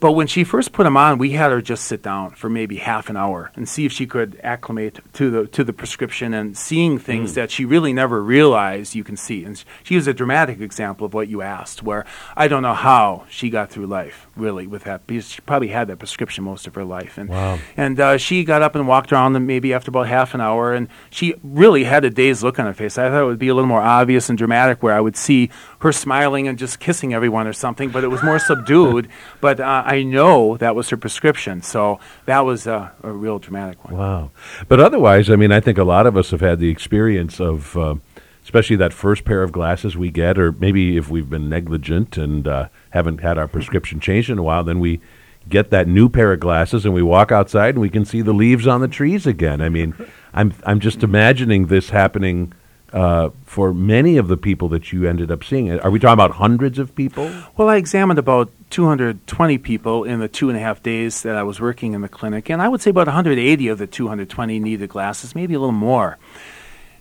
But 0.00 0.12
when 0.12 0.26
she 0.26 0.44
first 0.44 0.72
put 0.72 0.84
them 0.84 0.96
on, 0.96 1.18
we 1.18 1.32
had 1.32 1.52
her 1.52 1.60
just 1.60 1.84
sit 1.84 2.02
down 2.02 2.30
for 2.30 2.48
maybe 2.48 2.76
half 2.76 3.10
an 3.10 3.16
hour 3.18 3.52
and 3.54 3.68
see 3.68 3.84
if 3.84 3.92
she 3.92 4.06
could 4.06 4.40
acclimate 4.42 4.98
to 5.14 5.30
the 5.30 5.46
to 5.48 5.62
the 5.62 5.74
prescription 5.74 6.32
and 6.32 6.56
seeing 6.56 6.98
things 6.98 7.32
mm. 7.32 7.34
that 7.34 7.50
she 7.50 7.66
really 7.66 7.92
never 7.92 8.22
realized 8.22 8.94
you 8.94 9.04
can 9.04 9.18
see. 9.18 9.44
And 9.44 9.62
she 9.82 9.96
was 9.96 10.06
a 10.06 10.14
dramatic 10.14 10.60
example 10.60 11.06
of 11.06 11.12
what 11.12 11.28
you 11.28 11.42
asked, 11.42 11.82
where 11.82 12.06
I 12.34 12.48
don't 12.48 12.62
know 12.62 12.74
how 12.74 13.26
she 13.28 13.50
got 13.50 13.70
through 13.70 13.86
life 13.86 14.26
really 14.36 14.66
with 14.66 14.84
that 14.84 15.06
because 15.06 15.28
she 15.28 15.40
probably 15.42 15.68
had 15.68 15.88
that 15.88 15.98
prescription 15.98 16.44
most 16.44 16.66
of 16.66 16.74
her 16.74 16.84
life. 16.84 17.18
And 17.18 17.28
wow. 17.28 17.58
and 17.76 18.00
uh, 18.00 18.16
she 18.16 18.42
got 18.42 18.62
up 18.62 18.74
and 18.74 18.88
walked 18.88 19.12
around 19.12 19.46
maybe 19.46 19.74
after 19.74 19.90
about 19.90 20.08
half 20.08 20.32
an 20.34 20.40
hour, 20.40 20.72
and 20.72 20.88
she 21.10 21.34
really 21.42 21.84
had 21.84 22.06
a 22.06 22.10
dazed 22.10 22.42
look 22.42 22.58
on 22.58 22.64
her 22.64 22.74
face. 22.74 22.96
I 22.96 23.10
thought 23.10 23.22
it 23.22 23.26
would 23.26 23.38
be 23.38 23.48
a 23.48 23.54
little 23.54 23.68
more 23.68 23.82
obvious 23.82 24.30
and 24.30 24.38
dramatic, 24.38 24.82
where 24.82 24.94
I 24.94 25.00
would 25.00 25.16
see 25.16 25.50
her 25.80 25.92
smiling 25.92 26.48
and 26.48 26.58
just 26.58 26.80
kissing 26.80 27.12
everyone 27.12 27.46
or 27.46 27.52
something, 27.52 27.90
but 27.90 28.02
it 28.02 28.08
was 28.08 28.22
more 28.22 28.38
subdued. 28.50 29.08
But 29.40 29.60
uh, 29.60 29.89
I 29.90 30.04
know 30.04 30.56
that 30.58 30.76
was 30.76 30.88
her 30.90 30.96
prescription, 30.96 31.62
so 31.62 31.98
that 32.26 32.40
was 32.40 32.68
a 32.68 32.92
real 33.02 33.40
dramatic 33.40 33.84
one. 33.84 33.96
Wow! 33.96 34.30
But 34.68 34.78
otherwise, 34.78 35.28
I 35.28 35.34
mean, 35.34 35.50
I 35.50 35.58
think 35.58 35.78
a 35.78 35.84
lot 35.84 36.06
of 36.06 36.16
us 36.16 36.30
have 36.30 36.40
had 36.40 36.60
the 36.60 36.68
experience 36.68 37.40
of, 37.40 37.76
uh, 37.76 37.96
especially 38.44 38.76
that 38.76 38.92
first 38.92 39.24
pair 39.24 39.42
of 39.42 39.50
glasses 39.50 39.96
we 39.96 40.12
get, 40.12 40.38
or 40.38 40.52
maybe 40.52 40.96
if 40.96 41.10
we've 41.10 41.28
been 41.28 41.48
negligent 41.48 42.16
and 42.16 42.46
uh, 42.46 42.68
haven't 42.90 43.18
had 43.18 43.36
our 43.36 43.48
prescription 43.48 43.98
changed 43.98 44.30
in 44.30 44.38
a 44.38 44.44
while, 44.44 44.62
then 44.62 44.78
we 44.78 45.00
get 45.48 45.70
that 45.70 45.88
new 45.88 46.08
pair 46.08 46.32
of 46.32 46.38
glasses 46.38 46.84
and 46.84 46.94
we 46.94 47.02
walk 47.02 47.32
outside 47.32 47.70
and 47.74 47.80
we 47.80 47.90
can 47.90 48.04
see 48.04 48.22
the 48.22 48.32
leaves 48.32 48.68
on 48.68 48.80
the 48.80 48.86
trees 48.86 49.26
again. 49.26 49.60
I 49.60 49.70
mean, 49.70 49.94
I'm 50.32 50.54
I'm 50.64 50.78
just 50.78 51.02
imagining 51.02 51.66
this 51.66 51.90
happening 51.90 52.52
uh, 52.92 53.30
for 53.44 53.72
many 53.72 54.16
of 54.16 54.28
the 54.28 54.36
people 54.36 54.68
that 54.70 54.92
you 54.92 55.08
ended 55.08 55.30
up 55.30 55.44
seeing. 55.44 55.70
Are 55.78 55.90
we 55.90 55.98
talking 55.98 56.14
about 56.14 56.32
hundreds 56.32 56.78
of 56.78 56.94
people? 56.94 57.30
Well, 57.56 57.68
I 57.68 57.76
examined 57.76 58.18
about 58.18 58.50
220 58.70 59.58
people 59.58 60.04
in 60.04 60.20
the 60.20 60.28
two 60.28 60.48
and 60.48 60.56
a 60.56 60.60
half 60.60 60.82
days 60.82 61.22
that 61.22 61.36
I 61.36 61.42
was 61.42 61.60
working 61.60 61.92
in 61.92 62.00
the 62.00 62.08
clinic, 62.08 62.50
and 62.50 62.60
I 62.60 62.68
would 62.68 62.80
say 62.80 62.90
about 62.90 63.06
180 63.06 63.68
of 63.68 63.78
the 63.78 63.86
220 63.86 64.58
needed 64.60 64.88
glasses, 64.88 65.34
maybe 65.34 65.54
a 65.54 65.60
little 65.60 65.72
more. 65.72 66.18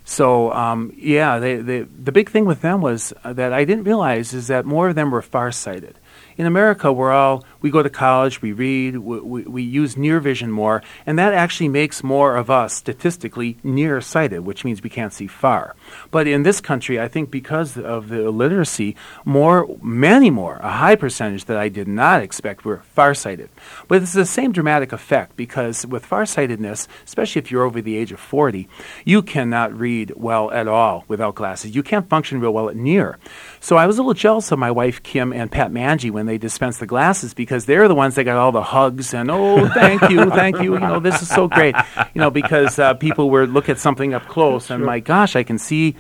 So, 0.10 0.52
um, 0.54 0.91
yeah, 0.97 1.38
they, 1.38 1.58
they, 1.58 1.82
the 1.82 2.12
big 2.12 2.32
thing 2.32 2.45
with 2.45 2.62
them 2.62 2.82
was 2.82 3.13
that 3.23 3.54
I 3.54 3.63
didn't 3.63 3.84
realize 3.84 4.34
is 4.34 4.47
that 4.47 4.65
more 4.65 4.89
of 4.89 4.95
them 4.95 5.12
were 5.12 5.21
farsighted. 5.21 5.99
In 6.36 6.47
America, 6.47 6.91
we're 6.91 7.12
all 7.12 7.45
we 7.62 7.69
go 7.69 7.84
to 7.84 7.89
college, 7.89 8.41
we 8.41 8.52
read, 8.52 8.98
we, 8.98 9.19
we, 9.19 9.41
we, 9.43 9.63
use 9.63 9.98
near 9.98 10.19
vision 10.19 10.52
more, 10.52 10.82
and 11.06 11.19
that 11.19 11.34
actually 11.34 11.67
makes 11.67 12.04
more 12.04 12.36
of 12.36 12.50
us 12.50 12.74
statistically 12.74 13.58
nearsighted, 13.63 14.41
which 14.41 14.63
means 14.63 14.82
we 14.82 14.89
can't 14.89 15.13
see 15.13 15.28
far. 15.28 15.76
But 16.12 16.28
in 16.28 16.43
this 16.43 16.62
country, 16.62 17.00
I 17.00 17.08
think 17.08 17.30
because 17.30 17.78
of 17.78 18.10
the 18.10 18.26
illiteracy, 18.26 18.95
more, 19.26 19.67
many 19.82 20.30
more, 20.30 20.58
a 20.58 20.72
high 20.72 20.95
percentage 20.95 21.45
that 21.45 21.58
I 21.58 21.69
did 21.69 21.88
not 21.88 22.22
expect 22.22 22.65
were 22.65 22.84
farsighted. 22.93 23.50
But 23.88 24.02
it's 24.02 24.13
the 24.13 24.26
same 24.26 24.52
dramatic 24.52 24.91
effect 24.91 25.36
because 25.36 25.86
with 25.86 26.06
farsightedness, 26.06 26.88
especially 27.06 27.41
if 27.41 27.52
you're 27.52 27.63
over 27.63 27.82
the 27.82 27.98
age 27.98 28.12
of 28.12 28.19
40, 28.19 28.67
you 29.06 29.22
cannot 29.22 29.78
read 29.78 30.13
well 30.15 30.52
at 30.52 30.67
all 30.67 31.04
without 31.08 31.36
glasses. 31.36 31.76
You 31.76 31.84
can't 31.84 32.10
function 32.10 32.39
real 32.39 32.54
well 32.54 32.69
at 32.69 32.76
near. 32.76 33.17
So 33.60 33.76
I 33.76 33.86
was 33.86 33.98
a 33.98 34.02
little 34.02 34.13
jealous 34.13 34.52
of 34.52 34.60
my 34.60 34.72
wife 34.72 35.04
Kim 35.04 35.34
and 35.34 35.52
Pat 35.52 35.72
Manji 35.72 36.12
when 36.12 36.26
they 36.26 36.38
dispensed 36.38 36.80
the 36.80 36.86
glasses 36.86 37.34
because 37.34 37.49
they're 37.50 37.88
the 37.88 37.96
ones 37.96 38.16
that 38.16 38.24
got 38.24 38.38
all 38.38 38.52
the 38.52 38.64
hugs 38.64 39.14
and 39.14 39.30
oh 39.30 39.68
thank 39.70 40.02
you 40.10 40.30
thank 40.32 40.58
you 40.62 40.74
you 40.74 40.80
know 40.80 41.00
this 41.00 41.22
is 41.22 41.28
so 41.28 41.48
great 41.48 41.76
you 42.14 42.22
know 42.22 42.30
because 42.30 42.80
uh, 42.80 42.94
people 42.94 43.30
would 43.30 43.50
look 43.50 43.70
at 43.70 43.80
something 43.80 44.14
up 44.14 44.26
close 44.28 44.70
and 44.70 44.84
my 44.84 45.00
gosh 45.00 45.36
I 45.36 45.44
can 45.44 45.58
see 45.58 45.96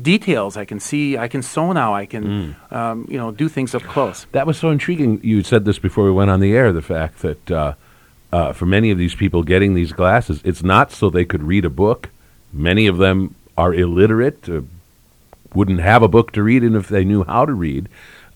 details 0.00 0.56
I 0.56 0.64
can 0.64 0.80
see 0.80 1.16
I 1.16 1.28
can 1.28 1.42
sew 1.42 1.72
now 1.72 1.94
I 1.94 2.06
can 2.06 2.24
mm. 2.24 2.72
um, 2.72 3.06
you 3.08 3.18
know 3.18 3.30
do 3.30 3.48
things 3.48 3.74
up 3.74 3.82
close. 3.82 4.26
That 4.32 4.46
was 4.46 4.58
so 4.58 4.70
intriguing. 4.70 5.20
You 5.22 5.42
said 5.42 5.64
this 5.64 5.78
before 5.78 6.04
we 6.04 6.12
went 6.12 6.30
on 6.30 6.40
the 6.40 6.54
air. 6.54 6.72
The 6.72 6.82
fact 6.82 7.20
that 7.20 7.50
uh, 7.50 7.74
uh, 8.32 8.52
for 8.52 8.66
many 8.66 8.90
of 8.90 8.98
these 8.98 9.14
people 9.14 9.44
getting 9.44 9.74
these 9.74 9.92
glasses, 9.92 10.40
it's 10.44 10.62
not 10.62 10.90
so 10.90 11.08
they 11.08 11.24
could 11.24 11.44
read 11.44 11.64
a 11.64 11.70
book. 11.70 12.10
Many 12.52 12.88
of 12.88 12.98
them 12.98 13.36
are 13.56 13.72
illiterate, 13.72 14.48
uh, 14.48 14.62
wouldn't 15.54 15.80
have 15.80 16.02
a 16.02 16.08
book 16.08 16.32
to 16.32 16.42
read, 16.42 16.64
and 16.64 16.74
if 16.74 16.88
they 16.88 17.04
knew 17.04 17.22
how 17.22 17.46
to 17.46 17.52
read. 17.52 17.88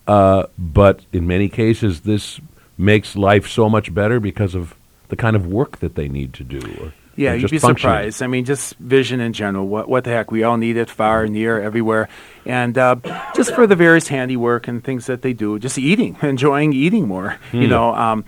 Uh, 0.09 0.47
but 0.57 1.05
in 1.13 1.27
many 1.27 1.47
cases, 1.47 2.01
this 2.01 2.41
makes 2.79 3.15
life 3.15 3.47
so 3.47 3.69
much 3.69 3.93
better 3.93 4.19
because 4.19 4.55
of 4.55 4.73
the 5.09 5.15
kind 5.15 5.35
of 5.35 5.45
work 5.45 5.77
that 5.81 5.93
they 5.93 6.09
need 6.09 6.33
to 6.33 6.43
do. 6.43 6.57
Or, 6.81 6.93
yeah, 7.15 7.35
you'd 7.35 7.51
be 7.51 7.59
surprised. 7.59 8.23
I 8.23 8.25
mean, 8.25 8.43
just 8.43 8.75
vision 8.77 9.19
in 9.19 9.33
general. 9.33 9.67
What, 9.67 9.87
what 9.87 10.05
the 10.05 10.09
heck? 10.09 10.31
We 10.31 10.41
all 10.41 10.57
need 10.57 10.77
it 10.77 10.89
far, 10.89 11.27
near, 11.27 11.61
everywhere. 11.61 12.09
And 12.43 12.75
uh, 12.75 12.95
just 13.35 13.53
for 13.53 13.67
the 13.67 13.75
various 13.75 14.07
handiwork 14.07 14.67
and 14.67 14.83
things 14.83 15.05
that 15.05 15.21
they 15.21 15.33
do, 15.33 15.59
just 15.59 15.77
eating, 15.77 16.17
enjoying 16.23 16.73
eating 16.73 17.07
more, 17.07 17.37
mm. 17.51 17.61
you 17.61 17.65
hmm. 17.65 17.69
know, 17.69 17.93
um, 17.93 18.25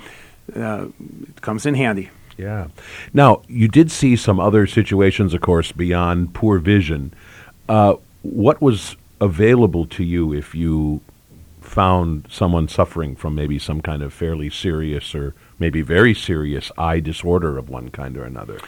uh, 0.56 0.86
it 1.30 1.42
comes 1.42 1.66
in 1.66 1.74
handy. 1.74 2.12
Yeah. 2.38 2.68
Now, 3.12 3.42
you 3.48 3.68
did 3.68 3.90
see 3.90 4.16
some 4.16 4.40
other 4.40 4.68
situations, 4.68 5.34
of 5.34 5.42
course, 5.42 5.72
beyond 5.72 6.36
poor 6.36 6.60
vision. 6.60 7.12
Uh, 7.68 7.96
what 8.22 8.62
was 8.62 8.96
available 9.20 9.88
to 9.88 10.04
you 10.04 10.32
if 10.32 10.54
you 10.54 11.02
found 11.72 12.28
someone 12.30 12.68
suffering 12.68 13.16
from 13.16 13.34
maybe 13.34 13.58
some 13.58 13.80
kind 13.80 14.04
of 14.04 14.14
fairly 14.14 14.50
serious 14.50 15.16
or 15.16 15.34
maybe 15.58 15.82
very 15.82 16.14
serious 16.14 16.70
eye 16.78 17.00
disorder 17.00 17.58
of 17.58 17.70
one 17.70 17.90
kind 17.90 18.18
or 18.18 18.24
another? 18.24 18.60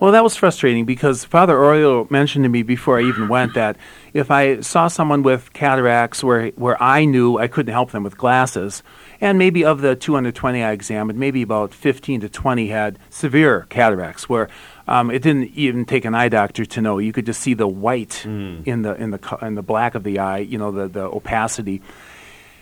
Well, 0.00 0.12
that 0.12 0.22
was 0.22 0.36
frustrating 0.36 0.84
because 0.84 1.24
Father 1.24 1.56
Oriol 1.56 2.08
mentioned 2.08 2.44
to 2.44 2.48
me 2.48 2.62
before 2.62 3.00
I 3.00 3.02
even 3.02 3.26
went 3.26 3.54
that 3.54 3.76
if 4.12 4.30
I 4.30 4.60
saw 4.60 4.86
someone 4.86 5.24
with 5.24 5.52
cataracts 5.52 6.22
where, 6.22 6.48
where 6.50 6.80
I 6.80 7.04
knew 7.04 7.36
I 7.36 7.48
couldn't 7.48 7.72
help 7.72 7.90
them 7.90 8.04
with 8.04 8.16
glasses, 8.16 8.84
and 9.20 9.38
maybe 9.38 9.64
of 9.64 9.80
the 9.80 9.96
220 9.96 10.62
I 10.62 10.70
examined, 10.70 11.18
maybe 11.18 11.42
about 11.42 11.74
15 11.74 12.20
to 12.20 12.28
20 12.28 12.68
had 12.68 12.98
severe 13.10 13.66
cataracts 13.70 14.28
where 14.28 14.48
um, 14.86 15.10
it 15.10 15.20
didn't 15.22 15.50
even 15.56 15.84
take 15.84 16.04
an 16.04 16.14
eye 16.14 16.28
doctor 16.28 16.64
to 16.64 16.80
know. 16.80 16.98
You 16.98 17.12
could 17.12 17.26
just 17.26 17.40
see 17.40 17.54
the 17.54 17.66
white 17.66 18.22
mm. 18.24 18.64
in 18.66 18.82
the 18.82 18.94
in 18.94 19.10
the 19.10 19.38
in 19.42 19.56
the 19.56 19.62
black 19.62 19.96
of 19.96 20.04
the 20.04 20.20
eye, 20.20 20.38
you 20.38 20.58
know, 20.58 20.70
the 20.70 20.86
the 20.86 21.04
opacity. 21.04 21.82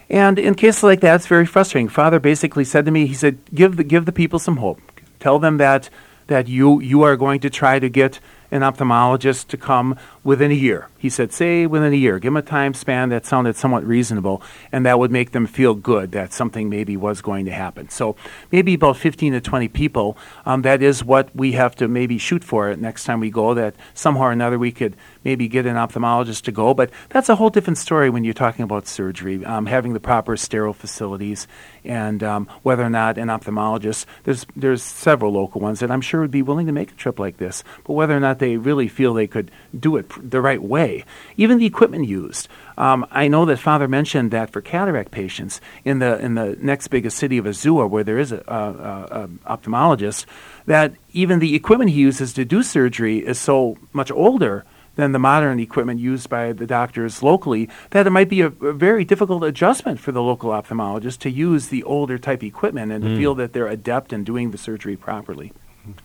And 0.08 0.38
in 0.38 0.54
cases 0.54 0.82
like 0.82 1.00
that, 1.00 1.16
it's 1.16 1.26
very 1.26 1.46
frustrating. 1.46 1.88
Father 1.88 2.20
basically 2.20 2.64
said 2.64 2.84
to 2.84 2.90
me, 2.90 3.06
he 3.06 3.14
said, 3.14 3.38
"Give 3.54 3.76
the 3.76 3.84
give 3.84 4.04
the 4.04 4.12
people 4.12 4.38
some 4.38 4.58
hope. 4.58 4.80
Tell 5.18 5.38
them 5.38 5.56
that 5.58 5.90
that 6.28 6.48
you 6.48 6.80
you 6.80 7.02
are 7.02 7.16
going 7.16 7.40
to 7.40 7.50
try 7.50 7.78
to 7.78 7.88
get 7.88 8.20
an 8.50 8.62
ophthalmologist 8.62 9.48
to 9.48 9.56
come 9.56 9.96
within 10.22 10.50
a 10.50 10.54
year. 10.54 10.88
He 10.98 11.08
said, 11.08 11.32
say 11.32 11.66
within 11.66 11.92
a 11.92 11.96
year. 11.96 12.18
Give 12.18 12.32
them 12.32 12.36
a 12.36 12.42
time 12.42 12.74
span 12.74 13.08
that 13.10 13.26
sounded 13.26 13.56
somewhat 13.56 13.84
reasonable, 13.84 14.42
and 14.72 14.86
that 14.86 14.98
would 14.98 15.10
make 15.10 15.32
them 15.32 15.46
feel 15.46 15.74
good 15.74 16.12
that 16.12 16.32
something 16.32 16.68
maybe 16.68 16.96
was 16.96 17.20
going 17.20 17.44
to 17.46 17.52
happen. 17.52 17.88
So 17.88 18.16
maybe 18.52 18.74
about 18.74 18.96
15 18.96 19.32
to 19.32 19.40
20 19.40 19.68
people. 19.68 20.16
Um, 20.44 20.62
that 20.62 20.82
is 20.82 21.04
what 21.04 21.34
we 21.34 21.52
have 21.52 21.74
to 21.76 21.88
maybe 21.88 22.18
shoot 22.18 22.44
for 22.44 22.74
next 22.76 23.04
time 23.04 23.20
we 23.20 23.30
go. 23.30 23.54
That 23.54 23.74
somehow 23.94 24.24
or 24.24 24.32
another 24.32 24.58
we 24.58 24.72
could 24.72 24.96
maybe 25.26 25.48
get 25.48 25.66
an 25.66 25.74
ophthalmologist 25.74 26.42
to 26.42 26.52
go. 26.52 26.72
But 26.72 26.90
that's 27.08 27.28
a 27.28 27.34
whole 27.34 27.50
different 27.50 27.78
story 27.78 28.08
when 28.10 28.22
you're 28.22 28.32
talking 28.32 28.62
about 28.62 28.86
surgery, 28.86 29.44
um, 29.44 29.66
having 29.66 29.92
the 29.92 29.98
proper 29.98 30.36
sterile 30.36 30.72
facilities, 30.72 31.48
and 31.84 32.22
um, 32.22 32.48
whether 32.62 32.84
or 32.84 32.90
not 32.90 33.18
an 33.18 33.26
ophthalmologist. 33.26 34.06
There's 34.22 34.46
there's 34.54 34.84
several 34.84 35.32
local 35.32 35.60
ones 35.60 35.80
that 35.80 35.90
I'm 35.90 36.00
sure 36.00 36.20
would 36.20 36.30
be 36.30 36.42
willing 36.42 36.66
to 36.66 36.72
make 36.72 36.92
a 36.92 36.94
trip 36.94 37.18
like 37.18 37.38
this, 37.38 37.64
but 37.84 37.94
whether 37.94 38.16
or 38.16 38.20
not 38.20 38.38
they 38.38 38.56
really 38.56 38.86
feel 38.86 39.14
they 39.14 39.26
could 39.26 39.50
do 39.78 39.96
it 39.96 40.06
the 40.18 40.40
right 40.40 40.62
way, 40.62 41.04
even 41.36 41.58
the 41.58 41.66
equipment 41.66 42.06
used. 42.06 42.46
Um, 42.78 43.04
I 43.10 43.26
know 43.26 43.44
that 43.46 43.58
Father 43.58 43.88
mentioned 43.88 44.30
that 44.30 44.50
for 44.50 44.60
cataract 44.60 45.10
patients 45.10 45.60
in 45.84 45.98
the 45.98 46.20
in 46.24 46.36
the 46.36 46.56
next 46.60 46.86
biggest 46.88 47.18
city 47.18 47.36
of 47.38 47.46
Azua, 47.46 47.90
where 47.90 48.04
there 48.04 48.20
is 48.20 48.30
a, 48.30 48.44
a, 48.46 49.22
a 49.22 49.56
ophthalmologist, 49.56 50.24
that 50.66 50.94
even 51.12 51.40
the 51.40 51.56
equipment 51.56 51.90
he 51.90 52.00
uses 52.00 52.32
to 52.34 52.44
do 52.44 52.62
surgery 52.62 53.18
is 53.26 53.40
so 53.40 53.76
much 53.92 54.12
older 54.12 54.64
than 54.96 55.12
the 55.12 55.18
modern 55.18 55.60
equipment 55.60 56.00
used 56.00 56.28
by 56.28 56.52
the 56.52 56.66
doctors 56.66 57.22
locally, 57.22 57.68
that 57.90 58.06
it 58.06 58.10
might 58.10 58.28
be 58.28 58.40
a, 58.40 58.46
a 58.46 58.72
very 58.72 59.04
difficult 59.04 59.44
adjustment 59.44 60.00
for 60.00 60.12
the 60.12 60.22
local 60.22 60.50
ophthalmologist 60.50 61.18
to 61.20 61.30
use 61.30 61.68
the 61.68 61.84
older 61.84 62.18
type 62.18 62.42
equipment 62.42 62.90
and 62.90 63.04
mm. 63.04 63.08
to 63.08 63.16
feel 63.16 63.34
that 63.34 63.52
they're 63.52 63.68
adept 63.68 64.12
in 64.12 64.24
doing 64.24 64.50
the 64.50 64.58
surgery 64.58 64.96
properly. 64.96 65.52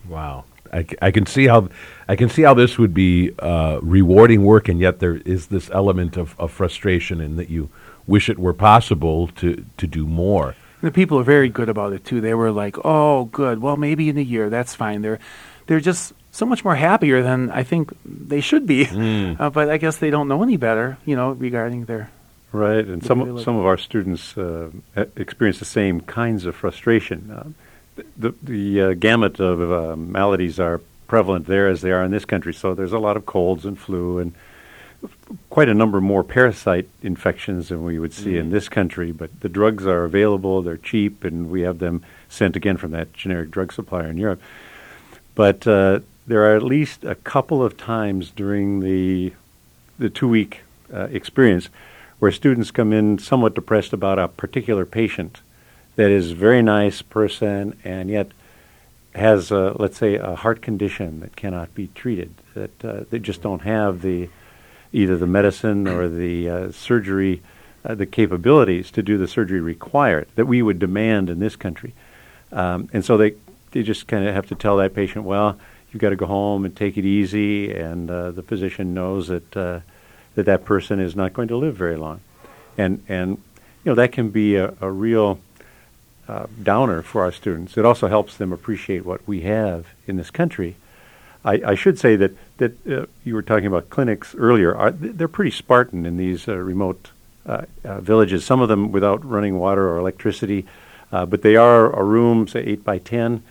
Wow. 0.08 0.44
I, 0.72 0.86
I 1.02 1.10
can 1.10 1.26
see 1.26 1.46
how 1.46 1.68
I 2.08 2.16
can 2.16 2.28
see 2.28 2.42
how 2.42 2.54
this 2.54 2.78
would 2.78 2.94
be 2.94 3.32
uh, 3.38 3.80
rewarding 3.82 4.42
work, 4.44 4.68
and 4.68 4.80
yet 4.80 5.00
there 5.00 5.16
is 5.16 5.48
this 5.48 5.70
element 5.70 6.16
of, 6.16 6.38
of 6.38 6.50
frustration 6.50 7.20
in 7.20 7.36
that 7.36 7.50
you 7.50 7.68
wish 8.06 8.30
it 8.30 8.38
were 8.38 8.54
possible 8.54 9.28
to, 9.28 9.64
to 9.76 9.86
do 9.86 10.06
more. 10.06 10.56
And 10.80 10.88
the 10.88 10.92
people 10.92 11.18
are 11.18 11.24
very 11.24 11.48
good 11.48 11.68
about 11.68 11.92
it 11.92 12.04
too. 12.04 12.20
They 12.20 12.32
were 12.34 12.50
like, 12.50 12.76
"Oh, 12.84 13.26
good. 13.26 13.60
Well, 13.60 13.76
maybe 13.76 14.08
in 14.08 14.16
a 14.16 14.22
year, 14.22 14.48
that's 14.48 14.74
fine." 14.74 15.02
They're 15.02 15.18
they're 15.66 15.80
just 15.80 16.14
so 16.32 16.46
much 16.46 16.64
more 16.64 16.74
happier 16.74 17.22
than 17.22 17.50
I 17.50 17.62
think 17.62 17.92
they 18.04 18.40
should 18.40 18.66
be. 18.66 18.86
Mm. 18.86 19.22
Uh, 19.42 19.50
but 19.50 19.70
I 19.70 19.76
guess 19.76 19.96
they 19.98 20.10
don't 20.10 20.28
know 20.28 20.42
any 20.42 20.56
better, 20.56 20.98
you 21.04 21.16
know, 21.16 21.32
regarding 21.32 21.84
their 21.84 22.10
right. 22.52 22.84
And 22.84 23.04
some 23.04 23.38
some 23.40 23.56
of 23.56 23.66
our 23.66 23.78
students 23.78 24.36
uh, 24.36 24.70
experience 25.16 25.58
the 25.58 25.64
same 25.64 26.00
kinds 26.00 26.44
of 26.44 26.54
frustration. 26.54 27.30
Uh, 27.30 28.02
the 28.16 28.34
the 28.42 28.80
uh, 28.80 28.94
gamut 28.94 29.40
of 29.40 29.60
uh, 29.60 29.96
maladies 29.96 30.60
are 30.60 30.80
prevalent 31.06 31.46
there 31.46 31.68
as 31.68 31.80
they 31.80 31.90
are 31.92 32.04
in 32.04 32.10
this 32.10 32.24
country. 32.24 32.54
So 32.54 32.74
there's 32.74 32.92
a 32.92 32.98
lot 32.98 33.16
of 33.16 33.26
colds 33.26 33.64
and 33.64 33.78
flu 33.78 34.18
and 34.18 34.32
quite 35.50 35.68
a 35.68 35.74
number 35.74 36.00
more 36.00 36.22
parasite 36.22 36.88
infections 37.02 37.68
than 37.68 37.84
we 37.84 37.98
would 37.98 38.12
see 38.12 38.32
mm. 38.32 38.40
in 38.40 38.50
this 38.50 38.68
country. 38.68 39.12
But 39.12 39.40
the 39.40 39.48
drugs 39.48 39.86
are 39.86 40.04
available; 40.04 40.62
they're 40.62 40.76
cheap, 40.76 41.24
and 41.24 41.50
we 41.50 41.62
have 41.62 41.78
them 41.78 42.04
sent 42.28 42.54
again 42.54 42.76
from 42.76 42.92
that 42.92 43.12
generic 43.12 43.50
drug 43.50 43.72
supplier 43.72 44.08
in 44.08 44.18
Europe. 44.18 44.40
But 45.34 45.66
uh, 45.66 46.00
there 46.26 46.44
are 46.44 46.56
at 46.56 46.62
least 46.62 47.04
a 47.04 47.14
couple 47.14 47.62
of 47.62 47.76
times 47.76 48.30
during 48.30 48.80
the 48.80 49.32
the 49.98 50.10
two 50.10 50.28
week 50.28 50.62
uh, 50.92 51.08
experience 51.10 51.68
where 52.18 52.32
students 52.32 52.70
come 52.70 52.92
in 52.92 53.18
somewhat 53.18 53.54
depressed 53.54 53.92
about 53.92 54.18
a 54.18 54.28
particular 54.28 54.84
patient 54.84 55.40
that 55.96 56.10
is 56.10 56.32
a 56.32 56.34
very 56.34 56.62
nice 56.62 57.02
person 57.02 57.76
and 57.84 58.08
yet 58.08 58.30
has 59.14 59.50
a, 59.50 59.76
let's 59.78 59.98
say 59.98 60.14
a 60.14 60.34
heart 60.34 60.62
condition 60.62 61.20
that 61.20 61.36
cannot 61.36 61.74
be 61.74 61.88
treated 61.88 62.32
that 62.54 62.84
uh, 62.84 63.04
they 63.10 63.18
just 63.18 63.42
don't 63.42 63.62
have 63.62 64.02
the 64.02 64.28
either 64.92 65.16
the 65.16 65.26
medicine 65.26 65.86
or 65.86 66.08
the 66.08 66.48
uh, 66.48 66.70
surgery 66.72 67.42
uh, 67.84 67.94
the 67.94 68.06
capabilities 68.06 68.90
to 68.90 69.02
do 69.02 69.18
the 69.18 69.26
surgery 69.26 69.60
required 69.60 70.28
that 70.36 70.46
we 70.46 70.62
would 70.62 70.78
demand 70.78 71.28
in 71.28 71.40
this 71.40 71.56
country. 71.56 71.92
Um, 72.52 72.88
and 72.92 73.04
so 73.04 73.16
they 73.16 73.34
they 73.72 73.82
just 73.82 74.06
kind 74.06 74.26
of 74.26 74.34
have 74.34 74.46
to 74.46 74.54
tell 74.54 74.76
that 74.76 74.94
patient 74.94 75.24
well 75.24 75.58
you've 75.92 76.00
got 76.00 76.10
to 76.10 76.16
go 76.16 76.26
home 76.26 76.64
and 76.64 76.74
take 76.74 76.96
it 76.96 77.04
easy, 77.04 77.72
and 77.72 78.10
uh, 78.10 78.30
the 78.30 78.42
physician 78.42 78.94
knows 78.94 79.28
that 79.28 79.56
uh, 79.56 79.80
that 80.34 80.46
that 80.46 80.64
person 80.64 80.98
is 80.98 81.14
not 81.14 81.34
going 81.34 81.48
to 81.48 81.56
live 81.56 81.76
very 81.76 81.96
long, 81.96 82.20
and 82.78 83.02
and 83.08 83.30
you 83.84 83.90
know 83.90 83.94
that 83.94 84.12
can 84.12 84.30
be 84.30 84.56
a, 84.56 84.74
a 84.80 84.90
real 84.90 85.38
uh, 86.28 86.46
downer 86.62 87.02
for 87.02 87.22
our 87.22 87.32
students. 87.32 87.76
It 87.76 87.84
also 87.84 88.08
helps 88.08 88.36
them 88.36 88.52
appreciate 88.52 89.04
what 89.04 89.26
we 89.26 89.42
have 89.42 89.86
in 90.06 90.16
this 90.16 90.30
country. 90.30 90.76
I, 91.44 91.60
I 91.66 91.74
should 91.74 91.98
say 91.98 92.16
that 92.16 92.32
that 92.56 92.86
uh, 92.86 93.06
you 93.24 93.34
were 93.34 93.42
talking 93.42 93.66
about 93.66 93.90
clinics 93.90 94.34
earlier. 94.34 94.74
Are, 94.74 94.90
they're 94.92 95.28
pretty 95.28 95.50
Spartan 95.50 96.06
in 96.06 96.16
these 96.16 96.48
uh, 96.48 96.56
remote 96.56 97.10
uh, 97.44 97.64
villages. 97.84 98.44
Some 98.44 98.60
of 98.60 98.68
them 98.68 98.92
without 98.92 99.24
running 99.24 99.58
water 99.58 99.88
or 99.88 99.98
electricity, 99.98 100.64
but 101.10 101.42
they 101.42 101.56
are 101.56 101.92
a 101.92 102.02
room, 102.02 102.48
say 102.48 102.60
eight 102.60 102.82
by 102.82 102.98
ten 102.98 103.42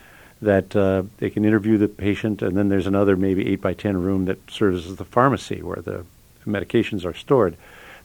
that 0.41 0.75
uh, 0.75 1.03
they 1.17 1.29
can 1.29 1.45
interview 1.45 1.77
the 1.77 1.87
patient, 1.87 2.41
and 2.41 2.57
then 2.57 2.69
there's 2.69 2.87
another 2.87 3.15
maybe 3.15 3.47
8 3.49 3.61
by 3.61 3.73
10 3.73 4.01
room 4.01 4.25
that 4.25 4.39
serves 4.49 4.87
as 4.87 4.95
the 4.95 5.05
pharmacy 5.05 5.61
where 5.61 5.81
the 5.81 6.05
medications 6.45 7.05
are 7.05 7.13
stored. 7.13 7.55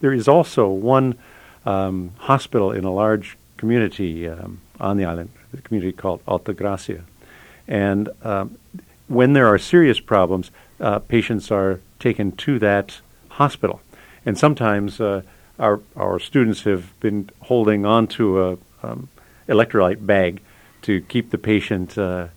There 0.00 0.12
is 0.12 0.28
also 0.28 0.68
one 0.68 1.16
um, 1.64 2.10
hospital 2.18 2.70
in 2.70 2.84
a 2.84 2.92
large 2.92 3.38
community, 3.56 4.28
um, 4.28 4.60
on 4.78 4.98
the 4.98 5.04
island, 5.06 5.30
a 5.56 5.62
community 5.62 5.92
called 5.92 6.20
Alta 6.28 6.52
Gracia. 6.52 7.04
And 7.66 8.10
um, 8.22 8.58
when 9.08 9.32
there 9.32 9.46
are 9.46 9.58
serious 9.58 9.98
problems, 9.98 10.50
uh, 10.78 10.98
patients 10.98 11.50
are 11.50 11.80
taken 11.98 12.32
to 12.32 12.58
that 12.58 13.00
hospital. 13.30 13.80
And 14.26 14.38
sometimes 14.38 15.00
uh, 15.00 15.22
our, 15.58 15.80
our 15.96 16.18
students 16.18 16.62
have 16.62 16.98
been 17.00 17.30
holding 17.42 17.86
on 17.86 18.06
to 18.08 18.42
a 18.42 18.58
um, 18.82 19.08
electrolyte 19.48 20.04
bag 20.04 20.40
to 20.86 21.00
keep 21.02 21.30
the 21.30 21.38
patient, 21.38 21.98
uh, 21.98 22.28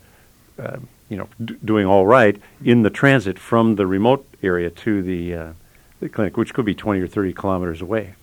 uh, 0.57 0.77
you 1.07 1.17
know, 1.17 1.29
d- 1.43 1.55
doing 1.63 1.85
all 1.85 2.05
right 2.05 2.35
in 2.63 2.81
the 2.81 2.89
transit 2.89 3.37
from 3.37 3.75
the 3.75 3.85
remote 3.85 4.27
area 4.41 4.69
to 4.69 5.01
the, 5.03 5.33
uh, 5.33 5.53
the 5.99 6.09
clinic, 6.09 6.35
which 6.35 6.53
could 6.53 6.65
be 6.65 6.75
20 6.75 6.99
or 6.99 7.07
30 7.07 7.33
kilometers 7.33 7.81
away. 7.81 8.15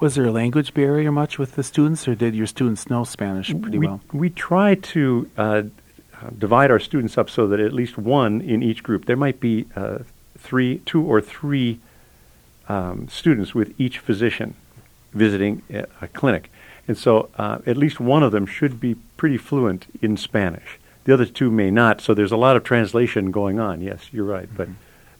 Was 0.00 0.14
there 0.14 0.24
a 0.26 0.32
language 0.32 0.74
barrier 0.74 1.12
much 1.12 1.38
with 1.38 1.56
the 1.56 1.62
students, 1.62 2.06
or 2.06 2.14
did 2.14 2.34
your 2.34 2.46
students 2.46 2.88
know 2.88 3.04
Spanish 3.04 3.48
pretty 3.60 3.78
we, 3.78 3.86
well? 3.86 4.00
We 4.12 4.30
try 4.30 4.76
to 4.76 5.30
uh, 5.36 5.62
divide 6.38 6.70
our 6.70 6.80
students 6.80 7.18
up 7.18 7.28
so 7.28 7.46
that 7.48 7.58
at 7.58 7.72
least 7.72 7.98
one 7.98 8.40
in 8.40 8.62
each 8.62 8.82
group. 8.82 9.06
There 9.06 9.16
might 9.16 9.40
be 9.40 9.66
uh, 9.74 9.98
three, 10.38 10.78
two 10.86 11.02
or 11.02 11.20
three 11.20 11.80
um, 12.68 13.08
students 13.08 13.54
with 13.54 13.78
each 13.78 13.98
physician 13.98 14.54
visiting 15.12 15.62
a, 15.70 15.84
a 16.00 16.08
clinic, 16.08 16.50
and 16.88 16.98
so 16.98 17.28
uh, 17.36 17.58
at 17.66 17.76
least 17.76 18.00
one 18.00 18.22
of 18.22 18.32
them 18.32 18.46
should 18.46 18.80
be 18.80 18.96
pretty 19.16 19.38
fluent 19.38 19.86
in 20.00 20.16
Spanish. 20.16 20.78
The 21.04 21.14
other 21.14 21.24
two 21.26 21.50
may 21.50 21.70
not. 21.70 22.00
So 22.00 22.14
there's 22.14 22.32
a 22.32 22.36
lot 22.36 22.56
of 22.56 22.64
translation 22.64 23.30
going 23.30 23.58
on. 23.58 23.80
Yes, 23.80 24.08
you're 24.12 24.24
right, 24.24 24.48
but 24.56 24.68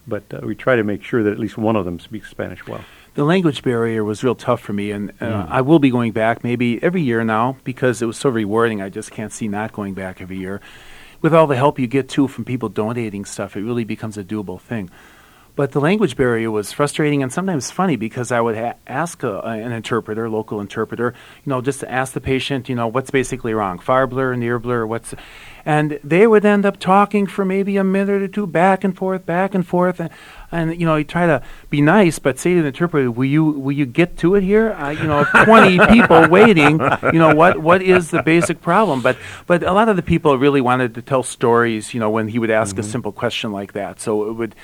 but 0.06 0.22
uh, 0.32 0.40
we 0.42 0.54
try 0.54 0.76
to 0.76 0.82
make 0.82 1.02
sure 1.02 1.22
that 1.22 1.32
at 1.32 1.38
least 1.38 1.56
one 1.56 1.76
of 1.76 1.84
them 1.84 2.00
speaks 2.00 2.28
Spanish 2.30 2.66
well. 2.66 2.84
the 3.14 3.24
language 3.24 3.62
barrier 3.62 4.02
was 4.02 4.24
real 4.24 4.34
tough 4.34 4.60
for 4.60 4.72
me, 4.72 4.90
and 4.90 5.12
uh, 5.20 5.46
I 5.48 5.60
will 5.60 5.78
be 5.78 5.90
going 5.90 6.12
back 6.12 6.42
maybe 6.42 6.82
every 6.82 7.02
year 7.02 7.22
now 7.24 7.56
because 7.62 8.02
it 8.02 8.06
was 8.06 8.16
so 8.16 8.28
rewarding. 8.28 8.80
I 8.82 8.88
just 8.88 9.10
can't 9.10 9.32
see 9.32 9.48
not 9.48 9.72
going 9.72 9.94
back 9.94 10.20
every 10.20 10.38
year. 10.38 10.60
With 11.20 11.32
all 11.32 11.46
the 11.46 11.54
help 11.56 11.78
you 11.78 11.86
get 11.86 12.08
too 12.08 12.26
from 12.26 12.44
people 12.44 12.68
donating 12.68 13.24
stuff, 13.24 13.56
it 13.56 13.62
really 13.62 13.84
becomes 13.84 14.18
a 14.18 14.24
doable 14.24 14.60
thing. 14.60 14.90
But 15.54 15.72
the 15.72 15.80
language 15.80 16.16
barrier 16.16 16.50
was 16.50 16.72
frustrating 16.72 17.22
and 17.22 17.30
sometimes 17.30 17.70
funny 17.70 17.96
because 17.96 18.32
I 18.32 18.40
would 18.40 18.56
ha- 18.56 18.74
ask 18.86 19.22
a, 19.22 19.40
an 19.40 19.70
interpreter, 19.70 20.30
local 20.30 20.62
interpreter, 20.62 21.14
you 21.44 21.50
know, 21.50 21.60
just 21.60 21.80
to 21.80 21.90
ask 21.90 22.14
the 22.14 22.22
patient, 22.22 22.70
you 22.70 22.74
know, 22.74 22.86
what's 22.86 23.10
basically 23.10 23.52
wrong, 23.52 23.78
far 23.78 24.06
blur, 24.06 24.34
near 24.34 24.58
blur, 24.58 24.86
what's, 24.86 25.14
and 25.66 26.00
they 26.02 26.26
would 26.26 26.46
end 26.46 26.64
up 26.64 26.78
talking 26.78 27.26
for 27.26 27.44
maybe 27.44 27.76
a 27.76 27.84
minute 27.84 28.22
or 28.22 28.28
two, 28.28 28.46
back 28.46 28.82
and 28.82 28.96
forth, 28.96 29.26
back 29.26 29.54
and 29.54 29.66
forth, 29.66 30.00
and, 30.00 30.08
and 30.50 30.78
you 30.80 30.86
know, 30.86 30.96
you 30.96 31.04
try 31.04 31.26
to 31.26 31.42
be 31.68 31.82
nice, 31.82 32.18
but 32.18 32.38
say 32.38 32.54
to 32.54 32.62
the 32.62 32.68
interpreter, 32.68 33.10
"Will 33.10 33.26
you, 33.26 33.44
will 33.44 33.72
you 33.72 33.86
get 33.86 34.16
to 34.18 34.34
it 34.34 34.42
here? 34.42 34.72
I, 34.72 34.92
you 34.92 35.04
know, 35.04 35.24
twenty 35.44 35.78
people 35.92 36.28
waiting. 36.28 36.80
You 37.04 37.18
know, 37.18 37.34
what, 37.34 37.58
what 37.58 37.80
is 37.80 38.10
the 38.10 38.22
basic 38.22 38.60
problem?" 38.60 39.02
But, 39.02 39.16
but 39.46 39.62
a 39.62 39.72
lot 39.72 39.88
of 39.88 39.96
the 39.96 40.02
people 40.02 40.36
really 40.36 40.60
wanted 40.60 40.94
to 40.96 41.02
tell 41.02 41.22
stories. 41.22 41.94
You 41.94 42.00
know, 42.00 42.10
when 42.10 42.28
he 42.28 42.38
would 42.38 42.50
ask 42.50 42.76
a 42.76 42.80
mm-hmm. 42.80 42.90
simple 42.90 43.12
question 43.12 43.52
like 43.52 43.72
that, 43.72 44.00
so 44.00 44.28
it 44.28 44.32
would 44.32 44.54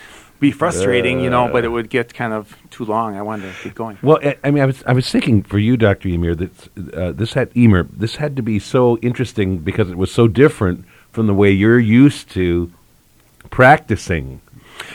be 0.40 0.50
frustrating, 0.52 1.20
you 1.20 1.30
know, 1.30 1.48
but 1.52 1.64
it 1.64 1.68
would 1.68 1.90
get 1.90 2.14
kind 2.14 2.32
of 2.32 2.56
too 2.70 2.84
long. 2.84 3.16
I 3.16 3.22
wanted 3.22 3.52
to 3.54 3.62
keep 3.62 3.74
going. 3.74 3.98
Well, 4.02 4.18
I- 4.22 4.36
I 4.44 4.50
mean, 4.52 4.62
I 4.62 4.66
was 4.66 4.82
I 4.86 4.92
was 4.92 5.10
thinking 5.10 5.42
for 5.42 5.58
you, 5.58 5.76
Doctor 5.76 6.08
Emir, 6.08 6.34
that 6.36 6.94
uh, 6.94 7.12
this 7.12 7.32
had 7.34 7.50
Emer, 7.56 7.88
this 7.92 8.16
had 8.16 8.36
to 8.36 8.42
be 8.42 8.58
so 8.58 8.98
interesting 8.98 9.58
because 9.58 9.90
it 9.90 9.96
was 9.98 10.12
so 10.12 10.28
different 10.28 10.84
from 11.10 11.26
the 11.26 11.34
way 11.34 11.50
you're 11.50 11.78
used 11.80 12.30
to 12.30 12.70
practicing. 13.50 14.40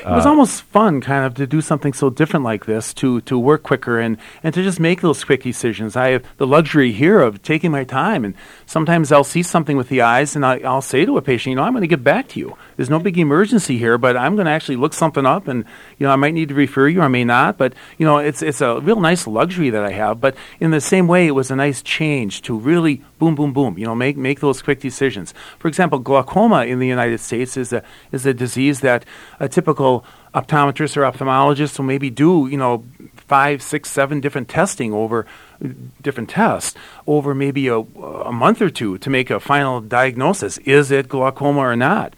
It 0.06 0.12
was 0.12 0.26
uh, 0.26 0.30
almost 0.30 0.64
fun, 0.64 1.02
kind 1.02 1.26
of, 1.26 1.34
to 1.36 1.48
do 1.48 1.62
something 1.62 1.94
so 1.94 2.10
different 2.10 2.44
like 2.44 2.66
this, 2.66 2.94
to 2.96 3.22
to 3.22 3.40
work 3.40 3.64
quicker 3.64 4.00
and 4.00 4.18
and 4.44 4.54
to 4.54 4.62
just 4.62 4.80
make 4.80 5.02
those 5.02 5.24
quick 5.24 5.44
decisions. 5.44 5.96
I 5.96 6.10
have 6.10 6.26
the 6.38 6.48
luxury 6.48 6.92
here 6.92 7.22
of 7.22 7.42
taking 7.42 7.72
my 7.72 7.84
time, 7.84 8.26
and 8.26 8.36
sometimes 8.66 9.12
I'll 9.12 9.24
see 9.24 9.44
something 9.44 9.78
with 9.78 9.90
the 9.90 10.02
eyes, 10.02 10.36
and 10.36 10.46
I, 10.46 10.60
I'll 10.60 10.82
say 10.82 11.06
to 11.06 11.18
a 11.18 11.22
patient, 11.22 11.52
you 11.52 11.56
know, 11.56 11.64
I'm 11.64 11.74
going 11.74 11.82
to 11.82 11.88
get 11.88 12.04
back 12.04 12.28
to 12.30 12.40
you. 12.40 12.58
There's 12.76 12.90
no 12.90 13.00
big 13.00 13.18
emergency 13.18 13.78
here, 13.78 13.98
but 13.98 14.18
I'm 14.18 14.36
going 14.36 14.46
to 14.46 14.52
actually 14.52 14.76
look 14.76 14.94
something 14.94 15.26
up, 15.26 15.48
and 15.48 15.64
you 15.98 16.06
know, 16.06 16.12
I 16.12 16.18
might 16.18 16.34
need 16.34 16.50
to 16.50 16.56
refer 16.56 16.88
you, 16.88 17.00
or 17.00 17.04
I 17.04 17.08
may 17.08 17.24
not, 17.24 17.58
but 17.58 17.74
you 17.98 18.06
know, 18.06 18.18
it's 18.18 18.42
it's 18.42 18.62
a 18.62 18.80
real 18.82 19.00
nice 19.00 19.26
luxury 19.26 19.70
that 19.70 19.86
I 19.86 19.92
have. 19.92 20.20
But 20.20 20.36
in 20.60 20.72
the 20.72 20.82
same 20.82 21.08
way, 21.08 21.28
it 21.28 21.32
was 21.32 21.52
a 21.52 21.56
nice 21.56 21.82
change 21.82 22.42
to 22.44 22.58
really 22.58 23.02
boom, 23.20 23.36
boom, 23.36 23.54
boom. 23.54 23.78
You 23.78 23.86
know, 23.86 23.96
make 23.96 24.18
make 24.18 24.40
those 24.42 24.62
quick 24.62 24.80
decisions. 24.80 25.34
For 25.60 25.68
example, 25.68 26.00
glaucoma 26.00 26.66
in 26.66 26.80
the 26.80 26.88
United 26.88 27.20
States 27.20 27.56
is 27.58 27.72
a 27.72 27.84
is 28.12 28.26
a 28.26 28.34
disease 28.34 28.82
that 28.82 29.06
a 29.40 29.48
typical 29.48 29.93
optometrist 30.34 30.98
or 30.98 31.02
ophthalmologists 31.02 31.78
will 31.78 31.86
maybe 31.86 32.10
do, 32.10 32.48
you 32.50 32.58
know, 32.58 32.84
five, 33.16 33.62
six, 33.62 33.90
seven 33.90 34.20
different 34.20 34.50
testing 34.50 34.94
over 34.94 35.26
different 36.02 36.30
tests 36.30 36.76
over 37.08 37.34
maybe 37.34 37.68
a, 37.68 37.78
a 37.78 38.32
month 38.32 38.62
or 38.62 38.70
two 38.70 38.98
to 38.98 39.10
make 39.10 39.30
a 39.30 39.40
final 39.40 39.82
diagnosis. 39.82 40.58
Is 40.60 40.92
it 40.92 41.08
glaucoma 41.08 41.62
or 41.62 41.76
not? 41.76 42.14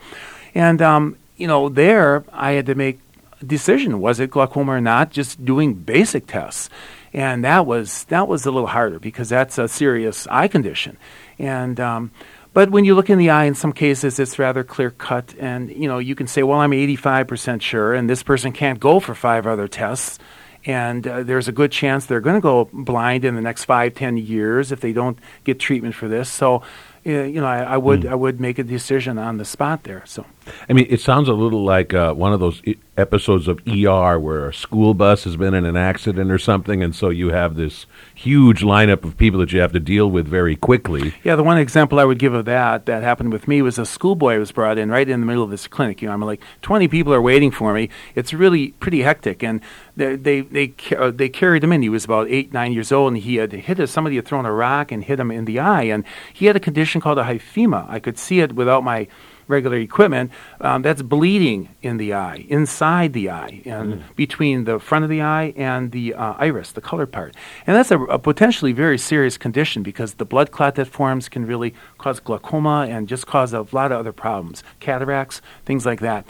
And 0.54 0.82
um, 0.82 1.18
you 1.38 1.48
know, 1.48 1.70
there 1.70 2.24
I 2.32 2.52
had 2.52 2.66
to 2.68 2.76
make 2.76 3.00
a 3.42 3.46
decision: 3.46 4.00
was 4.00 4.20
it 4.20 4.32
glaucoma 4.32 4.74
or 4.74 4.82
not? 4.82 5.12
Just 5.12 5.44
doing 5.44 5.74
basic 5.74 6.28
tests, 6.28 6.70
and 7.14 7.44
that 7.44 7.66
was 7.66 8.06
that 8.06 8.28
was 8.28 8.46
a 8.46 8.52
little 8.52 8.68
harder 8.68 9.00
because 9.00 9.30
that's 9.30 9.58
a 9.58 9.68
serious 9.68 10.28
eye 10.28 10.48
condition, 10.48 10.98
and 11.38 11.80
um, 11.80 12.12
but 12.56 12.72
when 12.72 12.86
you 12.86 12.96
look 12.96 13.10
in 13.10 13.18
the 13.20 13.30
eye, 13.30 13.44
in 13.44 13.54
some 13.54 13.74
cases, 13.74 14.18
it's 14.18 14.40
rather 14.40 14.64
clear 14.64 14.90
cut, 14.90 15.36
and 15.38 15.70
you 15.70 15.88
know 15.90 16.00
you 16.00 16.16
can 16.16 16.26
say, 16.26 16.42
"Well, 16.42 16.60
I'm 16.60 16.72
85% 16.72 17.62
sure," 17.62 17.94
and 17.94 18.10
this 18.10 18.24
person 18.24 18.54
can't 18.54 18.80
go 18.80 19.00
for 19.02 19.14
five 19.14 19.46
other 19.46 19.68
tests, 19.68 20.18
and 20.66 21.06
uh, 21.06 21.24
there's 21.24 21.50
a 21.50 21.52
good 21.52 21.72
chance 21.72 22.06
they're 22.06 22.22
going 22.22 22.38
to 22.38 22.42
go 22.42 22.70
blind 22.72 23.26
in 23.26 23.36
the 23.36 23.42
next 23.42 23.66
five, 23.66 23.94
ten 23.94 24.16
years 24.16 24.72
if 24.72 24.80
they 24.80 24.94
don't 24.94 25.20
get 25.44 25.60
treatment 25.60 25.96
for 25.96 26.08
this. 26.08 26.30
So, 26.30 26.64
uh, 27.06 27.10
you 27.10 27.42
know, 27.42 27.46
I, 27.46 27.60
I 27.76 27.78
would 27.78 28.06
I 28.06 28.16
would 28.16 28.40
make 28.40 28.58
a 28.58 28.64
decision 28.64 29.18
on 29.18 29.38
the 29.38 29.46
spot 29.46 29.84
there. 29.84 30.04
So, 30.06 30.26
I 30.70 30.74
mean, 30.74 30.88
it 30.90 31.02
sounds 31.02 31.28
a 31.28 31.34
little 31.34 31.66
like 31.66 31.94
uh, 31.94 32.14
one 32.14 32.32
of 32.32 32.40
those 32.40 32.62
I- 32.66 32.78
episodes 32.98 33.48
of 33.48 33.60
ER 33.68 34.20
where 34.20 34.48
a 34.48 34.54
school 34.54 34.94
bus 34.94 35.26
has 35.26 35.36
been 35.36 35.54
in 35.54 35.66
an 35.66 35.76
accident 35.76 36.32
or 36.32 36.38
something, 36.38 36.82
and 36.82 36.96
so 36.96 37.10
you 37.10 37.30
have 37.30 37.56
this 37.56 37.86
huge 38.14 38.62
lineup 38.62 39.04
of 39.04 39.18
people 39.18 39.40
that 39.40 39.52
you 39.52 39.60
have 39.60 39.74
to 39.74 39.80
deal 39.80 40.10
with 40.10 40.28
very 40.28 40.56
quickly. 40.56 41.14
Yeah, 41.24 41.36
the 41.36 41.44
one 41.44 41.58
example 41.58 42.00
I 42.00 42.06
would 42.06 42.20
give 42.20 42.34
of 42.34 42.46
that 42.46 42.86
that 42.86 43.04
happened 43.04 43.32
with 43.32 43.48
me 43.48 43.62
was 43.62 43.78
a 43.78 43.86
schoolboy 43.86 44.40
was 44.40 44.52
brought 44.52 44.78
in 44.78 44.90
right 44.90 45.08
in 45.08 45.20
the 45.20 45.26
middle 45.26 45.44
of 45.44 45.50
this 45.50 45.68
clinic. 45.68 46.02
You 46.02 46.08
know, 46.08 46.14
I'm 46.14 46.22
like 46.22 46.42
20 46.62 46.88
people 46.88 47.14
are 47.14 47.22
waiting 47.22 47.52
for 47.52 47.74
me. 47.74 47.90
It's 48.16 48.34
really 48.34 48.70
pretty 48.74 49.02
hectic, 49.02 49.44
and 49.44 49.62
they 49.96 50.16
they 50.16 50.42
they, 50.42 50.74
uh, 50.96 51.12
they 51.12 51.30
carried 51.30 51.64
him 51.64 51.74
in. 51.74 51.82
He 51.82 51.90
was 51.90 52.06
about 52.06 52.28
eight 52.30 52.54
nine 52.54 52.72
years 52.72 52.92
old, 52.92 53.14
and 53.14 53.22
he 53.22 53.36
had 53.36 53.52
hit 53.52 53.80
a, 53.80 53.88
somebody 53.88 54.16
had 54.16 54.26
thrown 54.26 54.46
a 54.46 54.54
rock 54.54 54.92
and 54.92 55.04
hit 55.04 55.20
him 55.20 55.32
in 55.32 55.46
the 55.46 55.60
eye, 55.60 55.84
and 55.84 56.06
he 56.34 56.46
had 56.46 56.56
a 56.56 56.62
condition 56.62 57.02
called 57.02 57.20
a 57.20 57.24
hyphema. 57.24 57.90
I 57.90 58.00
could 58.00 58.18
see 58.18 58.40
it 58.40 58.54
without 58.54 58.84
my 58.84 59.08
regular 59.48 59.78
equipment, 59.78 60.32
um, 60.62 60.82
that's 60.82 61.02
bleeding 61.02 61.70
in 61.82 61.98
the 61.98 62.14
eye, 62.14 62.46
inside 62.50 63.14
the 63.14 63.30
eye, 63.30 63.62
and 63.66 64.04
between 64.16 64.64
the 64.66 64.80
front 64.80 65.04
of 65.04 65.10
the 65.10 65.22
eye 65.22 65.54
and 65.56 65.92
the 65.92 66.14
uh, 66.14 66.34
iris, 66.38 66.72
the 66.72 66.82
colored 66.82 67.12
part. 67.12 67.36
And 67.68 67.76
that's 67.76 67.92
a, 67.92 68.00
a 68.04 68.20
potentially 68.20 68.72
very 68.72 68.98
serious 68.98 69.38
condition 69.38 69.84
because 69.84 70.16
the 70.16 70.26
blood 70.26 70.52
clot 70.52 70.76
that 70.76 70.88
forms 70.88 71.30
can 71.30 71.46
really 71.46 71.74
cause 71.98 72.20
glaucoma 72.20 72.88
and 72.90 73.08
just 73.08 73.28
cause 73.28 73.54
a 73.54 73.66
lot 73.72 73.92
of 73.92 74.00
other 74.00 74.14
problems, 74.14 74.64
cataracts, 74.80 75.42
things 75.66 75.86
like 75.86 76.00
that. 76.02 76.26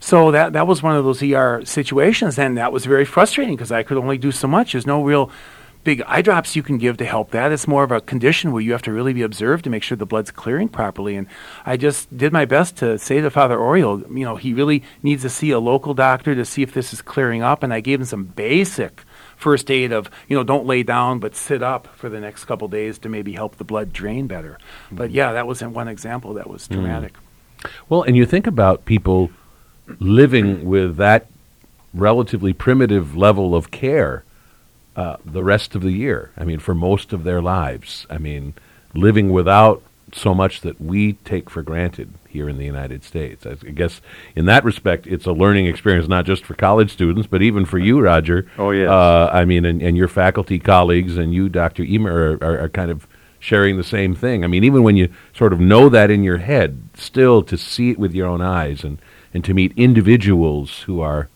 So 0.00 0.30
that 0.30 0.52
that 0.52 0.66
was 0.66 0.82
one 0.82 0.96
of 0.96 1.04
those 1.04 1.22
ER 1.22 1.64
situations, 1.64 2.38
and 2.38 2.56
that 2.56 2.72
was 2.72 2.86
very 2.86 3.04
frustrating 3.04 3.56
because 3.56 3.72
I 3.72 3.82
could 3.82 3.96
only 3.96 4.18
do 4.18 4.30
so 4.30 4.46
much. 4.46 4.72
There's 4.72 4.86
no 4.86 5.02
real 5.02 5.30
big 5.88 6.02
eye 6.02 6.20
drops 6.20 6.54
you 6.54 6.62
can 6.62 6.76
give 6.76 6.98
to 6.98 7.06
help 7.06 7.30
that. 7.30 7.50
It's 7.50 7.66
more 7.66 7.82
of 7.82 7.90
a 7.90 8.02
condition 8.02 8.52
where 8.52 8.60
you 8.60 8.72
have 8.72 8.82
to 8.82 8.92
really 8.92 9.14
be 9.14 9.22
observed 9.22 9.64
to 9.64 9.70
make 9.70 9.82
sure 9.82 9.96
the 9.96 10.04
blood's 10.04 10.30
clearing 10.30 10.68
properly. 10.68 11.16
And 11.16 11.26
I 11.64 11.78
just 11.78 12.14
did 12.14 12.30
my 12.30 12.44
best 12.44 12.76
to 12.76 12.98
say 12.98 13.22
to 13.22 13.30
Father 13.30 13.56
Oriol, 13.56 14.02
you 14.14 14.26
know, 14.26 14.36
he 14.36 14.52
really 14.52 14.82
needs 15.02 15.22
to 15.22 15.30
see 15.30 15.50
a 15.50 15.58
local 15.58 15.94
doctor 15.94 16.34
to 16.34 16.44
see 16.44 16.62
if 16.62 16.74
this 16.74 16.92
is 16.92 17.00
clearing 17.00 17.40
up. 17.40 17.62
And 17.62 17.72
I 17.72 17.80
gave 17.80 18.00
him 18.00 18.04
some 18.04 18.24
basic 18.24 19.02
first 19.34 19.70
aid 19.70 19.90
of, 19.90 20.10
you 20.28 20.36
know, 20.36 20.44
don't 20.44 20.66
lay 20.66 20.82
down, 20.82 21.20
but 21.20 21.34
sit 21.34 21.62
up 21.62 21.86
for 21.96 22.10
the 22.10 22.20
next 22.20 22.44
couple 22.44 22.68
days 22.68 22.98
to 22.98 23.08
maybe 23.08 23.32
help 23.32 23.56
the 23.56 23.64
blood 23.64 23.90
drain 23.90 24.26
better. 24.26 24.58
But 24.92 25.10
yeah, 25.10 25.32
that 25.32 25.46
was 25.46 25.62
one 25.62 25.88
example 25.88 26.34
that 26.34 26.50
was 26.50 26.66
hmm. 26.66 26.74
dramatic. 26.74 27.14
Well, 27.88 28.02
and 28.02 28.14
you 28.14 28.26
think 28.26 28.46
about 28.46 28.84
people 28.84 29.30
living 30.00 30.66
with 30.66 30.98
that 30.98 31.28
relatively 31.94 32.52
primitive 32.52 33.16
level 33.16 33.54
of 33.54 33.70
care 33.70 34.22
uh, 34.98 35.16
the 35.24 35.44
rest 35.44 35.76
of 35.76 35.82
the 35.82 35.92
year. 35.92 36.32
I 36.36 36.42
mean, 36.42 36.58
for 36.58 36.74
most 36.74 37.12
of 37.12 37.22
their 37.22 37.40
lives. 37.40 38.04
I 38.10 38.18
mean, 38.18 38.54
living 38.94 39.30
without 39.30 39.80
so 40.12 40.34
much 40.34 40.62
that 40.62 40.80
we 40.80 41.12
take 41.24 41.48
for 41.48 41.62
granted 41.62 42.14
here 42.28 42.48
in 42.48 42.58
the 42.58 42.64
United 42.64 43.04
States. 43.04 43.46
I 43.46 43.54
guess 43.54 44.00
in 44.34 44.46
that 44.46 44.64
respect, 44.64 45.06
it's 45.06 45.24
a 45.26 45.32
learning 45.32 45.66
experience 45.66 46.08
not 46.08 46.24
just 46.24 46.44
for 46.44 46.54
college 46.54 46.90
students, 46.92 47.28
but 47.28 47.42
even 47.42 47.64
for 47.64 47.78
you, 47.78 48.00
Roger. 48.00 48.48
Oh, 48.58 48.72
yes. 48.72 48.90
Uh, 48.90 49.30
I 49.32 49.44
mean, 49.44 49.64
and, 49.64 49.80
and 49.80 49.96
your 49.96 50.08
faculty 50.08 50.58
colleagues 50.58 51.16
and 51.16 51.32
you, 51.32 51.48
Dr. 51.48 51.84
Emer, 51.84 52.10
are, 52.10 52.44
are, 52.44 52.58
are 52.64 52.68
kind 52.68 52.90
of 52.90 53.06
sharing 53.38 53.76
the 53.76 53.84
same 53.84 54.16
thing. 54.16 54.42
I 54.42 54.48
mean, 54.48 54.64
even 54.64 54.82
when 54.82 54.96
you 54.96 55.10
sort 55.32 55.52
of 55.52 55.60
know 55.60 55.88
that 55.90 56.10
in 56.10 56.24
your 56.24 56.38
head, 56.38 56.82
still 56.94 57.44
to 57.44 57.56
see 57.56 57.90
it 57.90 58.00
with 58.00 58.14
your 58.14 58.26
own 58.26 58.40
eyes 58.40 58.82
and, 58.82 58.98
and 59.32 59.44
to 59.44 59.54
meet 59.54 59.72
individuals 59.76 60.80
who 60.80 61.00
are 61.00 61.28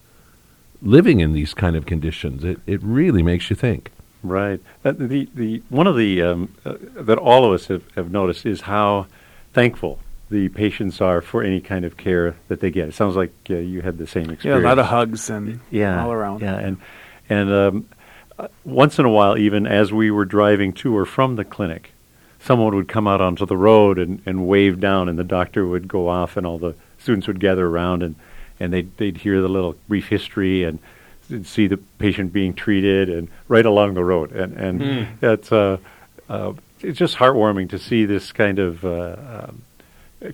living 0.83 1.21
in 1.21 1.33
these 1.33 1.55
kind 1.55 1.77
of 1.77 1.87
conditions, 1.87 2.45
it, 2.45 2.61
it 2.67 2.83
really 2.83 3.23
makes 3.23 3.49
you 3.51 3.57
think. 3.57 3.91
Right. 4.23 4.61
Uh, 4.85 4.93
the 4.93 5.29
the 5.35 5.63
one 5.69 5.87
of 5.87 5.97
the 5.97 6.23
um, 6.23 6.55
uh, 6.65 6.75
that 6.95 7.19
all 7.19 7.45
of 7.45 7.53
us 7.53 7.67
have, 7.67 7.85
have 7.97 8.11
noticed 8.13 8.47
is 8.47 8.63
how 8.63 9.07
thankful 9.53 9.99
the 10.31 10.49
patients 10.49 11.01
are 11.01 11.21
for 11.21 11.43
any 11.43 11.61
kind 11.61 11.85
of 11.85 11.97
care 11.97 12.37
that 12.49 12.61
they 12.61 12.71
get. 12.71 12.89
It 12.89 12.95
sounds 12.95 13.17
like 13.17 13.33
uh, 13.51 13.57
you 13.57 13.83
had 13.83 13.99
the 13.99 14.07
same 14.07 14.31
experience. 14.31 14.63
Yeah, 14.63 14.69
a 14.69 14.69
lot 14.69 14.79
of 14.79 14.87
hugs 14.87 15.29
and 15.29 15.61
yeah, 15.71 16.05
all 16.05 16.13
around. 16.13 16.41
Yeah, 16.41 16.59
and 16.59 16.77
and 17.29 17.53
um, 17.53 17.89
uh, 18.39 18.49
once 18.65 18.99
in 18.99 19.05
a 19.05 19.11
while, 19.11 19.37
even 19.37 19.67
as 19.67 19.93
we 19.93 20.11
were 20.11 20.25
driving 20.25 20.73
to 20.75 20.97
or 20.97 21.05
from 21.05 21.35
the 21.35 21.45
clinic, 21.45 21.93
someone 22.39 22.75
would 22.77 22.89
come 22.89 23.09
out 23.09 23.21
onto 23.21 23.45
the 23.45 23.57
road 23.57 23.99
and, 23.99 24.23
and 24.25 24.47
wave 24.47 24.81
down, 24.81 25.09
and 25.09 25.19
the 25.19 25.25
doctor 25.25 25.67
would 25.67 25.89
go 25.89 26.09
off, 26.09 26.37
and 26.37 26.47
all 26.47 26.59
the 26.59 26.75
students 26.99 27.27
would 27.27 27.41
gather 27.41 27.67
around, 27.67 28.03
and 28.05 28.15
and 28.61 28.73
they'd 28.73 28.97
they'd 28.97 29.19
hear 29.19 29.41
the 29.41 29.49
little 29.49 29.75
brief 29.89 30.09
history 30.09 30.65
and 30.65 30.79
see 31.45 31.67
the 31.67 31.79
patient 31.99 32.33
being 32.33 32.55
treated, 32.55 33.09
and 33.09 33.29
right 33.49 33.67
along 33.67 33.95
the 33.95 34.05
road, 34.05 34.33
and 34.33 34.57
and 34.57 35.09
that's 35.21 35.51
uh, 35.53 35.79
uh, 36.29 36.53
it's 36.81 36.99
just 36.99 37.17
heartwarming 37.17 37.71
to 37.71 37.79
see 37.79 38.05
this 38.05 38.33
kind 38.33 38.59
of. 38.59 38.85
Uh, 38.85 39.17
um, 39.47 39.63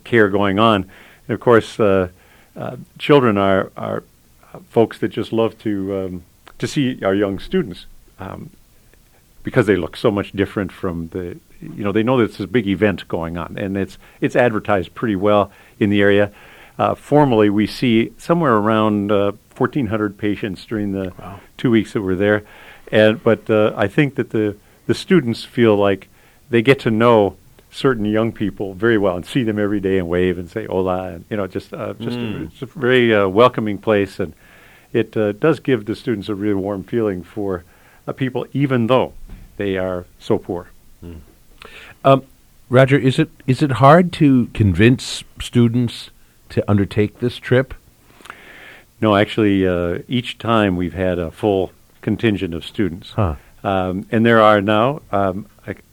care 0.04 0.28
going 0.28 0.58
on. 0.58 0.82
And 1.26 1.34
of 1.34 1.40
course, 1.40 1.78
uh, 1.80 2.08
uh, 2.56 2.76
children 2.98 3.38
are, 3.38 3.72
are 3.76 4.02
uh, 4.52 4.60
folks 4.70 4.98
that 4.98 5.08
just 5.08 5.32
love 5.32 5.58
to 5.60 5.96
um, 5.96 6.24
to 6.58 6.66
see 6.66 7.02
our 7.04 7.14
young 7.14 7.38
students 7.38 7.86
um, 8.18 8.50
because 9.42 9.66
they 9.66 9.76
look 9.76 9.96
so 9.96 10.10
much 10.10 10.32
different 10.32 10.72
from 10.72 11.08
the 11.08 11.38
you 11.60 11.84
know 11.84 11.92
they 11.92 12.02
know 12.02 12.18
that 12.18 12.24
it's 12.24 12.40
a 12.40 12.46
big 12.46 12.66
event 12.66 13.06
going 13.08 13.36
on 13.36 13.56
and 13.58 13.76
it's 13.76 13.98
it's 14.20 14.36
advertised 14.36 14.94
pretty 14.94 15.16
well 15.16 15.50
in 15.78 15.90
the 15.90 16.00
area. 16.00 16.32
Uh, 16.78 16.94
formally, 16.94 17.50
we 17.50 17.66
see 17.66 18.12
somewhere 18.18 18.54
around 18.54 19.10
uh, 19.10 19.32
1,400 19.56 20.16
patients 20.16 20.64
during 20.64 20.92
the 20.92 21.12
Wow. 21.18 21.40
two 21.56 21.70
weeks 21.70 21.92
that 21.92 22.02
we're 22.02 22.14
there, 22.14 22.44
and 22.92 23.22
but 23.22 23.50
uh, 23.50 23.72
I 23.76 23.88
think 23.88 24.14
that 24.14 24.30
the 24.30 24.56
the 24.86 24.94
students 24.94 25.44
feel 25.44 25.76
like 25.76 26.08
they 26.50 26.62
get 26.62 26.78
to 26.80 26.90
know 26.90 27.36
certain 27.70 28.04
young 28.06 28.32
people 28.32 28.72
very 28.74 28.96
well 28.96 29.16
and 29.16 29.26
see 29.26 29.42
them 29.42 29.58
every 29.58 29.80
day 29.80 29.98
and 29.98 30.08
wave 30.08 30.38
and 30.38 30.48
say 30.50 30.64
hola 30.64 31.08
and 31.12 31.24
you 31.28 31.36
know 31.36 31.46
just 31.46 31.74
uh, 31.74 31.92
just 31.94 32.16
it's 32.16 32.62
a 32.62 32.66
very 32.66 33.14
uh, 33.14 33.28
welcoming 33.28 33.76
place 33.76 34.18
and 34.18 34.32
it 34.94 35.14
uh, 35.16 35.32
does 35.32 35.60
give 35.60 35.84
the 35.84 35.94
students 35.94 36.30
a 36.30 36.34
really 36.34 36.54
warm 36.54 36.82
feeling 36.82 37.22
for 37.22 37.64
uh, 38.06 38.12
people 38.12 38.46
even 38.54 38.86
though 38.86 39.12
they 39.58 39.76
are 39.76 40.06
so 40.18 40.38
poor. 40.38 40.68
Um, 42.04 42.22
Roger, 42.70 42.96
is 42.96 43.18
it 43.18 43.28
is 43.46 43.62
it 43.62 43.72
hard 43.72 44.12
to 44.14 44.46
convince 44.54 45.24
students 45.40 46.10
to 46.50 46.70
undertake 46.70 47.20
this 47.20 47.36
trip? 47.36 47.74
No, 49.00 49.16
actually, 49.16 49.66
uh, 49.66 50.00
each 50.08 50.38
time 50.38 50.76
we've 50.76 50.94
had 50.94 51.18
a 51.18 51.30
full 51.30 51.72
contingent 52.02 52.54
of 52.54 52.64
students. 52.64 53.10
Huh. 53.10 53.36
Um, 53.62 54.06
and 54.10 54.24
there 54.24 54.40
are 54.40 54.60
now 54.60 55.02
um, 55.10 55.46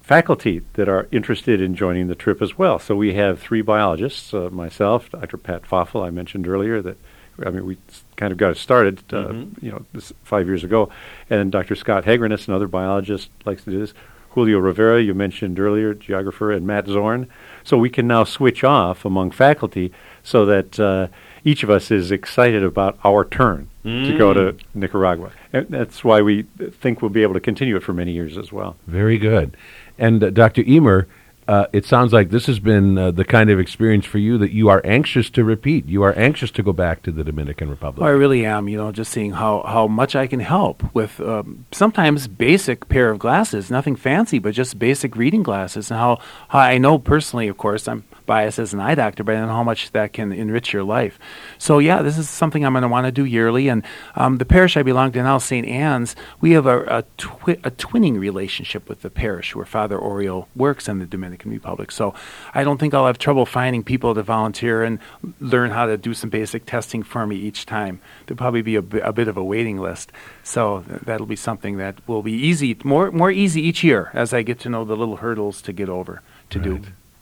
faculty 0.06 0.62
that 0.74 0.88
are 0.88 1.08
interested 1.12 1.60
in 1.60 1.74
joining 1.74 2.08
the 2.08 2.14
trip 2.14 2.40
as 2.40 2.60
well. 2.60 2.78
So 2.78 2.96
we 2.96 3.16
have 3.16 3.40
three 3.40 3.64
biologists, 3.64 4.36
uh, 4.36 4.52
myself, 4.52 5.10
Dr. 5.10 5.38
Pat 5.38 5.64
Foffel, 5.64 6.06
I 6.06 6.12
mentioned 6.12 6.48
earlier 6.48 6.80
that, 6.84 6.98
I 7.44 7.50
mean, 7.50 7.66
we 7.66 7.78
kind 8.16 8.32
of 8.32 8.38
got 8.38 8.52
it 8.52 8.58
started, 8.58 9.02
uh, 9.12 9.34
you 9.62 9.72
know, 9.72 9.84
this 9.94 10.14
five 10.24 10.46
years 10.46 10.64
ago. 10.64 10.90
And 11.28 11.52
Dr. 11.52 11.76
Scott 11.76 12.06
Hagrenis, 12.06 12.48
another 12.48 12.68
biologist, 12.68 13.32
likes 13.46 13.64
to 13.64 13.72
do 13.72 13.80
this. 13.80 13.96
Julio 14.30 14.60
Rivera, 14.60 15.02
you 15.02 15.16
mentioned 15.16 15.60
earlier, 15.60 15.96
geographer, 15.96 16.52
and 16.52 16.68
Matt 16.68 16.86
Zorn. 16.86 17.28
So 17.66 17.78
we 17.78 17.90
can 17.90 18.08
now 18.08 18.24
switch 18.24 18.64
off 18.64 19.04
among 19.04 19.32
faculty 19.32 19.92
so 20.24 20.46
that 20.46 20.80
uh, 20.80 21.08
each 21.44 21.64
of 21.64 21.70
us 21.70 21.92
is 21.92 22.12
excited 22.12 22.64
about 22.64 22.98
our 23.04 23.26
turn 23.26 23.70
to 23.84 24.18
go 24.18 24.34
to 24.34 24.56
Nicaragua. 24.74 25.32
And 25.54 25.68
that's 25.68 26.04
why 26.04 26.22
we 26.22 26.44
think 26.72 27.02
we'll 27.02 27.10
be 27.10 27.22
able 27.22 27.36
to 27.36 27.40
continue 27.40 27.76
it 27.76 27.84
for 27.84 27.94
many 27.94 28.14
years 28.14 28.36
as 28.36 28.52
well. 28.52 28.78
Very 28.88 29.18
good. 29.20 29.56
And 29.98 30.24
uh, 30.24 30.30
Dr. 30.32 30.64
Emer, 30.64 31.08
uh, 31.48 31.68
it 31.72 31.86
sounds 31.86 32.12
like 32.12 32.32
this 32.32 32.48
has 32.48 32.60
been 32.60 32.98
uh, 32.98 33.12
the 33.12 33.24
kind 33.24 33.50
of 33.50 33.60
experience 33.60 34.06
for 34.06 34.18
you 34.18 34.38
that 34.40 34.52
you 34.52 34.68
are 34.70 34.82
anxious 34.84 35.30
to 35.32 35.44
repeat. 35.44 35.86
You 35.88 36.02
are 36.04 36.18
anxious 36.18 36.50
to 36.52 36.64
go 36.64 36.74
back 36.74 37.04
to 37.04 37.12
the 37.12 37.24
Dominican 37.24 37.70
Republic. 37.70 38.02
Well, 38.02 38.10
I 38.10 38.14
really 38.14 38.46
am. 38.46 38.68
You 38.68 38.78
know, 38.78 38.92
just 38.92 39.12
seeing 39.12 39.34
how, 39.34 39.64
how 39.68 39.88
much 39.88 40.16
I 40.16 40.26
can 40.26 40.40
help 40.40 40.84
with 40.96 41.20
um, 41.22 41.66
sometimes 41.72 42.28
basic 42.28 42.90
pair 42.90 43.12
of 43.12 43.20
glasses, 43.20 43.70
nothing 43.70 43.96
fancy, 43.96 44.40
but 44.40 44.56
just 44.56 44.80
basic 44.80 45.16
reading 45.16 45.44
glasses, 45.44 45.92
and 45.92 46.00
how, 46.00 46.20
how 46.50 46.60
I 46.60 46.80
know 46.80 46.98
personally, 46.98 47.48
of 47.48 47.58
course, 47.58 47.88
I'm 47.88 48.06
biased 48.26 48.60
as 48.60 48.74
an 48.74 48.80
eye 48.80 48.96
doctor, 48.96 49.24
but 49.24 49.34
know 49.34 49.48
how 49.48 49.64
much 49.64 49.92
that 49.92 50.14
can 50.14 50.32
enrich 50.32 50.74
your 50.74 50.84
life. 50.84 51.20
So 51.58 51.80
yeah, 51.80 52.02
this 52.02 52.18
is 52.18 52.30
something 52.30 52.66
I'm 52.66 52.74
going 52.74 52.84
to 52.84 52.88
want 52.88 53.06
to 53.06 53.12
do 53.12 53.26
yearly. 53.26 53.68
And 53.68 53.84
um, 54.16 54.38
the 54.38 54.46
parish 54.46 54.78
I 54.78 54.84
belong 54.84 55.12
to 55.14 55.24
now, 55.24 55.38
St. 55.38 55.68
Anne's, 55.68 56.16
we 56.42 56.52
have 56.52 56.66
a, 56.66 56.84
a, 56.84 57.04
twi- 57.18 57.60
a 57.64 57.72
twinning 57.72 58.20
relationship 58.20 58.90
with 58.90 59.02
the 59.02 59.10
parish 59.10 59.56
where 59.56 59.66
Father 59.66 59.98
Oriol 59.98 60.48
works 60.56 60.88
in 60.88 61.00
the 61.00 61.06
Dominican 61.06 61.52
Republic. 61.52 61.92
So 61.92 62.14
I 62.54 62.64
don't 62.64 62.78
think 62.78 62.94
I'll 62.94 63.08
have 63.08 63.18
trouble 63.18 63.46
finding 63.46 63.84
people 63.84 64.14
to 64.16 64.24
volunteer 64.24 64.84
and 64.84 65.00
learn 65.40 65.72
how 65.72 65.86
to 65.86 65.98
do 65.98 66.14
some 66.14 66.30
basic 66.30 66.66
testing 66.66 67.04
for 67.04 67.26
me 67.28 67.36
each 67.36 67.66
time. 67.66 68.02
There'll 68.26 68.38
probably 68.38 68.62
be 68.62 68.76
a, 68.76 68.82
bit 68.82 69.28
of 69.28 69.38
a 69.38 69.44
waiting 69.44 69.80
list. 69.80 70.12
So 70.44 70.84
that'll 70.88 71.26
be 71.26 71.36
something 71.36 71.78
that 71.78 71.96
will 72.08 72.22
be 72.24 72.34
easy, 72.34 72.78
more 72.84 73.12
more 73.12 73.32
easy 73.32 73.62
each 73.62 73.84
year 73.84 74.12
as 74.14 74.34
I 74.34 74.42
get 74.42 74.60
to 74.60 74.70
know 74.70 74.84
the 74.86 74.96
little 74.96 75.18
hurdles 75.18 75.62
to 75.64 75.74
get 75.74 75.90
over 75.90 76.22
to 76.50 76.60
do. 76.60 76.82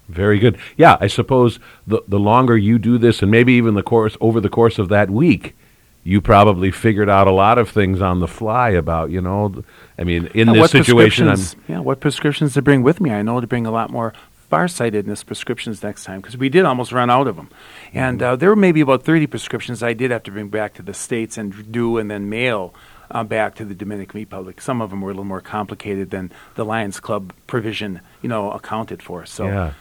Very 0.09 0.37
good. 0.39 0.57
Yeah, 0.77 0.97
I 0.99 1.07
suppose 1.07 1.59
the 1.87 2.01
the 2.07 2.19
longer 2.19 2.57
you 2.57 2.77
do 2.77 2.97
this, 2.97 3.21
and 3.21 3.31
maybe 3.31 3.53
even 3.53 3.73
the 3.73 3.83
course 3.83 4.17
over 4.19 4.41
the 4.41 4.49
course 4.49 4.77
of 4.77 4.89
that 4.89 5.09
week, 5.09 5.55
you 6.03 6.19
probably 6.19 6.71
figured 6.71 7.09
out 7.09 7.27
a 7.27 7.31
lot 7.31 7.57
of 7.57 7.69
things 7.69 8.01
on 8.01 8.19
the 8.19 8.27
fly 8.27 8.71
about 8.71 9.11
you 9.11 9.21
know. 9.21 9.63
I 9.97 10.03
mean, 10.03 10.27
in 10.33 10.49
And 10.49 10.57
this 10.57 10.71
situation, 10.71 11.29
I'm, 11.29 11.39
yeah, 11.67 11.79
what 11.79 11.99
prescriptions 11.99 12.53
to 12.55 12.61
bring 12.61 12.83
with 12.83 12.99
me? 12.99 13.11
I 13.11 13.21
know 13.21 13.39
to 13.39 13.47
bring 13.47 13.65
a 13.65 13.71
lot 13.71 13.89
more 13.89 14.13
farsightedness 14.49 15.23
prescriptions 15.23 15.81
next 15.81 16.03
time 16.03 16.19
because 16.19 16.37
we 16.37 16.49
did 16.49 16.65
almost 16.65 16.91
run 16.91 17.09
out 17.09 17.27
of 17.27 17.37
them, 17.37 17.49
and 17.93 18.21
uh, 18.21 18.35
there 18.35 18.49
were 18.49 18.57
maybe 18.57 18.81
about 18.81 19.03
thirty 19.03 19.25
prescriptions 19.25 19.81
I 19.81 19.93
did 19.93 20.11
have 20.11 20.23
to 20.23 20.31
bring 20.31 20.49
back 20.49 20.73
to 20.73 20.81
the 20.81 20.93
states 20.93 21.37
and 21.37 21.71
do 21.71 21.97
and 21.97 22.11
then 22.11 22.29
mail. 22.29 22.73
Uh, 23.11 23.23
back 23.23 23.53
to 23.53 23.65
the 23.65 23.75
Dominican 23.75 24.19
Republic. 24.19 24.59
Some 24.59 24.81
of 24.81 24.89
them 24.89 25.01
were 25.01 25.11
a 25.11 25.13
little 25.13 25.23
more 25.25 25.41
complicated 25.41 26.09
than 26.09 26.31
the 26.55 26.65
Lions 26.65 26.99
Club 26.99 27.31
provision, 27.45 28.01
you 28.23 28.29
know, 28.29 28.49
accounted 28.49 29.03
for. 29.03 29.23
So, 29.27 29.45
yeah, 29.45 29.73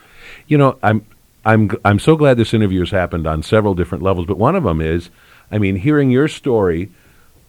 you 0.47 0.59
know, 0.59 0.79
I'm 0.83 1.07
I'm 1.45 1.71
I'm 1.85 1.99
so 1.99 2.17
glad 2.17 2.37
this 2.37 2.55
interview 2.55 2.81
has 2.81 2.91
happened 2.91 3.27
on 3.27 3.43
several 3.43 3.75
different 3.75 4.03
levels. 4.03 4.27
But 4.27 4.39
one 4.39 4.57
of 4.57 4.65
them 4.65 4.81
is, 4.81 5.11
I 5.51 5.59
mean, 5.59 5.77
hearing 5.77 6.11
your 6.11 6.29
story, 6.29 6.91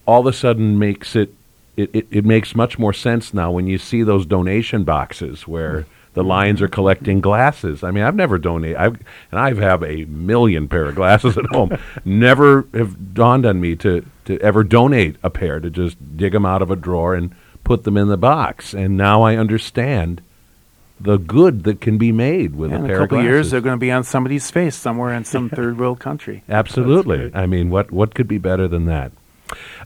all 0.06 0.22
of 0.22 0.28
a 0.28 0.34
sudden 0.34 0.80
makes 0.80 1.16
it 1.16 1.34
it, 1.76 1.90
it, 1.94 2.08
it 2.12 2.26
makes 2.26 2.56
much 2.56 2.78
more 2.78 2.94
sense 2.94 3.34
now 3.34 3.52
when 3.52 3.68
you 3.68 3.78
see 3.78 4.04
those 4.04 4.26
donation 4.26 4.84
boxes 4.84 5.48
where 5.48 5.86
the 6.14 6.24
Lions 6.24 6.62
are 6.62 6.68
collecting 6.68 7.22
glasses. 7.22 7.84
I 7.84 7.92
mean, 7.92 8.04
I've 8.04 8.16
never 8.16 8.38
donated, 8.38 8.78
I've, 8.78 9.00
and 9.32 9.40
I 9.40 9.54
have 9.56 9.84
a 9.84 10.06
million 10.06 10.68
pair 10.68 10.86
of 10.86 10.96
glasses 10.96 11.38
at 11.38 11.46
home. 11.48 11.76
never 12.06 12.68
have 12.74 13.14
dawned 13.14 13.46
on 13.46 13.60
me 13.60 13.76
to, 13.78 14.06
to 14.26 14.40
ever 14.40 14.64
donate 14.64 15.16
a 15.24 15.30
pair, 15.30 15.60
to 15.60 15.70
just 15.70 15.98
dig 16.16 16.34
them 16.34 16.46
out 16.46 16.62
of 16.62 16.70
a 16.70 16.76
drawer 16.76 17.16
and 17.16 17.34
put 17.64 17.84
them 17.84 17.98
in 17.98 18.08
the 18.10 18.18
box. 18.18 18.74
And 18.74 18.96
now 18.96 19.24
I 19.24 19.36
understand 19.36 20.22
the 21.00 21.18
good 21.18 21.64
that 21.64 21.82
can 21.82 21.98
be 21.98 22.12
made 22.12 22.56
with 22.56 22.72
a 22.72 22.76
a 22.76 22.88
couple 22.98 23.18
of 23.18 23.26
of 23.26 23.30
years 23.30 23.52
they're 23.52 23.62
going 23.62 23.76
to 23.76 23.80
be 23.80 23.92
on 23.92 24.04
somebody's 24.04 24.50
face 24.52 24.76
somewhere 24.76 25.14
in 25.14 25.26
some 25.26 25.50
third 25.58 25.78
world 25.78 26.00
country. 26.00 26.44
Absolutely. 26.50 27.32
I 27.34 27.46
mean, 27.46 27.70
what 27.70 27.92
what 27.92 28.16
could 28.16 28.28
be 28.28 28.38
better 28.38 28.68
than 28.68 28.86
that? 28.86 29.12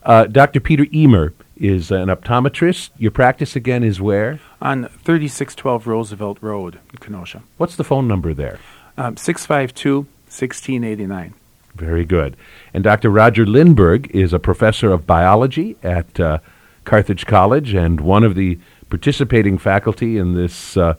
Uh, 0.04 0.26
Dr. 0.26 0.60
Peter 0.60 0.86
Emer 0.93 1.34
is 1.56 1.91
an 1.91 2.08
optometrist. 2.08 2.91
Your 2.98 3.12
practice 3.12 3.56
again 3.56 3.84
is 3.84 4.00
where? 4.00 4.39
On 4.62 4.86
3612 4.86 5.88
Roosevelt 5.88 6.38
Road 6.41 6.80
Kenosha. 7.00 7.43
What's 7.58 7.76
the 7.76 7.84
phone 7.84 8.08
number 8.08 8.34
there? 8.34 8.60
Um, 8.98 9.17
652 9.17 10.08
1689. 10.28 11.34
Very 11.76 12.06
good. 12.06 12.36
And 12.74 12.84
Dr. 12.84 13.10
Roger 13.10 13.46
Lindberg 13.46 14.10
is 14.12 14.34
a 14.34 14.39
professor 14.39 14.91
of 14.91 15.06
biology 15.06 15.76
at 15.84 16.20
uh, 16.20 16.39
Carthage 16.86 17.26
College 17.26 17.74
and 17.74 18.02
one 18.02 18.24
of 18.24 18.36
the 18.36 18.58
participating 18.89 19.58
faculty 19.58 20.17
in 20.17 20.34
this 20.34 20.78
uh, 20.78 20.95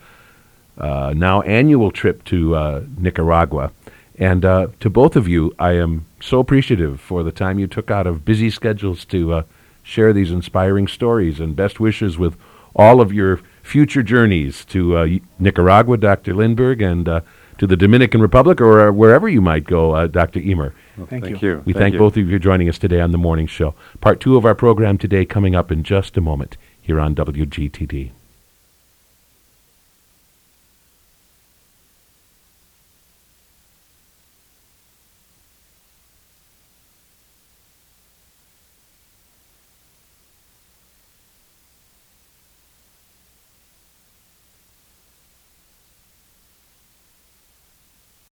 uh, 0.78 1.12
now 1.16 1.42
annual 1.42 1.90
trip 1.90 2.24
to 2.24 2.54
uh, 2.54 2.82
Nicaragua. 2.96 3.72
And 4.18 4.44
uh, 4.44 4.68
to 4.80 4.90
both 4.90 5.16
of 5.16 5.28
you, 5.28 5.54
I 5.58 5.72
am 5.72 6.06
so 6.20 6.40
appreciative 6.40 7.00
for 7.00 7.22
the 7.22 7.32
time 7.32 7.58
you 7.58 7.66
took 7.66 7.90
out 7.90 8.06
of 8.06 8.24
busy 8.24 8.50
schedules 8.50 9.04
to 9.06 9.32
uh, 9.32 9.42
share 9.82 10.12
these 10.12 10.30
inspiring 10.30 10.88
stories 10.88 11.40
and 11.40 11.54
best 11.54 11.78
wishes 11.78 12.18
with 12.18 12.36
all 12.74 13.00
of 13.00 13.12
your 13.12 13.40
future 13.62 14.02
journeys 14.02 14.64
to 14.66 14.96
uh, 14.96 15.08
Nicaragua, 15.38 15.96
Dr. 15.96 16.34
Lindberg, 16.34 16.82
and 16.82 17.08
uh, 17.08 17.20
to 17.58 17.66
the 17.66 17.76
Dominican 17.76 18.20
Republic 18.20 18.60
or 18.60 18.88
uh, 18.88 18.92
wherever 18.92 19.28
you 19.28 19.40
might 19.40 19.64
go, 19.64 19.92
uh, 19.92 20.06
Dr. 20.06 20.40
Emer. 20.40 20.74
Thank, 20.96 21.24
Thank 21.24 21.42
you. 21.42 21.48
you. 21.48 21.62
We 21.64 21.72
thank, 21.72 21.92
you. 21.92 21.98
both 21.98 22.16
of 22.16 22.26
you 22.26 22.30
for 22.30 22.38
joining 22.38 22.68
us 22.68 22.78
today 22.78 23.00
on 23.00 23.12
the 23.12 23.18
morning 23.18 23.46
show. 23.46 23.74
Part 24.00 24.20
two 24.20 24.36
of 24.36 24.44
our 24.44 24.54
program 24.54 24.98
today 24.98 25.24
coming 25.24 25.54
up 25.54 25.70
in 25.70 25.82
just 25.84 26.16
a 26.16 26.20
moment 26.20 26.56
here 26.88 27.00
on 27.00 27.14
WGTD. 27.14 28.17